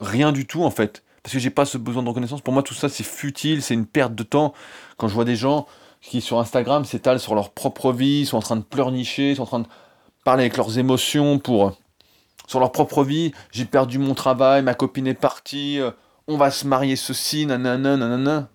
rien 0.00 0.32
du 0.32 0.46
tout, 0.46 0.62
en 0.64 0.70
fait 0.70 1.02
parce 1.28 1.34
que 1.34 1.40
j'ai 1.40 1.50
pas 1.50 1.66
ce 1.66 1.76
besoin 1.76 2.02
de 2.02 2.08
reconnaissance. 2.08 2.40
Pour 2.40 2.54
moi, 2.54 2.62
tout 2.62 2.72
ça, 2.72 2.88
c'est 2.88 3.04
futile, 3.04 3.60
c'est 3.60 3.74
une 3.74 3.84
perte 3.84 4.14
de 4.14 4.22
temps. 4.22 4.54
Quand 4.96 5.08
je 5.08 5.14
vois 5.14 5.26
des 5.26 5.36
gens 5.36 5.66
qui, 6.00 6.22
sur 6.22 6.38
Instagram, 6.38 6.86
s'étalent 6.86 7.20
sur 7.20 7.34
leur 7.34 7.50
propre 7.50 7.92
vie, 7.92 8.24
sont 8.24 8.38
en 8.38 8.40
train 8.40 8.56
de 8.56 8.62
pleurnicher, 8.62 9.34
sont 9.34 9.42
en 9.42 9.46
train 9.46 9.58
de 9.58 9.66
parler 10.24 10.44
avec 10.44 10.56
leurs 10.56 10.78
émotions 10.78 11.38
pour 11.38 11.76
sur 12.46 12.60
leur 12.60 12.72
propre 12.72 13.04
vie, 13.04 13.32
j'ai 13.52 13.66
perdu 13.66 13.98
mon 13.98 14.14
travail, 14.14 14.62
ma 14.62 14.72
copine 14.72 15.06
est 15.06 15.12
partie, 15.12 15.78
euh, 15.78 15.90
on 16.28 16.38
va 16.38 16.50
se 16.50 16.66
marier 16.66 16.96
ceci, 16.96 17.44
nanana, 17.44 17.98
nanana. 17.98 18.48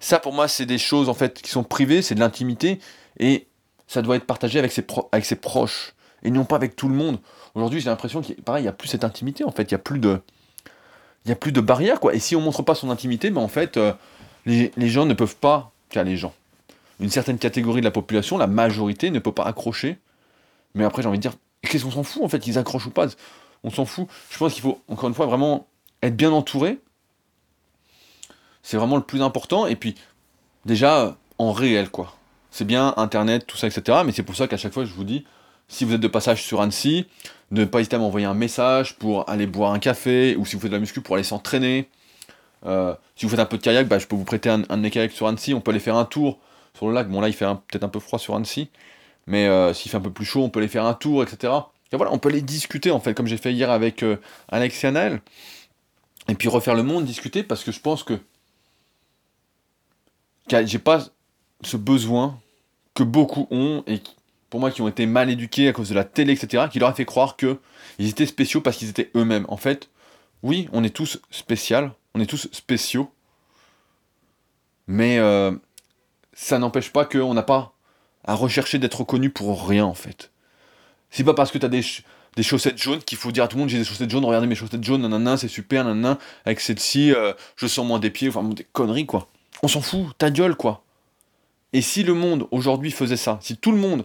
Ça, 0.00 0.18
pour 0.18 0.32
moi, 0.32 0.48
c'est 0.48 0.64
des 0.64 0.78
choses, 0.78 1.10
en 1.10 1.14
fait, 1.14 1.42
qui 1.42 1.50
sont 1.50 1.64
privées, 1.64 2.00
c'est 2.00 2.14
de 2.14 2.20
l'intimité, 2.20 2.78
et 3.20 3.46
ça 3.88 4.00
doit 4.00 4.16
être 4.16 4.24
partagé 4.24 4.58
avec 4.58 4.72
ses, 4.72 5.36
proches, 5.36 5.92
et 6.22 6.30
non 6.30 6.46
pas 6.46 6.56
avec 6.56 6.76
tout 6.76 6.88
le 6.88 6.94
monde. 6.94 7.18
Aujourd'hui, 7.54 7.82
j'ai 7.82 7.90
l'impression 7.90 8.22
qu'il 8.22 8.36
pareil, 8.36 8.64
il 8.64 8.68
a 8.68 8.72
plus 8.72 8.88
cette 8.88 9.04
intimité, 9.04 9.44
en 9.44 9.50
fait, 9.50 9.64
il 9.64 9.74
n'y 9.74 9.80
a 9.80 9.80
plus 9.80 9.98
de 9.98 10.22
il 11.26 11.30
n'y 11.30 11.32
a 11.32 11.36
plus 11.36 11.50
de 11.50 11.60
barrière, 11.60 11.98
quoi. 11.98 12.14
Et 12.14 12.20
si 12.20 12.36
on 12.36 12.40
montre 12.40 12.62
pas 12.62 12.76
son 12.76 12.88
intimité, 12.88 13.30
ben 13.30 13.40
en 13.40 13.48
fait, 13.48 13.76
euh, 13.76 13.92
les, 14.46 14.70
gens 14.88 15.06
ne 15.06 15.12
peuvent 15.12 15.34
pas, 15.34 15.72
car 15.88 16.04
les 16.04 16.16
gens, 16.16 16.32
une 17.00 17.10
certaine 17.10 17.36
catégorie 17.36 17.80
de 17.80 17.84
la 17.84 17.90
population, 17.90 18.38
la 18.38 18.46
majorité, 18.46 19.10
ne 19.10 19.18
peut 19.18 19.32
pas 19.32 19.42
accrocher. 19.42 19.98
Mais 20.76 20.84
après, 20.84 21.02
j'ai 21.02 21.08
envie 21.08 21.18
de 21.18 21.22
dire, 21.22 21.34
qu'est-ce 21.62 21.82
qu'on 21.82 21.90
s'en 21.90 22.04
fout 22.04 22.22
en 22.22 22.28
fait, 22.28 22.38
qu'ils 22.38 22.58
accrochent 22.58 22.86
ou 22.86 22.90
pas? 22.90 23.08
On 23.64 23.70
s'en 23.70 23.84
fout. 23.84 24.06
Je 24.30 24.38
pense 24.38 24.52
qu'il 24.52 24.62
faut, 24.62 24.80
encore 24.86 25.08
une 25.08 25.16
fois, 25.16 25.26
vraiment 25.26 25.66
être 26.00 26.16
bien 26.16 26.30
entouré. 26.30 26.78
C'est 28.62 28.76
vraiment 28.76 28.96
le 28.96 29.02
plus 29.02 29.20
important. 29.20 29.66
Et 29.66 29.74
puis, 29.74 29.96
déjà, 30.64 31.16
en 31.38 31.50
réel, 31.50 31.90
quoi. 31.90 32.14
C'est 32.52 32.66
bien 32.66 32.94
Internet, 32.98 33.48
tout 33.48 33.56
ça, 33.56 33.66
etc. 33.66 34.02
Mais 34.06 34.12
c'est 34.12 34.22
pour 34.22 34.36
ça 34.36 34.46
qu'à 34.46 34.56
chaque 34.56 34.72
fois, 34.72 34.84
je 34.84 34.92
vous 34.92 35.02
dis, 35.02 35.24
si 35.68 35.84
vous 35.84 35.94
êtes 35.94 36.00
de 36.00 36.08
passage 36.08 36.42
sur 36.42 36.60
Annecy, 36.60 37.06
ne 37.50 37.64
pas 37.64 37.80
hésiter 37.80 37.96
à 37.96 37.98
m'envoyer 37.98 38.26
un 38.26 38.34
message 38.34 38.96
pour 38.96 39.28
aller 39.28 39.46
boire 39.46 39.72
un 39.72 39.78
café, 39.78 40.36
ou 40.36 40.44
si 40.44 40.56
vous 40.56 40.62
faites 40.62 40.70
de 40.70 40.76
la 40.76 40.80
muscu 40.80 41.00
pour 41.00 41.14
aller 41.14 41.24
s'entraîner. 41.24 41.88
Euh, 42.64 42.94
si 43.14 43.26
vous 43.26 43.30
faites 43.30 43.40
un 43.40 43.46
peu 43.46 43.58
de 43.58 43.62
kayak, 43.62 43.86
bah, 43.86 43.98
je 43.98 44.06
peux 44.06 44.16
vous 44.16 44.24
prêter 44.24 44.48
un, 44.48 44.58
de 44.58 44.76
mes 44.76 44.90
kayaks 44.90 45.12
sur 45.12 45.26
Annecy, 45.26 45.54
on 45.54 45.60
peut 45.60 45.70
aller 45.70 45.80
faire 45.80 45.96
un 45.96 46.04
tour 46.04 46.38
sur 46.74 46.88
le 46.88 46.94
lac. 46.94 47.08
Bon 47.08 47.20
là 47.20 47.28
il 47.28 47.34
fait 47.34 47.46
peut-être 47.68 47.84
un 47.84 47.88
peu 47.88 48.00
froid 48.00 48.18
sur 48.18 48.34
Annecy, 48.34 48.68
mais 49.26 49.46
euh, 49.46 49.72
s'il 49.72 49.90
fait 49.90 49.96
un 49.96 50.00
peu 50.00 50.12
plus 50.12 50.24
chaud, 50.24 50.42
on 50.42 50.50
peut 50.50 50.60
aller 50.60 50.68
faire 50.68 50.84
un 50.84 50.94
tour, 50.94 51.22
etc. 51.22 51.52
Et 51.92 51.96
voilà, 51.96 52.12
on 52.12 52.18
peut 52.18 52.28
aller 52.28 52.42
discuter 52.42 52.90
en 52.90 53.00
fait, 53.00 53.14
comme 53.14 53.26
j'ai 53.26 53.36
fait 53.36 53.52
hier 53.52 53.70
avec 53.70 54.02
euh, 54.02 54.16
Alex 54.48 54.84
et 54.84 55.20
et 56.28 56.34
puis 56.34 56.48
refaire 56.48 56.74
le 56.74 56.82
monde, 56.82 57.04
discuter, 57.04 57.44
parce 57.44 57.62
que 57.62 57.70
je 57.70 57.78
pense 57.78 58.02
que 58.02 58.18
j'ai 60.48 60.80
pas 60.80 61.04
ce 61.62 61.76
besoin 61.76 62.40
que 62.94 63.04
beaucoup 63.04 63.46
ont, 63.52 63.84
et 63.86 64.00
pour 64.50 64.60
moi 64.60 64.70
qui 64.70 64.82
ont 64.82 64.88
été 64.88 65.06
mal 65.06 65.30
éduqués 65.30 65.68
à 65.68 65.72
cause 65.72 65.88
de 65.88 65.94
la 65.94 66.04
télé, 66.04 66.32
etc., 66.32 66.64
qui 66.70 66.78
leur 66.78 66.90
a 66.90 66.94
fait 66.94 67.04
croire 67.04 67.36
qu'ils 67.36 67.58
étaient 67.98 68.26
spéciaux 68.26 68.60
parce 68.60 68.76
qu'ils 68.76 68.88
étaient 68.88 69.10
eux-mêmes. 69.14 69.44
En 69.48 69.56
fait, 69.56 69.90
oui, 70.42 70.68
on 70.72 70.84
est 70.84 70.90
tous 70.90 71.20
spéciaux, 71.30 71.90
on 72.14 72.20
est 72.20 72.26
tous 72.26 72.48
spéciaux, 72.52 73.10
mais 74.86 75.18
euh, 75.18 75.52
ça 76.32 76.58
n'empêche 76.58 76.92
pas 76.92 77.04
qu'on 77.04 77.34
n'a 77.34 77.42
pas 77.42 77.72
à 78.24 78.34
rechercher 78.34 78.78
d'être 78.78 79.00
reconnu 79.00 79.30
pour 79.30 79.68
rien 79.68 79.84
en 79.84 79.94
fait. 79.94 80.30
C'est 81.10 81.24
pas 81.24 81.34
parce 81.34 81.50
que 81.50 81.58
tu 81.58 81.66
as 81.66 81.68
des, 81.68 81.84
des, 82.36 82.42
chaussettes 82.42 82.78
jaunes 82.78 83.00
qu'il 83.02 83.16
faut 83.18 83.32
dire 83.32 83.44
à 83.44 83.48
tout 83.48 83.56
le 83.56 83.60
monde 83.60 83.68
j'ai 83.68 83.78
des 83.78 83.84
chaussettes 83.84 84.10
jaunes, 84.10 84.24
regardez 84.24 84.46
mes 84.46 84.54
chaussettes 84.54 84.84
jaunes, 84.84 85.02
nanana, 85.02 85.36
c'est 85.36 85.48
super, 85.48 85.84
nanana, 85.84 86.18
avec 86.44 86.60
celle-ci, 86.60 87.12
euh, 87.12 87.32
je 87.56 87.66
sens 87.66 87.86
moins 87.86 87.98
des 87.98 88.10
pieds, 88.10 88.28
enfin 88.28 88.42
des 88.44 88.66
conneries 88.72 89.06
quoi. 89.06 89.28
On 89.62 89.68
s'en 89.68 89.80
fout, 89.80 90.06
ta 90.18 90.30
gueule 90.30 90.56
quoi. 90.56 90.84
Et 91.72 91.80
si 91.80 92.02
le 92.02 92.14
monde 92.14 92.46
aujourd'hui 92.50 92.90
faisait 92.90 93.16
ça, 93.16 93.38
si 93.40 93.56
tout 93.56 93.72
le 93.72 93.78
monde 93.78 94.04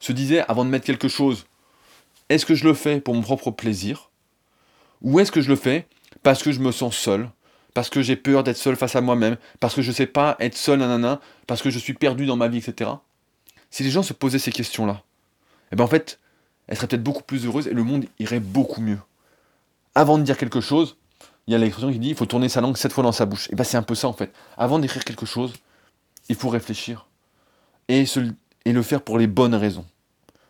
se 0.00 0.12
disait 0.12 0.44
avant 0.48 0.64
de 0.64 0.70
mettre 0.70 0.86
quelque 0.86 1.08
chose, 1.08 1.46
est-ce 2.28 2.46
que 2.46 2.54
je 2.54 2.64
le 2.64 2.74
fais 2.74 3.00
pour 3.00 3.14
mon 3.14 3.22
propre 3.22 3.50
plaisir? 3.50 4.10
Ou 5.02 5.20
est-ce 5.20 5.32
que 5.32 5.40
je 5.40 5.48
le 5.48 5.56
fais 5.56 5.86
parce 6.22 6.42
que 6.42 6.52
je 6.52 6.60
me 6.60 6.72
sens 6.72 6.96
seul 6.96 7.28
parce 7.74 7.90
que 7.90 8.02
j'ai 8.02 8.14
peur 8.16 8.44
d'être 8.44 8.56
seul 8.56 8.76
face 8.76 8.94
à 8.94 9.00
moi-même, 9.00 9.36
parce 9.58 9.74
que 9.74 9.82
je 9.82 9.90
ne 9.90 9.94
sais 9.94 10.06
pas 10.06 10.36
être 10.38 10.56
seul, 10.56 10.78
nanana, 10.78 11.20
parce 11.48 11.60
que 11.60 11.70
je 11.70 11.78
suis 11.80 11.92
perdu 11.92 12.24
dans 12.24 12.36
ma 12.36 12.46
vie, 12.46 12.58
etc. 12.58 12.88
Si 13.70 13.82
les 13.82 13.90
gens 13.90 14.04
se 14.04 14.12
posaient 14.12 14.38
ces 14.38 14.52
questions-là, 14.52 15.02
eh 15.72 15.76
ben 15.76 15.82
en 15.82 15.88
fait, 15.88 16.20
elles 16.68 16.76
seraient 16.76 16.86
peut-être 16.86 17.02
beaucoup 17.02 17.24
plus 17.24 17.44
heureuses 17.44 17.66
et 17.66 17.74
le 17.74 17.82
monde 17.82 18.06
irait 18.20 18.38
beaucoup 18.38 18.80
mieux. 18.80 19.00
Avant 19.96 20.18
de 20.18 20.22
dire 20.22 20.38
quelque 20.38 20.60
chose, 20.60 20.96
il 21.48 21.52
y 21.52 21.56
a 21.56 21.58
l'expression 21.58 21.92
qui 21.92 21.98
dit 21.98 22.10
il 22.10 22.14
faut 22.14 22.26
tourner 22.26 22.48
sa 22.48 22.60
langue 22.60 22.76
sept 22.76 22.92
fois 22.92 23.02
dans 23.02 23.12
sa 23.12 23.26
bouche. 23.26 23.48
Et 23.48 23.50
eh 23.52 23.56
ben 23.56 23.64
c'est 23.64 23.76
un 23.76 23.82
peu 23.82 23.96
ça 23.96 24.06
en 24.06 24.12
fait. 24.12 24.32
Avant 24.56 24.78
d'écrire 24.78 25.04
quelque 25.04 25.26
chose, 25.26 25.52
il 26.28 26.36
faut 26.36 26.48
réfléchir 26.48 27.06
et, 27.88 28.06
et 28.64 28.72
le 28.72 28.82
faire 28.82 29.02
pour 29.02 29.18
les 29.18 29.26
bonnes 29.26 29.54
raisons. 29.54 29.84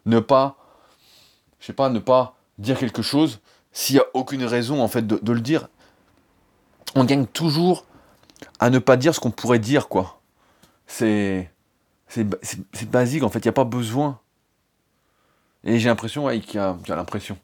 Ne 0.06 0.20
pas, 0.20 0.56
je 1.60 1.66
sais 1.66 1.72
pas, 1.72 1.88
ne 1.88 1.98
pas 1.98 2.36
dire 2.58 2.78
quelque 2.78 3.02
chose 3.02 3.40
s'il 3.72 3.96
n'y 3.96 4.00
a 4.00 4.06
aucune 4.14 4.44
raison 4.44 4.80
en 4.80 4.88
fait 4.88 5.06
de 5.06 5.32
le 5.32 5.40
dire 5.40 5.68
on 6.94 7.04
gagne 7.04 7.26
toujours 7.26 7.86
à 8.60 8.70
ne 8.70 8.78
pas 8.78 8.96
dire 8.96 9.14
ce 9.14 9.20
qu'on 9.20 9.30
pourrait 9.30 9.58
dire, 9.58 9.88
quoi. 9.88 10.20
C'est. 10.86 11.50
C'est 12.08 12.88
basique, 12.88 13.24
en 13.24 13.28
fait, 13.28 13.40
il 13.40 13.46
n'y 13.46 13.50
a 13.50 13.52
pas 13.52 13.64
besoin. 13.64 14.20
Et 15.64 15.80
j'ai 15.80 15.88
l'impression, 15.88 16.26
ouais, 16.26 16.38
qu'il 16.38 16.56
y 16.56 16.58
a, 16.62 16.76
l'impression. 16.88 17.36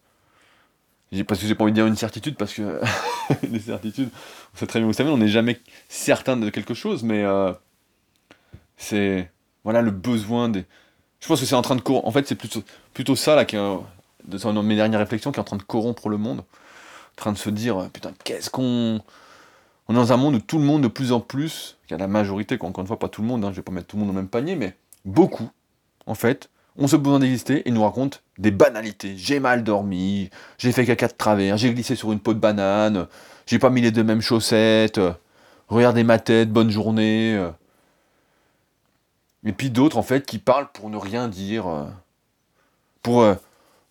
Parce 1.27 1.41
que 1.41 1.47
j'ai 1.49 1.57
pas 1.57 1.65
envie 1.65 1.73
de 1.73 1.77
dire 1.77 1.87
une 1.87 1.97
certitude, 1.97 2.37
parce 2.37 2.55
que 2.55 2.81
les 3.51 3.59
certitudes, 3.59 4.11
on 4.55 4.59
sait 4.59 4.69
très 4.69 4.79
bien, 4.79 4.87
vous 4.87 4.93
savez, 4.93 5.11
on 5.11 5.17
n'est 5.17 5.29
jamais 5.29 5.61
certain 5.89 6.37
de 6.37 6.51
quelque 6.51 6.75
chose, 6.75 7.03
mais 7.03 7.25
euh, 7.25 7.53
c'est. 8.77 9.33
Voilà 9.65 9.83
le 9.83 9.91
besoin 9.91 10.49
des. 10.49 10.65
Je 11.21 11.29
pense 11.29 11.41
que 11.41 11.47
c'est 11.47 11.55
en 11.55 11.63
train 11.63 11.77
de 11.77 11.83
corrompre. 11.83 12.07
En 12.07 12.13
fait, 12.13 12.27
c'est 12.27 12.35
plutôt, 12.35 12.63
plutôt 12.95 13.17
ça, 13.17 13.35
là, 13.35 13.45
qui 13.45 13.57
de 13.57 14.61
mes 14.63 14.77
dernières 14.77 15.01
réflexions, 15.01 15.33
qui 15.33 15.39
est 15.39 15.41
en 15.41 15.45
train 15.45 15.57
de 15.57 15.63
corrompre 15.63 16.09
le 16.09 16.17
monde. 16.17 16.41
En 16.41 17.17
train 17.17 17.33
de 17.33 17.39
se 17.39 17.51
dire, 17.51 17.89
putain, 17.93 18.13
qu'est-ce 18.25 18.49
qu'on 18.49 19.01
on 19.91 19.95
est 19.95 19.97
dans 19.97 20.13
un 20.13 20.17
monde 20.17 20.37
où 20.37 20.39
tout 20.39 20.59
le 20.59 20.65
monde 20.65 20.83
de 20.83 20.89
plus 20.89 21.11
en 21.11 21.19
plus, 21.19 21.77
il 21.89 21.91
y 21.91 21.95
a 21.95 21.99
la 21.99 22.07
majorité, 22.07 22.57
encore 22.61 22.81
une 22.81 22.87
fois 22.87 23.01
pas 23.01 23.09
tout 23.09 23.23
le 23.23 23.27
monde, 23.27 23.45
hein, 23.45 23.51
je 23.51 23.57
vais 23.57 23.63
pas 23.63 23.73
mettre 23.73 23.89
tout 23.89 23.97
le 23.97 24.01
monde 24.01 24.11
dans 24.11 24.15
le 24.15 24.21
même 24.21 24.29
panier, 24.29 24.55
mais 24.55 24.77
beaucoup, 25.05 25.51
en 26.07 26.15
fait, 26.15 26.49
ont 26.79 26.87
ce 26.87 26.95
besoin 26.95 27.19
d'exister 27.19 27.69
et 27.69 27.73
nous 27.73 27.83
racontent 27.83 28.19
des 28.39 28.53
banalités. 28.53 29.17
J'ai 29.17 29.41
mal 29.41 29.65
dormi, 29.65 30.31
j'ai 30.59 30.71
fait 30.71 30.87
caca 30.87 31.09
de 31.09 31.15
travers, 31.15 31.57
j'ai 31.57 31.75
glissé 31.75 31.97
sur 31.97 32.13
une 32.13 32.21
peau 32.21 32.35
de 32.35 32.39
banane, 32.39 33.09
j'ai 33.47 33.59
pas 33.59 33.69
mis 33.69 33.81
les 33.81 33.91
deux 33.91 34.05
mêmes 34.05 34.21
chaussettes, 34.21 35.01
regardez 35.67 36.05
ma 36.05 36.21
tête, 36.21 36.53
bonne 36.53 36.71
journée. 36.71 37.51
Et 39.45 39.53
puis 39.53 39.71
d'autres, 39.71 39.97
en 39.97 40.03
fait, 40.03 40.27
qui 40.27 40.39
parlent 40.39 40.71
pour 40.73 40.91
ne 40.91 40.97
rien 40.97 41.29
dire, 41.29 41.67
euh. 41.67 41.87
pour 43.03 43.23
euh, 43.23 43.35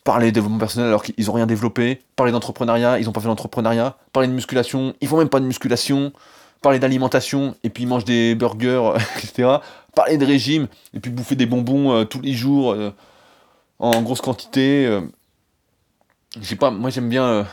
parler 0.03 0.27
de 0.27 0.31
développement 0.31 0.59
personnel 0.59 0.87
alors 0.87 1.03
qu'ils 1.03 1.25
n'ont 1.25 1.33
rien 1.33 1.47
développé, 1.47 2.01
parler 2.15 2.31
d'entrepreneuriat, 2.31 2.99
ils 2.99 3.05
n'ont 3.05 3.11
pas 3.11 3.21
fait 3.21 3.27
d'entrepreneuriat, 3.27 3.97
parler 4.13 4.27
de 4.27 4.33
musculation, 4.33 4.93
ils 5.01 5.07
font 5.07 5.17
même 5.17 5.29
pas 5.29 5.39
de 5.39 5.45
musculation, 5.45 6.13
parler 6.61 6.79
d'alimentation, 6.79 7.55
et 7.63 7.69
puis 7.69 7.83
ils 7.83 7.87
mangent 7.87 8.05
des 8.05 8.35
burgers, 8.35 8.93
etc. 9.17 9.57
Parler 9.95 10.17
de 10.17 10.25
régime, 10.25 10.67
et 10.93 10.99
puis 10.99 11.11
bouffer 11.11 11.35
des 11.35 11.47
bonbons 11.47 11.93
euh, 11.93 12.05
tous 12.05 12.21
les 12.21 12.33
jours, 12.33 12.75
en 13.79 14.01
grosse 14.01 14.21
quantité. 14.21 14.99
Je 16.39 16.45
sais 16.45 16.55
pas, 16.55 16.69
moi 16.69 16.91
j'aime 16.91 17.09
bien... 17.09 17.47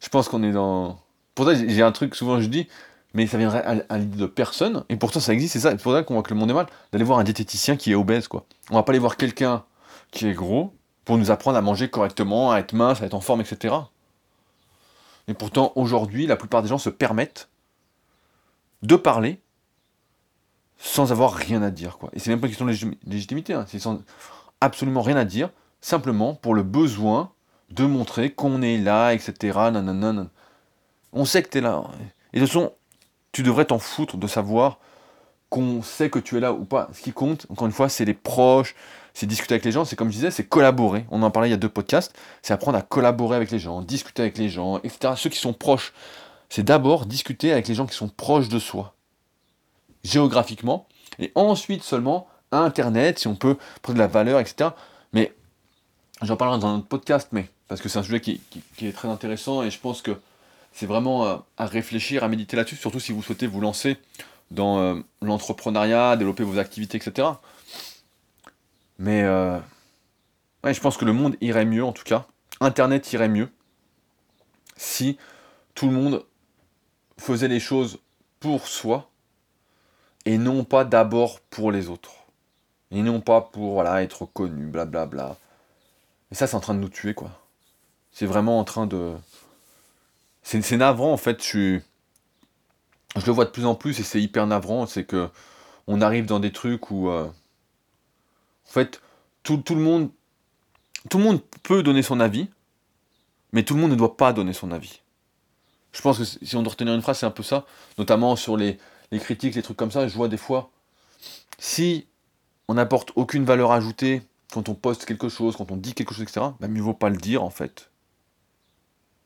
je 0.00 0.08
pense 0.08 0.28
qu'on 0.28 0.42
est 0.42 0.52
dans... 0.52 0.98
Pour 1.34 1.44
ça, 1.44 1.54
j'ai 1.54 1.82
un 1.82 1.92
truc, 1.92 2.14
souvent 2.14 2.40
je 2.40 2.46
dis, 2.46 2.68
mais 3.14 3.26
ça 3.26 3.38
viendrait 3.38 3.64
à, 3.88 3.98
l'idée 3.98 4.18
de 4.18 4.26
personne, 4.26 4.84
et 4.88 4.96
pourtant 4.96 5.20
ça 5.20 5.32
existe, 5.32 5.54
c'est 5.54 5.60
ça, 5.60 5.70
c'est 5.70 5.82
pour 5.82 5.92
ça 5.92 6.02
qu'on 6.02 6.14
voit 6.14 6.22
que 6.22 6.34
le 6.34 6.38
monde 6.38 6.50
est 6.50 6.54
mal, 6.54 6.66
d'aller 6.92 7.04
voir 7.04 7.18
un 7.18 7.24
diététicien 7.24 7.76
qui 7.76 7.92
est 7.92 7.94
obèse, 7.94 8.28
quoi. 8.28 8.44
On 8.70 8.74
va 8.74 8.82
pas 8.82 8.92
aller 8.92 8.98
voir 8.98 9.16
quelqu'un 9.16 9.64
qui 10.10 10.26
est 10.26 10.34
gros, 10.34 10.74
pour 11.06 11.16
nous 11.16 11.30
apprendre 11.30 11.56
à 11.56 11.62
manger 11.62 11.88
correctement, 11.88 12.52
à 12.52 12.58
être 12.58 12.74
mince, 12.74 13.00
à 13.00 13.06
être 13.06 13.14
en 13.14 13.20
forme, 13.20 13.40
etc. 13.40 13.74
Et 15.28 15.34
pourtant, 15.34 15.72
aujourd'hui, 15.76 16.26
la 16.26 16.36
plupart 16.36 16.62
des 16.62 16.68
gens 16.68 16.78
se 16.78 16.90
permettent 16.90 17.48
de 18.82 18.96
parler 18.96 19.40
sans 20.78 21.12
avoir 21.12 21.32
rien 21.32 21.62
à 21.62 21.70
dire. 21.70 21.96
Quoi. 21.96 22.10
Et 22.12 22.18
c'est 22.18 22.30
même 22.30 22.40
pas 22.40 22.48
une 22.48 22.52
question 22.54 22.66
de 22.66 22.96
légitimité, 23.06 23.54
hein. 23.54 23.64
c'est 23.68 23.78
sans 23.78 24.02
absolument 24.60 25.00
rien 25.00 25.16
à 25.16 25.24
dire, 25.24 25.50
simplement 25.80 26.34
pour 26.34 26.54
le 26.54 26.62
besoin 26.62 27.30
de 27.70 27.84
montrer 27.84 28.30
qu'on 28.30 28.60
est 28.62 28.76
là, 28.76 29.12
etc. 29.12 29.58
On 31.12 31.24
sait 31.24 31.42
que 31.42 31.48
tu 31.48 31.58
es 31.58 31.60
là. 31.60 31.82
Et 32.32 32.40
de 32.40 32.46
toute 32.46 32.72
tu 33.36 33.42
devrais 33.42 33.66
t'en 33.66 33.78
foutre 33.78 34.16
de 34.16 34.26
savoir 34.26 34.78
qu'on 35.50 35.82
sait 35.82 36.08
que 36.08 36.18
tu 36.18 36.38
es 36.38 36.40
là 36.40 36.54
ou 36.54 36.64
pas. 36.64 36.88
Ce 36.94 37.02
qui 37.02 37.12
compte, 37.12 37.44
encore 37.50 37.66
une 37.66 37.72
fois, 37.74 37.90
c'est 37.90 38.06
les 38.06 38.14
proches, 38.14 38.74
c'est 39.12 39.26
discuter 39.26 39.52
avec 39.52 39.66
les 39.66 39.72
gens, 39.72 39.84
c'est 39.84 39.94
comme 39.94 40.08
je 40.08 40.14
disais, 40.14 40.30
c'est 40.30 40.44
collaborer. 40.44 41.04
On 41.10 41.22
en 41.22 41.30
parlait 41.30 41.48
il 41.48 41.50
y 41.50 41.54
a 41.54 41.58
deux 41.58 41.68
podcasts, 41.68 42.16
c'est 42.40 42.54
apprendre 42.54 42.78
à 42.78 42.80
collaborer 42.80 43.36
avec 43.36 43.50
les 43.50 43.58
gens, 43.58 43.82
discuter 43.82 44.22
avec 44.22 44.38
les 44.38 44.48
gens, 44.48 44.78
etc. 44.78 45.12
Ceux 45.18 45.28
qui 45.28 45.38
sont 45.38 45.52
proches, 45.52 45.92
c'est 46.48 46.62
d'abord 46.62 47.04
discuter 47.04 47.52
avec 47.52 47.68
les 47.68 47.74
gens 47.74 47.84
qui 47.84 47.94
sont 47.94 48.08
proches 48.08 48.48
de 48.48 48.58
soi, 48.58 48.94
géographiquement, 50.02 50.88
et 51.18 51.30
ensuite 51.34 51.82
seulement 51.82 52.28
Internet, 52.52 53.18
si 53.18 53.28
on 53.28 53.36
peut 53.36 53.58
prendre 53.82 53.98
de 53.98 54.02
la 54.02 54.08
valeur, 54.08 54.40
etc. 54.40 54.70
Mais 55.12 55.34
j'en 56.22 56.38
parlerai 56.38 56.58
dans 56.58 56.68
un 56.68 56.78
autre 56.78 56.88
podcast, 56.88 57.28
mais 57.32 57.50
parce 57.68 57.82
que 57.82 57.90
c'est 57.90 57.98
un 57.98 58.02
sujet 58.02 58.22
qui, 58.22 58.40
est 58.80 58.96
très 58.96 59.08
intéressant 59.08 59.62
et 59.62 59.70
je 59.70 59.78
pense 59.78 60.00
que 60.00 60.16
c'est 60.76 60.84
vraiment 60.84 61.24
euh, 61.24 61.36
à 61.56 61.64
réfléchir, 61.64 62.22
à 62.22 62.28
méditer 62.28 62.54
là-dessus, 62.54 62.76
surtout 62.76 63.00
si 63.00 63.10
vous 63.10 63.22
souhaitez 63.22 63.46
vous 63.46 63.62
lancer 63.62 63.96
dans 64.50 64.78
euh, 64.78 65.00
l'entrepreneuriat, 65.22 66.18
développer 66.18 66.44
vos 66.44 66.58
activités, 66.58 66.98
etc. 66.98 67.28
Mais 68.98 69.22
euh, 69.22 69.58
je 70.66 70.78
pense 70.78 70.98
que 70.98 71.06
le 71.06 71.14
monde 71.14 71.34
irait 71.40 71.64
mieux, 71.64 71.82
en 71.82 71.92
tout 71.92 72.04
cas. 72.04 72.26
Internet 72.60 73.10
irait 73.14 73.30
mieux 73.30 73.48
si 74.76 75.16
tout 75.74 75.86
le 75.86 75.92
monde 75.94 76.26
faisait 77.16 77.48
les 77.48 77.60
choses 77.60 77.98
pour 78.38 78.68
soi 78.68 79.08
et 80.26 80.36
non 80.36 80.62
pas 80.62 80.84
d'abord 80.84 81.40
pour 81.40 81.72
les 81.72 81.88
autres. 81.88 82.12
Et 82.90 83.00
non 83.00 83.22
pas 83.22 83.40
pour 83.40 83.72
voilà, 83.72 84.02
être 84.02 84.26
connu, 84.26 84.66
blablabla. 84.66 85.38
Et 86.30 86.34
ça, 86.34 86.46
c'est 86.46 86.54
en 86.54 86.60
train 86.60 86.74
de 86.74 86.80
nous 86.80 86.90
tuer, 86.90 87.14
quoi. 87.14 87.30
C'est 88.12 88.26
vraiment 88.26 88.58
en 88.58 88.64
train 88.64 88.86
de. 88.86 89.14
C'est 90.48 90.76
navrant, 90.76 91.12
en 91.12 91.16
fait. 91.16 91.42
Je 91.42 91.80
le 93.16 93.32
vois 93.32 93.46
de 93.46 93.50
plus 93.50 93.66
en 93.66 93.74
plus 93.74 93.98
et 93.98 94.04
c'est 94.04 94.22
hyper 94.22 94.46
navrant, 94.46 94.86
c'est 94.86 95.04
que 95.04 95.28
on 95.88 96.00
arrive 96.00 96.26
dans 96.26 96.38
des 96.38 96.52
trucs 96.52 96.92
où 96.92 97.08
euh, 97.08 97.26
en 97.26 98.70
fait 98.70 99.00
tout, 99.42 99.60
le 99.70 99.80
monde 99.80 100.10
tout 101.10 101.18
le 101.18 101.24
monde 101.24 101.40
peut 101.64 101.82
donner 101.82 102.02
son 102.02 102.20
avis, 102.20 102.48
mais 103.52 103.64
tout 103.64 103.74
le 103.74 103.80
monde 103.80 103.90
ne 103.90 103.96
doit 103.96 104.16
pas 104.16 104.32
donner 104.32 104.52
son 104.52 104.70
avis. 104.70 105.00
Je 105.92 106.00
pense 106.00 106.18
que 106.18 106.24
si 106.24 106.54
on 106.54 106.62
doit 106.62 106.70
retenir 106.70 106.94
une 106.94 107.02
phrase, 107.02 107.18
c'est 107.18 107.26
un 107.26 107.30
peu 107.32 107.42
ça, 107.42 107.66
notamment 107.98 108.36
sur 108.36 108.56
les, 108.56 108.78
les, 109.10 109.18
critiques, 109.18 109.56
les 109.56 109.62
trucs 109.62 109.76
comme 109.76 109.90
ça, 109.90 110.06
je 110.06 110.14
vois 110.14 110.28
des 110.28 110.36
fois 110.36 110.70
si 111.58 112.06
on 112.68 112.74
n'apporte 112.74 113.10
aucune 113.16 113.44
valeur 113.44 113.72
ajoutée 113.72 114.22
quand 114.52 114.68
on 114.68 114.74
poste 114.74 115.06
quelque 115.06 115.28
chose, 115.28 115.56
quand 115.56 115.72
on 115.72 115.76
dit 115.76 115.94
quelque 115.94 116.14
chose, 116.14 116.22
etc., 116.22 116.46
bah, 116.60 116.68
mieux 116.68 116.82
vaut 116.82 116.94
pas 116.94 117.08
le 117.08 117.16
dire 117.16 117.42
en 117.42 117.50
fait. 117.50 117.90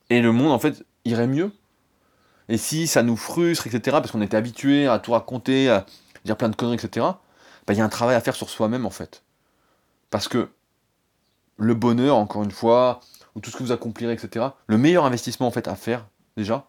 Et 0.09 0.19
le 0.21 0.31
monde 0.31 0.51
en 0.51 0.59
fait 0.59 0.83
irait 1.05 1.27
mieux. 1.27 1.51
Et 2.49 2.57
si 2.57 2.87
ça 2.87 3.03
nous 3.03 3.15
frustre, 3.15 3.67
etc., 3.67 3.97
parce 3.99 4.11
qu'on 4.11 4.21
était 4.21 4.37
habitué 4.37 4.87
à 4.87 4.99
tout 4.99 5.11
raconter, 5.11 5.69
à 5.69 5.85
dire 6.25 6.37
plein 6.37 6.49
de 6.49 6.55
conneries, 6.55 6.75
etc., 6.75 7.05
bah, 7.67 7.73
il 7.73 7.77
y 7.77 7.81
a 7.81 7.85
un 7.85 7.89
travail 7.89 8.15
à 8.15 8.21
faire 8.21 8.35
sur 8.35 8.49
soi-même 8.49 8.85
en 8.85 8.89
fait. 8.89 9.23
Parce 10.09 10.27
que 10.27 10.49
le 11.57 11.73
bonheur, 11.73 12.17
encore 12.17 12.43
une 12.43 12.51
fois, 12.51 12.99
ou 13.35 13.39
tout 13.39 13.51
ce 13.51 13.57
que 13.57 13.63
vous 13.63 13.71
accomplirez, 13.71 14.13
etc., 14.13 14.47
le 14.67 14.77
meilleur 14.77 15.05
investissement 15.05 15.47
en 15.47 15.51
fait 15.51 15.67
à 15.67 15.75
faire, 15.75 16.07
déjà, 16.35 16.67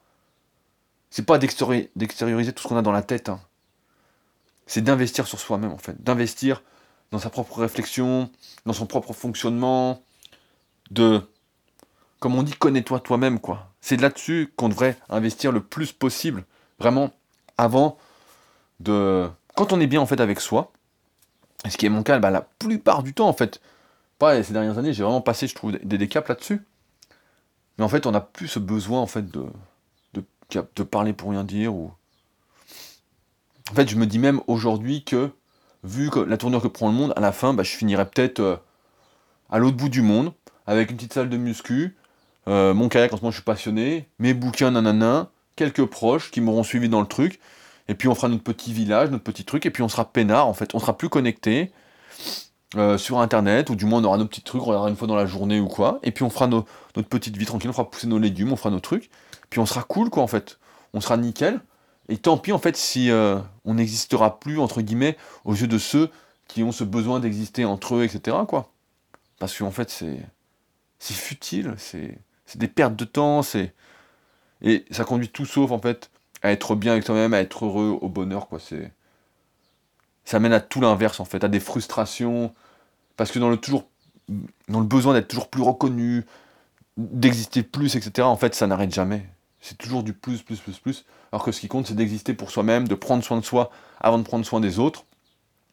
c'est 1.10 1.26
pas 1.26 1.38
d'extérioriser 1.38 2.52
tout 2.52 2.62
ce 2.62 2.68
qu'on 2.68 2.76
a 2.76 2.82
dans 2.82 2.92
la 2.92 3.02
tête. 3.02 3.28
Hein. 3.28 3.40
C'est 4.66 4.82
d'investir 4.82 5.26
sur 5.26 5.40
soi-même 5.40 5.72
en 5.72 5.78
fait. 5.78 6.02
D'investir 6.02 6.62
dans 7.10 7.18
sa 7.18 7.28
propre 7.28 7.58
réflexion, 7.58 8.30
dans 8.64 8.72
son 8.72 8.86
propre 8.86 9.12
fonctionnement, 9.12 10.02
de, 10.90 11.20
comme 12.20 12.34
on 12.34 12.42
dit, 12.42 12.52
connais-toi 12.52 13.00
toi-même 13.00 13.40
quoi. 13.40 13.71
C'est 13.82 14.00
là-dessus 14.00 14.52
qu'on 14.56 14.70
devrait 14.70 14.96
investir 15.10 15.52
le 15.52 15.60
plus 15.60 15.92
possible, 15.92 16.44
vraiment, 16.78 17.10
avant 17.58 17.98
de, 18.80 19.28
quand 19.54 19.72
on 19.72 19.80
est 19.80 19.86
bien 19.86 20.00
en 20.00 20.06
fait 20.06 20.20
avec 20.20 20.40
soi, 20.40 20.72
ce 21.68 21.76
qui 21.76 21.86
est 21.86 21.90
mon 21.90 22.02
cas, 22.02 22.18
bah, 22.18 22.30
la 22.30 22.40
plupart 22.40 23.02
du 23.02 23.12
temps 23.12 23.28
en 23.28 23.32
fait, 23.32 23.60
pas 24.18 24.42
ces 24.42 24.52
dernières 24.52 24.78
années, 24.78 24.94
j'ai 24.94 25.02
vraiment 25.02 25.20
passé, 25.20 25.46
je 25.48 25.54
trouve, 25.54 25.72
des 25.72 25.98
décaps 25.98 26.28
là-dessus. 26.28 26.62
Mais 27.76 27.84
en 27.84 27.88
fait, 27.88 28.06
on 28.06 28.12
n'a 28.12 28.20
plus 28.20 28.48
ce 28.48 28.58
besoin 28.58 29.00
en 29.00 29.06
fait 29.06 29.30
de, 29.30 29.46
de, 30.50 30.82
parler 30.82 31.12
pour 31.12 31.30
rien 31.30 31.44
dire. 31.44 31.74
En 31.74 31.94
fait, 33.74 33.88
je 33.88 33.96
me 33.96 34.06
dis 34.06 34.18
même 34.18 34.40
aujourd'hui 34.46 35.04
que, 35.04 35.30
vu 35.82 36.10
la 36.26 36.36
tournure 36.36 36.62
que 36.62 36.68
prend 36.68 36.88
le 36.88 36.94
monde, 36.94 37.12
à 37.16 37.20
la 37.20 37.32
fin, 37.32 37.54
bah, 37.54 37.62
je 37.62 37.70
finirai 37.70 38.04
peut-être 38.08 38.40
euh, 38.40 38.56
à 39.50 39.58
l'autre 39.58 39.76
bout 39.76 39.88
du 39.88 40.02
monde, 40.02 40.32
avec 40.66 40.90
une 40.90 40.96
petite 40.96 41.14
salle 41.14 41.28
de 41.28 41.36
muscu, 41.36 41.96
euh, 42.48 42.74
mon 42.74 42.88
kayak 42.88 43.12
en 43.12 43.16
ce 43.16 43.22
moment 43.22 43.30
je 43.30 43.36
suis 43.36 43.44
passionné, 43.44 44.08
mes 44.18 44.34
bouquins 44.34 44.70
nanana, 44.70 45.30
quelques 45.56 45.84
proches 45.86 46.30
qui 46.30 46.40
m'auront 46.40 46.64
suivi 46.64 46.88
dans 46.88 47.00
le 47.00 47.06
truc, 47.06 47.40
et 47.88 47.94
puis 47.94 48.08
on 48.08 48.14
fera 48.14 48.28
notre 48.28 48.42
petit 48.42 48.72
village, 48.72 49.10
notre 49.10 49.24
petit 49.24 49.44
truc, 49.44 49.66
et 49.66 49.70
puis 49.70 49.82
on 49.82 49.88
sera 49.88 50.04
peinard 50.04 50.48
en 50.48 50.54
fait, 50.54 50.74
on 50.74 50.78
sera 50.78 50.96
plus 50.96 51.08
connecté 51.08 51.72
euh, 52.76 52.98
sur 52.98 53.18
internet, 53.20 53.70
ou 53.70 53.76
du 53.76 53.84
moins 53.84 54.00
on 54.00 54.04
aura 54.04 54.18
nos 54.18 54.26
petits 54.26 54.42
trucs, 54.42 54.62
on 54.62 54.66
regardera 54.66 54.90
une 54.90 54.96
fois 54.96 55.08
dans 55.08 55.16
la 55.16 55.26
journée 55.26 55.60
ou 55.60 55.68
quoi, 55.68 56.00
et 56.02 56.10
puis 56.10 56.24
on 56.24 56.30
fera 56.30 56.46
notre 56.46 56.66
petite 57.08 57.36
vie 57.36 57.46
tranquille, 57.46 57.70
on 57.70 57.74
fera 57.74 57.88
pousser 57.88 58.06
nos 58.06 58.18
légumes, 58.18 58.52
on 58.52 58.56
fera 58.56 58.70
nos 58.70 58.80
trucs, 58.80 59.10
puis 59.50 59.60
on 59.60 59.66
sera 59.66 59.82
cool 59.82 60.10
quoi 60.10 60.22
en 60.22 60.28
fait, 60.28 60.58
on 60.94 61.00
sera 61.00 61.16
nickel, 61.16 61.60
et 62.08 62.16
tant 62.16 62.36
pis 62.36 62.52
en 62.52 62.58
fait 62.58 62.76
si 62.76 63.10
euh, 63.10 63.38
on 63.64 63.74
n'existera 63.74 64.40
plus 64.40 64.58
entre 64.58 64.82
guillemets 64.82 65.16
aux 65.44 65.54
yeux 65.54 65.68
de 65.68 65.78
ceux 65.78 66.10
qui 66.48 66.62
ont 66.62 66.72
ce 66.72 66.84
besoin 66.84 67.20
d'exister 67.20 67.64
entre 67.64 67.96
eux, 67.96 68.04
etc. 68.04 68.36
quoi. 68.48 68.70
Parce 69.38 69.56
qu'en 69.56 69.70
fait 69.70 69.90
c'est 69.90 70.18
c'est 70.98 71.14
futile, 71.14 71.74
c'est 71.78 72.18
c'est 72.52 72.58
des 72.58 72.68
pertes 72.68 72.96
de 72.96 73.04
temps, 73.04 73.42
c'est 73.42 73.72
et 74.60 74.84
ça 74.90 75.04
conduit 75.04 75.30
tout 75.30 75.46
sauf 75.46 75.70
en 75.70 75.78
fait 75.78 76.10
à 76.42 76.52
être 76.52 76.74
bien 76.74 76.92
avec 76.92 77.04
toi-même, 77.04 77.32
à 77.34 77.40
être 77.40 77.64
heureux, 77.64 77.98
au 78.00 78.08
bonheur 78.08 78.48
quoi. 78.48 78.60
C'est 78.60 78.92
ça 80.24 80.38
mène 80.38 80.52
à 80.52 80.60
tout 80.60 80.80
l'inverse 80.82 81.18
en 81.18 81.24
fait, 81.24 81.44
à 81.44 81.48
des 81.48 81.60
frustrations 81.60 82.52
parce 83.16 83.32
que 83.32 83.38
dans 83.38 83.48
le 83.48 83.56
toujours 83.56 83.86
dans 84.68 84.80
le 84.80 84.86
besoin 84.86 85.14
d'être 85.14 85.28
toujours 85.28 85.48
plus 85.48 85.62
reconnu, 85.62 86.26
d'exister 86.98 87.62
plus, 87.62 87.96
etc. 87.96 88.26
En 88.26 88.36
fait, 88.36 88.54
ça 88.54 88.66
n'arrête 88.66 88.92
jamais. 88.92 89.26
C'est 89.60 89.78
toujours 89.78 90.02
du 90.02 90.12
plus, 90.12 90.42
plus, 90.42 90.60
plus, 90.60 90.78
plus. 90.78 91.04
Alors 91.32 91.44
que 91.44 91.52
ce 91.52 91.60
qui 91.60 91.68
compte, 91.68 91.86
c'est 91.86 91.94
d'exister 91.94 92.34
pour 92.34 92.50
soi-même, 92.50 92.86
de 92.86 92.94
prendre 92.94 93.24
soin 93.24 93.38
de 93.38 93.44
soi 93.44 93.70
avant 94.00 94.18
de 94.18 94.24
prendre 94.24 94.44
soin 94.44 94.60
des 94.60 94.78
autres, 94.78 95.04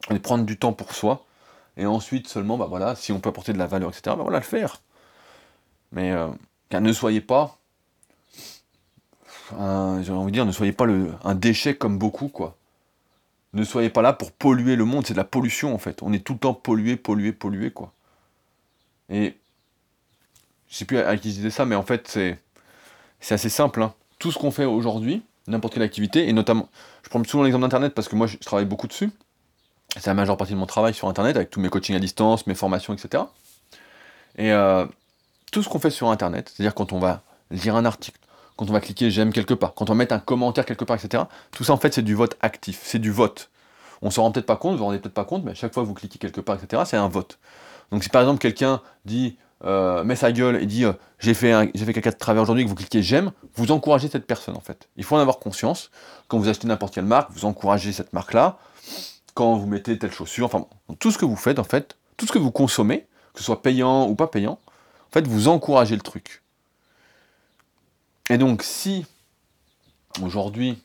et 0.10 0.14
de 0.14 0.20
prendre 0.20 0.46
du 0.46 0.58
temps 0.58 0.74
pour 0.74 0.94
soi. 0.94 1.26
Et 1.78 1.86
ensuite 1.86 2.28
seulement, 2.28 2.58
bah 2.58 2.68
voilà, 2.68 2.96
si 2.96 3.12
on 3.12 3.20
peut 3.20 3.30
apporter 3.30 3.54
de 3.54 3.58
la 3.58 3.68
valeur, 3.68 3.90
etc. 3.90 4.16
Bah 4.16 4.24
voilà, 4.24 4.40
le 4.40 4.44
faire. 4.46 4.82
Mais 5.92 6.12
euh, 6.12 6.28
ne 6.72 6.94
soyez 6.94 7.22
pas, 7.22 7.58
j'ai 9.52 10.12
envie 10.12 10.28
de 10.28 10.32
dire, 10.32 10.46
ne 10.46 10.52
soyez 10.52 10.72
pas 10.72 10.86
un 11.24 11.36
déchet 11.36 11.76
comme 11.76 11.98
beaucoup, 11.98 12.28
quoi. 12.28 12.56
Ne 13.54 13.64
soyez 13.64 13.90
pas 13.90 14.04
là 14.04 14.14
pour 14.14 14.32
polluer 14.32 14.76
le 14.76 14.86
monde, 14.86 15.08
c'est 15.08 15.14
de 15.14 15.18
la 15.18 15.24
pollution 15.24 15.74
en 15.74 15.80
fait. 15.80 16.04
On 16.04 16.14
est 16.14 16.20
tout 16.20 16.34
le 16.34 16.40
temps 16.40 16.54
pollué, 16.54 16.96
pollué, 16.96 17.32
pollué, 17.32 17.72
quoi. 17.72 17.92
Et 19.10 19.36
je 20.70 20.76
sais 20.76 20.86
plus 20.86 21.00
à 21.00 21.18
qui 21.18 21.50
ça, 21.50 21.66
mais 21.66 21.74
en 21.76 21.82
fait 21.82 22.08
c'est 22.08 23.34
assez 23.34 23.50
simple. 23.50 23.82
Hein. 23.82 23.94
Tout 24.20 24.32
ce 24.32 24.38
qu'on 24.38 24.52
fait 24.52 24.66
aujourd'hui, 24.66 25.24
n'importe 25.48 25.74
quelle 25.74 25.84
activité, 25.84 26.30
et 26.30 26.34
notamment, 26.34 26.70
je 27.02 27.10
prends 27.10 27.24
souvent 27.24 27.44
l'exemple 27.44 27.64
d'Internet 27.64 27.96
parce 27.96 28.08
que 28.08 28.16
moi 28.16 28.28
je 28.28 28.38
travaille 28.38 28.66
beaucoup 28.66 28.88
dessus. 28.88 29.10
C'est 29.96 30.06
la 30.06 30.14
majeure 30.14 30.38
partie 30.38 30.54
de 30.54 30.60
mon 30.60 30.68
travail 30.68 30.94
sur 30.94 31.08
Internet, 31.08 31.36
avec 31.36 31.50
tous 31.50 31.60
mes 31.60 31.70
coachings 31.70 31.96
à 31.96 32.00
distance, 32.00 32.46
mes 32.46 32.54
formations, 32.54 32.94
etc. 32.94 33.24
Et 34.38 34.52
tout 35.52 35.64
ce 35.64 35.70
qu'on 35.70 35.80
fait 35.80 35.90
sur 35.90 36.10
Internet, 36.10 36.52
c'est-à-dire 36.54 36.76
quand 36.76 36.94
on 36.94 37.00
va 37.00 37.22
lire 37.52 37.76
un 37.76 37.86
article, 37.86 38.20
quand 38.56 38.70
on 38.70 38.74
va 38.74 38.82
cliquer 38.82 39.10
j'aime 39.10 39.32
quelque 39.32 39.54
part, 39.54 39.74
quand 39.74 39.90
on 39.90 39.96
mettre 39.96 40.14
un 40.14 40.20
commentaire 40.20 40.66
quelque 40.66 40.86
part, 40.86 40.98
etc. 41.04 41.24
Tout 41.52 41.64
ça 41.64 41.74
en 41.74 41.78
fait 41.78 41.94
c'est 41.94 42.02
du 42.02 42.16
vote 42.16 42.38
actif, 42.42 42.82
c'est 42.84 43.00
du 43.00 43.12
vote. 43.12 43.50
On 44.02 44.12
s'en 44.12 44.24
rend 44.24 44.32
peut-être 44.32 44.46
pas 44.46 44.56
compte, 44.56 44.74
vous 44.74 44.80
vous 44.80 44.86
rendez 44.86 45.00
peut-être 45.00 45.14
pas 45.14 45.26
compte, 45.26 45.44
mais 45.44 45.52
à 45.52 45.56
chaque 45.56 45.74
fois 45.74 45.84
que 45.84 45.88
vous 45.88 45.94
cliquez 45.94 46.20
quelque 46.20 46.42
part, 46.42 46.58
etc., 46.62 46.84
c'est 46.86 46.98
un 46.98 47.10
vote. 47.10 47.40
Donc 47.92 48.04
si 48.04 48.10
par 48.10 48.22
exemple 48.22 48.40
quelqu'un 48.40 48.82
dit 49.06 49.38
euh, 49.66 50.06
met 50.06 50.16
sa 50.16 50.32
gueule 50.32 50.62
et 50.62 50.66
dit 50.66 50.86
euh, 50.86 50.94
j'ai 51.20 51.34
fait, 51.34 51.70
j'ai 51.76 51.84
fait 51.84 51.94
caca 51.94 52.12
de 52.12 52.18
travers 52.18 52.44
aujourd'hui, 52.44 52.64
que 52.64 52.70
vous 52.70 52.76
cliquez 52.76 53.04
j'aime, 53.04 53.32
vous 53.56 53.72
encouragez 53.72 54.08
cette 54.08 54.26
personne 54.26 54.56
en 54.56 54.62
fait. 54.62 54.88
Il 54.96 55.04
faut 55.04 55.16
en 55.16 55.20
avoir 55.20 55.40
conscience. 55.40 55.92
Quand 56.28 56.38
vous 56.38 56.48
achetez 56.48 56.68
n'importe 56.68 56.94
quelle 56.94 57.06
marque, 57.06 57.32
vous 57.32 57.46
encouragez 57.46 57.92
cette 57.92 58.14
marque-là. 58.14 58.58
Quand 59.34 59.56
vous 59.56 59.68
mettez 59.68 59.98
telle 59.98 60.12
chaussure, 60.12 60.46
enfin 60.46 60.66
tout 61.00 61.12
ce 61.12 61.18
que 61.18 61.26
vous 61.26 61.36
faites 61.36 61.60
en 61.60 61.64
fait, 61.64 61.98
tout 62.16 62.26
ce 62.26 62.32
que 62.32 62.40
vous 62.40 62.52
consommez, 62.52 63.08
que 63.34 63.40
ce 63.40 63.46
soit 63.46 63.62
payant 63.62 64.08
ou 64.08 64.16
pas 64.16 64.28
payant, 64.28 64.60
en 65.10 65.14
fait 65.14 65.28
vous 65.28 65.48
encouragez 65.48 65.96
le 65.96 66.02
truc. 66.02 66.44
Et 68.30 68.38
donc 68.38 68.64
si 68.64 69.06
aujourd'hui, 70.22 70.82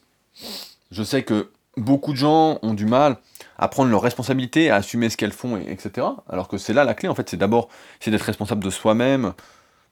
je 0.91 1.03
sais 1.03 1.23
que 1.23 1.51
beaucoup 1.77 2.13
de 2.13 2.17
gens 2.17 2.59
ont 2.63 2.75
du 2.75 2.87
mal 2.87 3.17
à 3.59 3.69
prendre 3.69 3.91
leurs 3.91 4.03
responsabilités, 4.03 4.71
à 4.71 4.77
assumer 4.77 5.11
ce 5.11 5.17
qu'elles 5.17 5.33
font, 5.33 5.57
et, 5.57 5.71
etc. 5.71 6.07
Alors 6.29 6.49
que 6.49 6.59
c'est 6.59 6.73
là 6.73 6.85
la 6.85 6.95
clé, 6.95 7.09
en 7.09 7.15
fait, 7.15 7.29
c'est 7.29 7.37
d'abord 7.37 7.69
d'être 8.05 8.23
responsable 8.23 8.65
de 8.65 8.71
soi-même, 8.71 9.33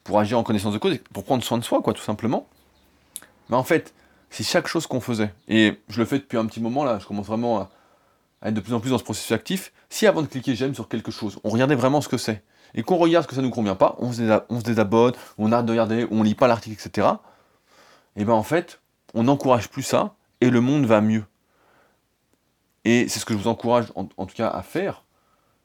pour 0.03 0.19
agir 0.19 0.37
en 0.37 0.43
connaissance 0.43 0.73
de 0.73 0.77
cause, 0.77 0.97
pour 1.13 1.23
prendre 1.23 1.43
soin 1.43 1.57
de 1.57 1.63
soi, 1.63 1.81
quoi, 1.81 1.93
tout 1.93 2.01
simplement. 2.01 2.47
Mais 3.49 3.55
en 3.55 3.63
fait, 3.63 3.93
c'est 4.29 4.43
chaque 4.43 4.67
chose 4.67 4.87
qu'on 4.87 4.99
faisait, 4.99 5.33
et 5.47 5.79
je 5.89 5.99
le 5.99 6.05
fais 6.05 6.19
depuis 6.19 6.37
un 6.37 6.45
petit 6.45 6.59
moment, 6.59 6.83
là, 6.83 6.99
je 6.99 7.05
commence 7.05 7.25
vraiment 7.25 7.59
à, 7.59 7.69
être 8.45 8.53
de 8.53 8.59
plus 8.59 8.73
en 8.73 8.81
plus 8.81 8.89
dans 8.89 8.97
ce 8.97 9.03
processus 9.03 9.31
actif, 9.31 9.71
si 9.89 10.05
avant 10.05 10.21
de 10.21 10.27
cliquer 10.27 10.55
j'aime 10.55 10.75
sur 10.75 10.89
quelque 10.89 11.11
chose, 11.11 11.39
on 11.43 11.49
regardait 11.49 11.75
vraiment 11.75 12.01
ce 12.01 12.09
que 12.09 12.17
c'est, 12.17 12.43
et 12.75 12.83
qu'on 12.83 12.97
regarde 12.97 13.23
ce 13.23 13.27
que 13.27 13.35
ça 13.35 13.41
nous 13.41 13.49
convient 13.49 13.75
pas, 13.75 13.95
on 13.99 14.11
se, 14.11 14.43
on 14.49 14.59
désabonne, 14.59 15.13
on 15.37 15.51
arrête 15.51 15.65
de 15.65 15.71
regarder, 15.71 16.07
on 16.11 16.23
lit 16.23 16.35
pas 16.35 16.47
l'article, 16.47 16.75
etc., 16.79 17.07
et 18.15 18.25
ben 18.25 18.33
en 18.33 18.43
fait, 18.43 18.79
on 19.13 19.23
n'encourage 19.23 19.69
plus 19.69 19.83
ça, 19.83 20.15
et 20.41 20.49
le 20.49 20.61
monde 20.61 20.85
va 20.85 21.01
mieux. 21.01 21.25
Et 22.85 23.07
c'est 23.07 23.19
ce 23.19 23.25
que 23.25 23.33
je 23.33 23.39
vous 23.39 23.47
encourage 23.47 23.91
en, 23.95 24.05
tout 24.05 24.35
cas 24.35 24.49
à 24.49 24.61
faire, 24.61 25.03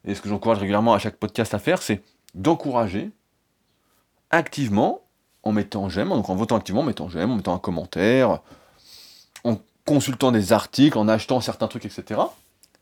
et 0.05 0.15
ce 0.15 0.21
que 0.21 0.29
j'encourage 0.29 0.59
régulièrement 0.59 0.95
à 0.95 0.99
chaque 0.99 1.17
podcast 1.17 1.53
à 1.55 1.59
faire, 1.59 1.83
c'est 1.83 2.03
d'encourager 2.35 3.11
activement, 4.31 5.03
en 5.43 5.53
mettant 5.53 5.89
j'aime, 5.89 6.11
donc 6.11 6.29
en 6.29 6.37
votant 6.37 6.57
activement, 6.57 6.83
en 6.83 6.85
mettant 6.85 7.09
j'aime, 7.09 7.31
en 7.31 7.37
mettant 7.37 7.55
un 7.55 7.59
commentaire, 7.59 8.41
en 9.45 9.59
consultant 9.85 10.33
des 10.33 10.53
articles, 10.53 10.99
en 10.99 11.09
achetant 11.09 11.41
certains 11.41 11.69
trucs, 11.69 11.87
etc., 11.87 12.21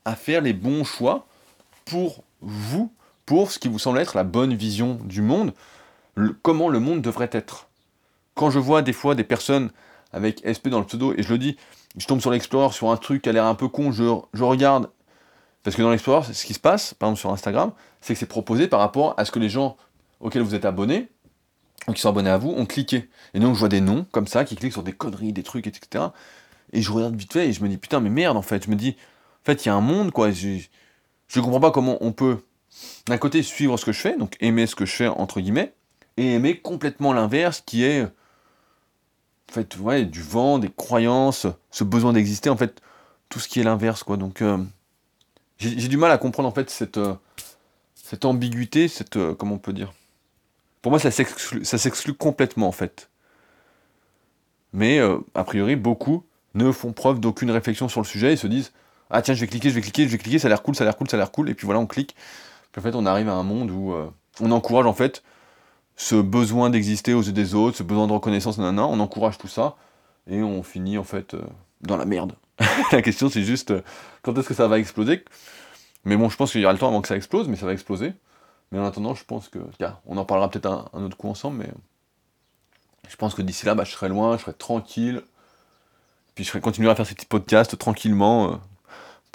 à 0.05 0.15
faire 0.15 0.41
les 0.41 0.53
bons 0.53 0.83
choix 0.83 1.25
pour 1.85 2.23
vous, 2.41 2.91
pour 3.27 3.51
ce 3.51 3.59
qui 3.59 3.67
vous 3.67 3.77
semble 3.77 3.99
être 3.99 4.15
la 4.15 4.23
bonne 4.23 4.55
vision 4.55 4.95
du 5.03 5.21
monde, 5.21 5.53
comment 6.41 6.69
le 6.69 6.79
monde 6.79 7.01
devrait 7.01 7.29
être. 7.33 7.67
Quand 8.33 8.49
je 8.49 8.57
vois 8.57 8.81
des 8.81 8.93
fois 8.93 9.13
des 9.15 9.25
personnes 9.25 9.69
avec 10.13 10.41
SP 10.47 10.69
dans 10.69 10.79
le 10.79 10.85
pseudo, 10.85 11.13
et 11.15 11.21
je 11.21 11.29
le 11.29 11.37
dis, 11.37 11.57
je 11.97 12.07
tombe 12.07 12.21
sur 12.21 12.31
l'Explorer, 12.31 12.73
sur 12.73 12.89
un 12.89 12.95
truc 12.95 13.21
qui 13.21 13.29
a 13.29 13.33
l'air 13.33 13.45
un 13.45 13.53
peu 13.53 13.67
con, 13.67 13.91
je, 13.91 14.21
regarde. 14.41 14.89
Parce 15.63 15.75
que 15.75 15.81
dans 15.81 15.91
l'Explorer, 15.91 16.33
ce 16.33 16.45
qui 16.45 16.53
se 16.53 16.59
passe, 16.59 16.93
par 16.93 17.09
exemple 17.09 17.19
sur 17.19 17.31
Instagram, 17.31 17.73
c'est 17.99 18.13
que 18.13 18.19
c'est 18.19 18.25
proposé 18.25 18.69
par 18.69 18.79
rapport 18.79 19.13
à 19.17 19.25
ce 19.25 19.31
que 19.31 19.39
les 19.39 19.49
gens 19.49 19.75
auxquels 20.21 20.41
vous 20.41 20.55
êtes 20.55 20.63
abonnés, 20.63 21.09
ou 21.89 21.91
qui 21.91 21.99
sont 21.99 22.09
abonnés 22.09 22.29
à 22.29 22.37
vous, 22.37 22.51
ont 22.51 22.65
cliqué. 22.65 23.09
Et 23.33 23.41
donc 23.41 23.55
je 23.55 23.59
vois 23.59 23.69
des 23.69 23.81
noms 23.81 24.05
comme 24.13 24.27
ça, 24.27 24.45
qui 24.45 24.55
cliquent 24.55 24.71
sur 24.71 24.83
des 24.83 24.93
conneries, 24.93 25.33
des 25.33 25.43
trucs, 25.43 25.67
etc. 25.67 26.05
Et 26.71 26.81
je 26.81 26.89
regarde 26.93 27.15
vite 27.15 27.33
fait 27.33 27.49
et 27.49 27.53
je 27.53 27.61
me 27.61 27.67
dis, 27.67 27.77
putain, 27.77 27.99
mais 27.99 28.09
merde, 28.09 28.37
en 28.37 28.41
fait. 28.41 28.65
Je 28.65 28.69
me 28.69 28.75
dis, 28.77 28.95
en 29.43 29.45
fait, 29.45 29.65
il 29.65 29.67
y 29.67 29.71
a 29.71 29.75
un 29.75 29.81
monde, 29.81 30.11
quoi. 30.11 30.31
Je, 30.31 30.59
je 31.27 31.39
comprends 31.41 31.59
pas 31.59 31.71
comment 31.71 31.97
on 31.99 32.13
peut, 32.13 32.39
d'un 33.07 33.17
côté, 33.17 33.43
suivre 33.43 33.77
ce 33.77 33.85
que 33.85 33.91
je 33.91 33.99
fais, 33.99 34.17
donc 34.17 34.35
aimer 34.39 34.67
ce 34.67 34.75
que 34.75 34.85
je 34.85 34.93
fais, 34.93 35.07
entre 35.07 35.39
guillemets, 35.39 35.73
et 36.17 36.33
aimer 36.33 36.59
complètement 36.59 37.13
l'inverse, 37.13 37.63
qui 37.65 37.83
est 37.83 38.07
en 39.49 39.53
fait, 39.53 39.77
ouais, 39.77 40.05
du 40.05 40.21
vent, 40.21 40.59
des 40.59 40.69
croyances, 40.69 41.47
ce 41.71 41.83
besoin 41.83 42.13
d'exister, 42.13 42.49
en 42.49 42.57
fait, 42.57 42.81
tout 43.29 43.39
ce 43.39 43.47
qui 43.47 43.59
est 43.59 43.63
l'inverse, 43.63 44.03
quoi. 44.03 44.17
Donc, 44.17 44.41
euh, 44.41 44.57
j'ai 45.57 45.87
du 45.87 45.97
mal 45.97 46.11
à 46.11 46.17
comprendre, 46.17 46.49
en 46.49 46.51
fait, 46.51 46.69
cette, 46.69 46.97
euh, 46.97 47.15
cette 47.95 48.25
ambiguïté, 48.25 48.87
cette, 48.87 49.15
euh, 49.15 49.33
comment 49.33 49.55
on 49.55 49.59
peut 49.59 49.73
dire? 49.73 49.93
Pour 50.81 50.91
moi, 50.91 50.99
ça 50.99 51.11
s'exclut 51.11 52.13
complètement, 52.13 52.67
en 52.67 52.73
fait. 52.73 53.09
Mais, 54.73 54.99
a 55.33 55.43
priori, 55.43 55.75
beaucoup 55.75 56.23
ne 56.53 56.71
font 56.71 56.93
preuve 56.93 57.19
d'aucune 57.19 57.51
réflexion 57.51 57.89
sur 57.89 58.01
le 58.01 58.05
sujet 58.05 58.33
et 58.33 58.35
se 58.35 58.47
disent, 58.47 58.73
ah 59.09 59.21
tiens, 59.21 59.33
je 59.33 59.41
vais 59.41 59.47
cliquer, 59.47 59.69
je 59.69 59.75
vais 59.75 59.81
cliquer, 59.81 60.03
je 60.03 60.09
vais 60.09 60.17
cliquer, 60.17 60.39
ça 60.39 60.47
a 60.47 60.49
l'air 60.49 60.61
cool, 60.61 60.75
ça 60.75 60.83
a 60.83 60.85
l'air 60.85 60.97
cool, 60.97 61.09
ça 61.09 61.17
a 61.17 61.19
l'air 61.19 61.31
cool, 61.31 61.49
et 61.49 61.53
puis 61.53 61.65
voilà, 61.65 61.79
on 61.79 61.87
clique. 61.87 62.15
En 62.77 62.81
fait, 62.81 62.95
on 62.95 63.05
arrive 63.05 63.29
à 63.29 63.33
un 63.33 63.43
monde 63.43 63.71
où 63.71 63.93
euh, 63.93 64.09
on 64.39 64.51
encourage 64.51 64.85
en 64.85 64.93
fait 64.93 65.23
ce 65.95 66.15
besoin 66.15 66.69
d'exister 66.69 67.13
aux 67.13 67.23
yeux 67.23 67.31
des 67.31 67.55
autres, 67.55 67.77
ce 67.77 67.83
besoin 67.83 68.07
de 68.07 68.13
reconnaissance, 68.13 68.57
nanana, 68.57 68.85
on 68.85 68.99
encourage 68.99 69.37
tout 69.37 69.47
ça, 69.47 69.75
et 70.27 70.43
on 70.43 70.61
finit 70.61 70.97
en 70.97 71.03
fait 71.03 71.33
euh, 71.33 71.41
dans 71.81 71.97
la 71.97 72.05
merde. 72.05 72.33
la 72.91 73.01
question 73.01 73.29
c'est 73.29 73.43
juste 73.43 73.71
euh, 73.71 73.81
quand 74.21 74.37
est-ce 74.37 74.47
que 74.47 74.53
ça 74.53 74.67
va 74.67 74.77
exploser? 74.77 75.25
Mais 76.05 76.15
bon, 76.15 76.29
je 76.29 76.37
pense 76.37 76.51
qu'il 76.51 76.61
y 76.61 76.65
aura 76.65 76.73
le 76.73 76.79
temps 76.79 76.87
avant 76.87 77.01
que 77.01 77.07
ça 77.07 77.15
explose, 77.15 77.47
mais 77.47 77.55
ça 77.55 77.65
va 77.65 77.73
exploser. 77.73 78.13
Mais 78.71 78.79
en 78.79 78.85
attendant, 78.85 79.15
je 79.15 79.23
pense 79.23 79.49
que. 79.49 79.59
on 80.05 80.17
en 80.17 80.25
parlera 80.25 80.49
peut-être 80.49 80.89
un, 80.93 81.03
autre 81.03 81.17
coup 81.17 81.29
ensemble, 81.29 81.57
mais. 81.57 81.69
Je 83.09 83.15
pense 83.15 83.33
que 83.33 83.41
d'ici 83.41 83.65
là, 83.65 83.73
bah, 83.73 83.85
je 83.85 83.91
serai 83.91 84.09
loin, 84.09 84.37
je 84.37 84.43
serai 84.43 84.53
tranquille. 84.53 85.21
Puis 86.35 86.43
je 86.43 86.49
serai 86.49 86.61
continuer 86.61 86.89
à 86.89 86.95
faire 86.95 87.07
ces 87.07 87.15
petits 87.15 87.25
podcasts 87.25 87.77
tranquillement 87.77 88.59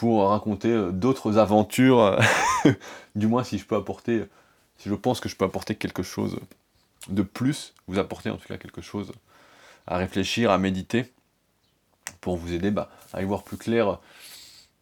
pour 0.02 0.30
raconter 0.30 0.70
euh, 0.70 0.90
d'autres 0.90 1.38
aventures, 1.38 2.00
euh, 2.00 2.18
du 3.14 3.28
moins 3.28 3.44
si 3.44 3.56
je 3.56 3.64
peux 3.64 3.76
apporter, 3.76 4.24
si 4.76 4.88
je 4.88 4.94
pense 4.96 5.20
que 5.20 5.28
je 5.28 5.36
peux 5.36 5.44
apporter 5.44 5.76
quelque 5.76 6.02
chose 6.02 6.40
de 7.08 7.22
plus, 7.22 7.72
vous 7.86 8.00
apporter 8.00 8.28
en 8.28 8.36
tout 8.36 8.48
cas 8.48 8.56
quelque 8.56 8.80
chose 8.80 9.12
à 9.86 9.98
réfléchir, 9.98 10.50
à 10.50 10.58
méditer, 10.58 11.12
pour 12.20 12.36
vous 12.36 12.52
aider 12.52 12.72
bah, 12.72 12.90
à 13.12 13.22
y 13.22 13.24
voir 13.24 13.44
plus 13.44 13.56
clair 13.56 14.00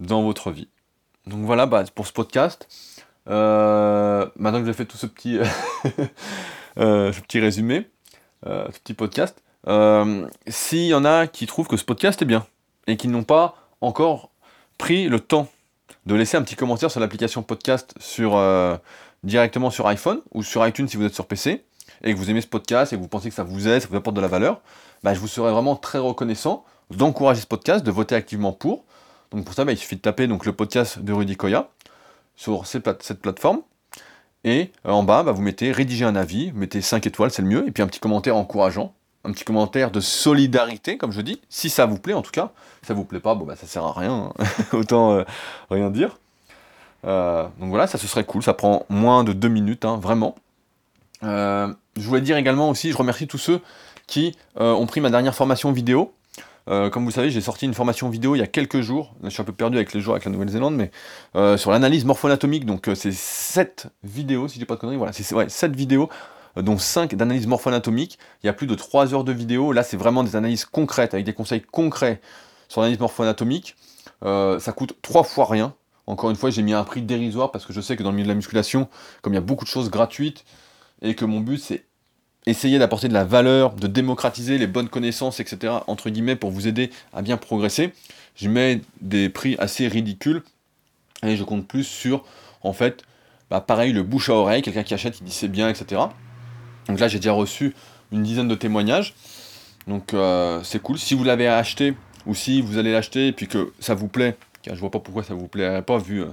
dans 0.00 0.22
votre 0.22 0.52
vie. 0.52 0.68
Donc 1.26 1.44
voilà 1.44 1.66
bah, 1.66 1.84
pour 1.94 2.06
ce 2.06 2.14
podcast. 2.14 2.66
Euh, 3.28 4.26
maintenant 4.36 4.60
que 4.60 4.66
j'ai 4.66 4.72
fait 4.72 4.86
tout 4.86 4.96
ce 4.96 5.06
petit, 5.06 5.38
ce 6.78 7.20
petit 7.20 7.40
résumé, 7.40 7.90
ce 8.46 8.78
petit 8.78 8.94
podcast, 8.94 9.42
s'il 10.46 10.86
y 10.86 10.94
en 10.94 11.04
a 11.04 11.26
qui 11.26 11.46
trouvent 11.46 11.68
que 11.68 11.76
ce 11.76 11.84
podcast 11.84 12.22
est 12.22 12.24
bien 12.24 12.46
et 12.86 12.96
qui 12.96 13.08
n'ont 13.08 13.24
pas 13.24 13.68
encore 13.82 14.29
pris 14.80 15.10
le 15.10 15.20
temps 15.20 15.46
de 16.06 16.14
laisser 16.14 16.38
un 16.38 16.42
petit 16.42 16.56
commentaire 16.56 16.90
sur 16.90 17.00
l'application 17.00 17.42
podcast 17.42 17.92
sur, 18.00 18.36
euh, 18.36 18.78
directement 19.22 19.70
sur 19.70 19.86
iPhone 19.86 20.22
ou 20.32 20.42
sur 20.42 20.66
iTunes 20.66 20.88
si 20.88 20.96
vous 20.96 21.04
êtes 21.04 21.12
sur 21.12 21.26
PC 21.26 21.62
et 22.02 22.14
que 22.14 22.18
vous 22.18 22.30
aimez 22.30 22.40
ce 22.40 22.46
podcast 22.46 22.90
et 22.94 22.96
que 22.96 23.00
vous 23.02 23.06
pensez 23.06 23.28
que 23.28 23.34
ça 23.34 23.42
vous 23.42 23.68
aide, 23.68 23.82
ça 23.82 23.88
vous 23.90 23.96
apporte 23.96 24.16
de 24.16 24.22
la 24.22 24.26
valeur, 24.26 24.62
bah, 25.02 25.12
je 25.12 25.20
vous 25.20 25.28
serais 25.28 25.52
vraiment 25.52 25.76
très 25.76 25.98
reconnaissant 25.98 26.64
d'encourager 26.90 27.42
ce 27.42 27.46
podcast, 27.46 27.84
de 27.84 27.90
voter 27.90 28.14
activement 28.14 28.52
pour. 28.52 28.84
Donc 29.32 29.44
pour 29.44 29.52
ça, 29.52 29.66
bah, 29.66 29.72
il 29.72 29.76
suffit 29.76 29.96
de 29.96 30.00
taper 30.00 30.26
donc, 30.26 30.46
le 30.46 30.54
podcast 30.54 30.98
de 30.98 31.12
Rudy 31.12 31.36
Koya 31.36 31.68
sur 32.34 32.66
cette 32.66 33.20
plateforme. 33.20 33.60
Et 34.44 34.72
euh, 34.86 34.92
en 34.92 35.02
bas, 35.02 35.22
bah, 35.22 35.32
vous 35.32 35.42
mettez 35.42 35.72
rédiger 35.72 36.06
un 36.06 36.16
avis, 36.16 36.52
mettez 36.54 36.80
5 36.80 37.06
étoiles, 37.06 37.30
c'est 37.30 37.42
le 37.42 37.48
mieux, 37.48 37.68
et 37.68 37.70
puis 37.70 37.82
un 37.82 37.86
petit 37.86 38.00
commentaire 38.00 38.34
encourageant 38.34 38.94
un 39.24 39.32
petit 39.32 39.44
commentaire 39.44 39.90
de 39.90 40.00
solidarité, 40.00 40.96
comme 40.96 41.12
je 41.12 41.20
dis, 41.20 41.40
si 41.48 41.68
ça 41.70 41.86
vous 41.86 41.98
plaît 41.98 42.14
en 42.14 42.22
tout 42.22 42.30
cas. 42.30 42.50
Si 42.82 42.88
ça 42.88 42.94
vous 42.94 43.04
plaît 43.04 43.20
pas, 43.20 43.34
bon 43.34 43.44
bah 43.44 43.56
ça 43.56 43.66
sert 43.66 43.84
à 43.84 43.92
rien, 43.92 44.32
hein. 44.38 44.44
autant 44.72 45.12
euh, 45.12 45.24
rien 45.70 45.90
dire. 45.90 46.18
Euh, 47.06 47.44
donc 47.58 47.70
voilà, 47.70 47.86
ça 47.86 47.98
ce 47.98 48.06
serait 48.06 48.24
cool, 48.24 48.42
ça 48.42 48.54
prend 48.54 48.86
moins 48.88 49.24
de 49.24 49.32
deux 49.32 49.48
minutes, 49.48 49.84
hein, 49.84 49.98
vraiment. 50.00 50.36
Euh, 51.22 51.72
je 51.96 52.06
voulais 52.06 52.22
dire 52.22 52.36
également 52.36 52.70
aussi, 52.70 52.92
je 52.92 52.96
remercie 52.96 53.26
tous 53.26 53.38
ceux 53.38 53.60
qui 54.06 54.36
ont 54.56 54.86
pris 54.86 55.00
ma 55.00 55.10
dernière 55.10 55.36
formation 55.36 55.70
vidéo. 55.70 56.12
comme 56.66 57.04
vous 57.04 57.12
savez, 57.12 57.30
j'ai 57.30 57.40
sorti 57.40 57.64
une 57.64 57.74
formation 57.74 58.08
vidéo 58.08 58.34
il 58.34 58.40
y 58.40 58.42
a 58.42 58.48
quelques 58.48 58.80
jours. 58.80 59.14
Je 59.22 59.28
suis 59.28 59.40
un 59.40 59.44
peu 59.44 59.52
perdu 59.52 59.76
avec 59.76 59.92
les 59.92 60.00
jours 60.00 60.14
avec 60.14 60.24
la 60.24 60.32
Nouvelle-Zélande, 60.32 60.74
mais 60.74 60.90
sur 61.56 61.70
l'analyse 61.70 62.04
morpho-anatomique. 62.04 62.66
Donc 62.66 62.90
c'est 62.94 63.12
7 63.12 63.86
vidéos, 64.02 64.48
si 64.48 64.58
j'ai 64.58 64.66
pas 64.66 64.74
de 64.74 64.80
conneries. 64.80 64.96
Voilà, 64.96 65.12
c'est 65.12 65.32
ouais, 65.32 65.48
7 65.48 65.76
vidéos 65.76 66.08
dont 66.56 66.78
5 66.78 67.14
d'analyse 67.14 67.46
morpho-anatomique. 67.46 68.18
Il 68.42 68.46
y 68.46 68.50
a 68.50 68.52
plus 68.52 68.66
de 68.66 68.74
3 68.74 69.14
heures 69.14 69.24
de 69.24 69.32
vidéo. 69.32 69.72
Là, 69.72 69.82
c'est 69.82 69.96
vraiment 69.96 70.24
des 70.24 70.36
analyses 70.36 70.64
concrètes, 70.64 71.14
avec 71.14 71.26
des 71.26 71.32
conseils 71.32 71.62
concrets 71.62 72.20
sur 72.68 72.80
l'analyse 72.80 73.00
morpho-anatomique. 73.00 73.76
Euh, 74.24 74.58
ça 74.58 74.72
coûte 74.72 74.94
3 75.02 75.24
fois 75.24 75.46
rien. 75.46 75.74
Encore 76.06 76.30
une 76.30 76.36
fois, 76.36 76.50
j'ai 76.50 76.62
mis 76.62 76.72
un 76.72 76.84
prix 76.84 77.02
dérisoire 77.02 77.52
parce 77.52 77.64
que 77.64 77.72
je 77.72 77.80
sais 77.80 77.96
que 77.96 78.02
dans 78.02 78.10
le 78.10 78.16
milieu 78.16 78.26
de 78.26 78.32
la 78.32 78.34
musculation, 78.34 78.88
comme 79.22 79.32
il 79.32 79.36
y 79.36 79.38
a 79.38 79.42
beaucoup 79.42 79.64
de 79.64 79.70
choses 79.70 79.90
gratuites, 79.90 80.44
et 81.02 81.14
que 81.14 81.24
mon 81.24 81.40
but 81.40 81.58
c'est 81.58 81.84
essayer 82.46 82.78
d'apporter 82.78 83.08
de 83.08 83.14
la 83.14 83.24
valeur, 83.24 83.74
de 83.74 83.86
démocratiser 83.86 84.58
les 84.58 84.66
bonnes 84.66 84.88
connaissances, 84.88 85.40
etc., 85.40 85.74
entre 85.86 86.10
guillemets, 86.10 86.36
pour 86.36 86.50
vous 86.50 86.66
aider 86.66 86.90
à 87.12 87.22
bien 87.22 87.36
progresser, 87.36 87.92
je 88.34 88.48
mets 88.48 88.80
des 89.00 89.28
prix 89.28 89.56
assez 89.58 89.88
ridicules, 89.88 90.42
et 91.22 91.36
je 91.36 91.44
compte 91.44 91.66
plus 91.66 91.84
sur, 91.84 92.24
en 92.62 92.72
fait, 92.72 93.02
bah, 93.50 93.60
pareil, 93.60 93.92
le 93.92 94.02
bouche 94.02 94.30
à 94.30 94.34
oreille, 94.34 94.62
quelqu'un 94.62 94.82
qui 94.82 94.94
achète, 94.94 95.18
il 95.20 95.24
dit 95.24 95.32
c'est 95.32 95.48
bien, 95.48 95.68
etc. 95.68 96.02
Donc 96.88 97.00
là, 97.00 97.08
j'ai 97.08 97.18
déjà 97.18 97.32
reçu 97.32 97.74
une 98.12 98.22
dizaine 98.22 98.48
de 98.48 98.54
témoignages. 98.54 99.14
Donc 99.86 100.14
euh, 100.14 100.62
c'est 100.62 100.80
cool. 100.80 100.98
Si 100.98 101.14
vous 101.14 101.24
l'avez 101.24 101.48
acheté, 101.48 101.94
ou 102.26 102.34
si 102.34 102.60
vous 102.60 102.78
allez 102.78 102.92
l'acheter 102.92 103.28
et 103.28 103.32
puis 103.32 103.48
que 103.48 103.72
ça 103.80 103.94
vous 103.94 104.08
plaît, 104.08 104.36
car 104.62 104.74
je 104.74 104.80
vois 104.80 104.90
pas 104.90 105.00
pourquoi 105.00 105.22
ça 105.22 105.34
vous 105.34 105.48
plairait 105.48 105.82
pas 105.82 105.98
vu 105.98 106.22
euh, 106.22 106.28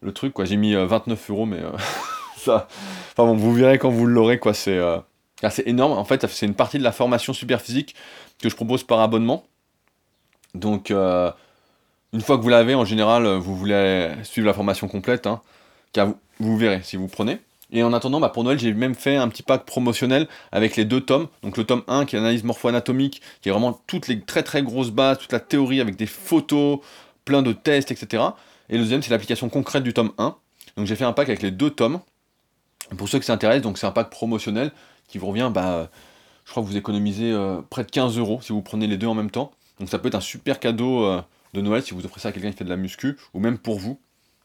le 0.00 0.12
truc, 0.12 0.32
quoi. 0.32 0.44
J'ai 0.44 0.56
mis 0.56 0.74
29 0.74 1.18
euh, 1.18 1.32
euros, 1.32 1.46
mais 1.46 1.60
ça. 2.36 2.68
Enfin 3.12 3.24
bon, 3.24 3.36
vous 3.36 3.54
verrez 3.54 3.78
quand 3.78 3.90
vous 3.90 4.06
l'aurez, 4.06 4.38
quoi. 4.38 4.54
C'est 4.54 4.78
énorme. 5.66 5.92
En 5.92 6.04
fait, 6.04 6.26
c'est 6.26 6.46
une 6.46 6.54
partie 6.54 6.78
de 6.78 6.84
la 6.84 6.92
formation 6.92 7.32
super 7.32 7.60
physique 7.60 7.94
que 8.40 8.48
je 8.48 8.56
propose 8.56 8.84
par 8.84 9.00
abonnement. 9.00 9.44
Donc, 10.54 10.90
une 10.90 12.20
fois 12.20 12.36
que 12.36 12.42
vous 12.42 12.48
l'avez, 12.48 12.74
en 12.74 12.84
général, 12.84 13.26
vous 13.36 13.56
voulez 13.56 14.12
suivre 14.24 14.46
la 14.46 14.54
formation 14.54 14.88
complète, 14.88 15.26
hein, 15.26 15.40
car 15.92 16.08
vous, 16.08 16.16
vous 16.40 16.56
verrez 16.56 16.80
si 16.82 16.96
vous 16.96 17.08
prenez. 17.08 17.38
Et 17.72 17.82
en 17.82 17.92
attendant, 17.94 18.20
bah, 18.20 18.28
pour 18.28 18.44
Noël, 18.44 18.58
j'ai 18.58 18.72
même 18.74 18.94
fait 18.94 19.16
un 19.16 19.28
petit 19.28 19.42
pack 19.42 19.64
promotionnel 19.64 20.28
avec 20.52 20.76
les 20.76 20.84
deux 20.84 21.00
tomes. 21.00 21.28
Donc 21.42 21.56
le 21.56 21.64
tome 21.64 21.82
1 21.88 22.04
qui 22.04 22.16
est 22.16 22.18
l'analyse 22.18 22.44
morpho-anatomique, 22.44 23.22
qui 23.40 23.48
est 23.48 23.52
vraiment 23.52 23.80
toutes 23.86 24.08
les 24.08 24.20
très 24.20 24.42
très 24.42 24.62
grosses 24.62 24.90
bases, 24.90 25.18
toute 25.18 25.32
la 25.32 25.40
théorie 25.40 25.80
avec 25.80 25.96
des 25.96 26.06
photos, 26.06 26.80
plein 27.24 27.42
de 27.42 27.52
tests, 27.52 27.90
etc. 27.90 28.22
Et 28.68 28.74
le 28.76 28.80
deuxième, 28.80 29.02
c'est 29.02 29.10
l'application 29.10 29.48
concrète 29.48 29.82
du 29.82 29.94
tome 29.94 30.12
1. 30.18 30.36
Donc 30.76 30.86
j'ai 30.86 30.96
fait 30.96 31.04
un 31.04 31.12
pack 31.12 31.28
avec 31.28 31.42
les 31.42 31.50
deux 31.50 31.70
tomes. 31.70 32.00
Pour 32.98 33.08
ceux 33.08 33.18
qui 33.18 33.26
s'intéressent, 33.26 33.62
donc 33.62 33.78
c'est 33.78 33.86
un 33.86 33.92
pack 33.92 34.10
promotionnel 34.10 34.70
qui 35.08 35.16
vous 35.16 35.28
revient, 35.28 35.50
bah, 35.52 35.88
je 36.44 36.50
crois 36.50 36.62
que 36.62 36.68
vous 36.68 36.76
économisez 36.76 37.32
euh, 37.32 37.62
près 37.70 37.84
de 37.84 37.90
15 37.90 38.18
euros 38.18 38.40
si 38.42 38.52
vous 38.52 38.60
prenez 38.60 38.86
les 38.86 38.98
deux 38.98 39.06
en 39.06 39.14
même 39.14 39.30
temps. 39.30 39.52
Donc 39.80 39.88
ça 39.88 39.98
peut 39.98 40.08
être 40.08 40.14
un 40.14 40.20
super 40.20 40.60
cadeau 40.60 41.04
euh, 41.04 41.22
de 41.54 41.62
Noël 41.62 41.82
si 41.82 41.94
vous 41.94 42.04
offrez 42.04 42.20
ça 42.20 42.28
à 42.28 42.32
quelqu'un 42.32 42.50
qui 42.50 42.56
fait 42.58 42.64
de 42.64 42.70
la 42.70 42.76
muscu, 42.76 43.16
ou 43.32 43.40
même 43.40 43.56
pour 43.56 43.78
vous. 43.78 43.98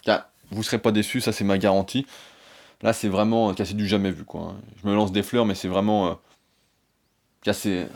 Car 0.03 0.29
vous 0.51 0.59
ne 0.59 0.63
serez 0.63 0.79
pas 0.79 0.93
déçus, 0.93 1.19
ça 1.19 1.33
c'est 1.33 1.43
ma 1.43 1.57
garantie. 1.57 2.05
Là, 2.81 2.93
c'est 2.93 3.07
vraiment 3.07 3.53
casser 3.53 3.73
du 3.73 3.87
jamais 3.87 4.11
vu, 4.11 4.23
quoi. 4.23 4.53
Je 4.81 4.87
me 4.87 4.93
lance 4.93 5.11
des 5.11 5.23
fleurs, 5.23 5.45
mais 5.45 5.55
c'est 5.55 5.67
vraiment 5.67 6.07
euh, 6.07 6.13
cassé. 7.41 7.87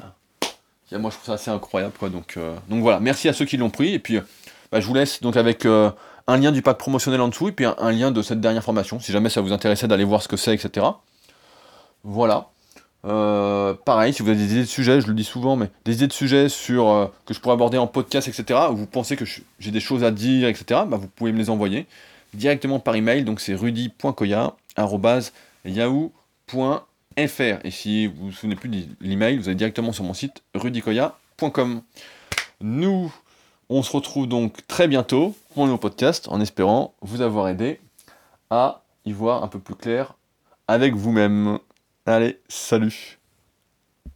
Moi, 0.92 1.12
je 1.12 1.16
trouve 1.16 1.26
ça 1.26 1.34
assez 1.34 1.52
incroyable. 1.52 1.94
Donc, 2.12 2.36
euh, 2.38 2.56
voilà, 2.68 3.00
merci 3.00 3.30
à 3.30 3.34
ceux 3.34 3.46
qui 3.46 3.58
l'ont 3.58 3.70
pris. 3.70 3.94
Et 3.94 4.00
puis, 4.00 4.20
bah, 4.72 4.80
je 4.80 4.88
vous 4.88 4.94
laisse 4.94 5.22
donc 5.22 5.38
avec 5.38 5.66
euh, 5.66 5.92
un 6.28 6.38
lien 6.38 6.52
du 6.52 6.64
pack 6.64 6.78
promotionnel 6.78 7.22
en 7.22 7.28
dessous 7.28 7.50
et 7.50 7.52
puis 7.52 7.66
un, 7.66 7.92
lien 7.92 8.12
de 8.12 8.22
cette 8.22 8.42
dernière 8.42 8.64
formation, 8.64 9.00
si 9.00 9.12
jamais 9.12 9.30
ça 9.30 9.42
vous 9.42 9.54
intéressait 9.54 9.88
d'aller 9.88 10.04
voir 10.04 10.24
ce 10.24 10.28
que 10.28 10.38
c'est, 10.38 10.54
etc. 10.54 10.88
Voilà. 12.04 12.50
pareil, 13.04 14.14
si 14.14 14.24
vous 14.24 14.30
avez 14.30 14.38
des 14.38 14.52
idées 14.54 14.62
de 14.62 14.66
sujets, 14.66 15.00
je 15.00 15.08
le 15.08 15.14
dis 15.14 15.24
souvent, 15.24 15.56
mais 15.56 15.70
des 15.86 15.94
idées 15.94 16.08
de 16.08 16.14
sujets 16.14 16.50
sur 16.50 17.12
que 17.26 17.36
je 17.36 17.40
pourrais 17.40 17.54
aborder 17.54 17.78
en 17.78 17.88
podcast, 17.88 18.28
etc., 18.28 18.60
ou 18.72 18.76
vous 18.76 18.88
pensez 18.88 19.16
que 19.16 19.26
j'ai 19.60 19.72
des 19.72 19.80
choses 19.80 20.04
à 20.04 20.10
dire, 20.10 20.48
etc., 20.48 20.82
bah, 20.88 20.98
vous 20.98 21.08
pouvez 21.08 21.32
me 21.32 21.38
les 21.38 21.52
envoyer 21.52 21.86
directement 22.34 22.80
par 22.80 22.96
email. 22.96 23.24
Donc 23.24 23.40
c'est 23.40 23.54
rudy.koya 23.54 24.56
yahoo.fr. 24.78 26.86
Et 27.18 27.72
si 27.72 28.08
vous 28.08 28.26
vous 28.26 28.32
souvenez 28.32 28.56
plus 28.56 28.70
de 28.70 28.84
l'email, 29.00 29.38
vous 29.38 29.48
allez 29.48 29.56
directement 29.56 29.92
sur 29.92 30.04
mon 30.04 30.14
site 30.14 30.44
rudicoya.com. 30.54 31.82
Nous, 32.62 33.14
on 33.70 33.84
se 33.84 33.92
retrouve 33.92 34.28
donc 34.28 34.66
très 34.68 34.88
bientôt 34.88 35.36
pour 35.54 35.64
un 35.64 35.68
nouveau 35.68 35.78
podcast 35.78 36.28
en 36.30 36.42
espérant 36.42 36.94
vous 37.02 37.22
avoir 37.22 37.48
aidé 37.48 37.80
à 38.50 38.84
y 39.06 39.12
voir 39.12 39.44
un 39.44 39.48
peu 39.48 39.60
plus 39.60 39.76
clair 39.76 40.14
avec 40.68 40.94
vous-même. 40.94 41.60
Allez, 42.06 42.40
salut 42.48 43.21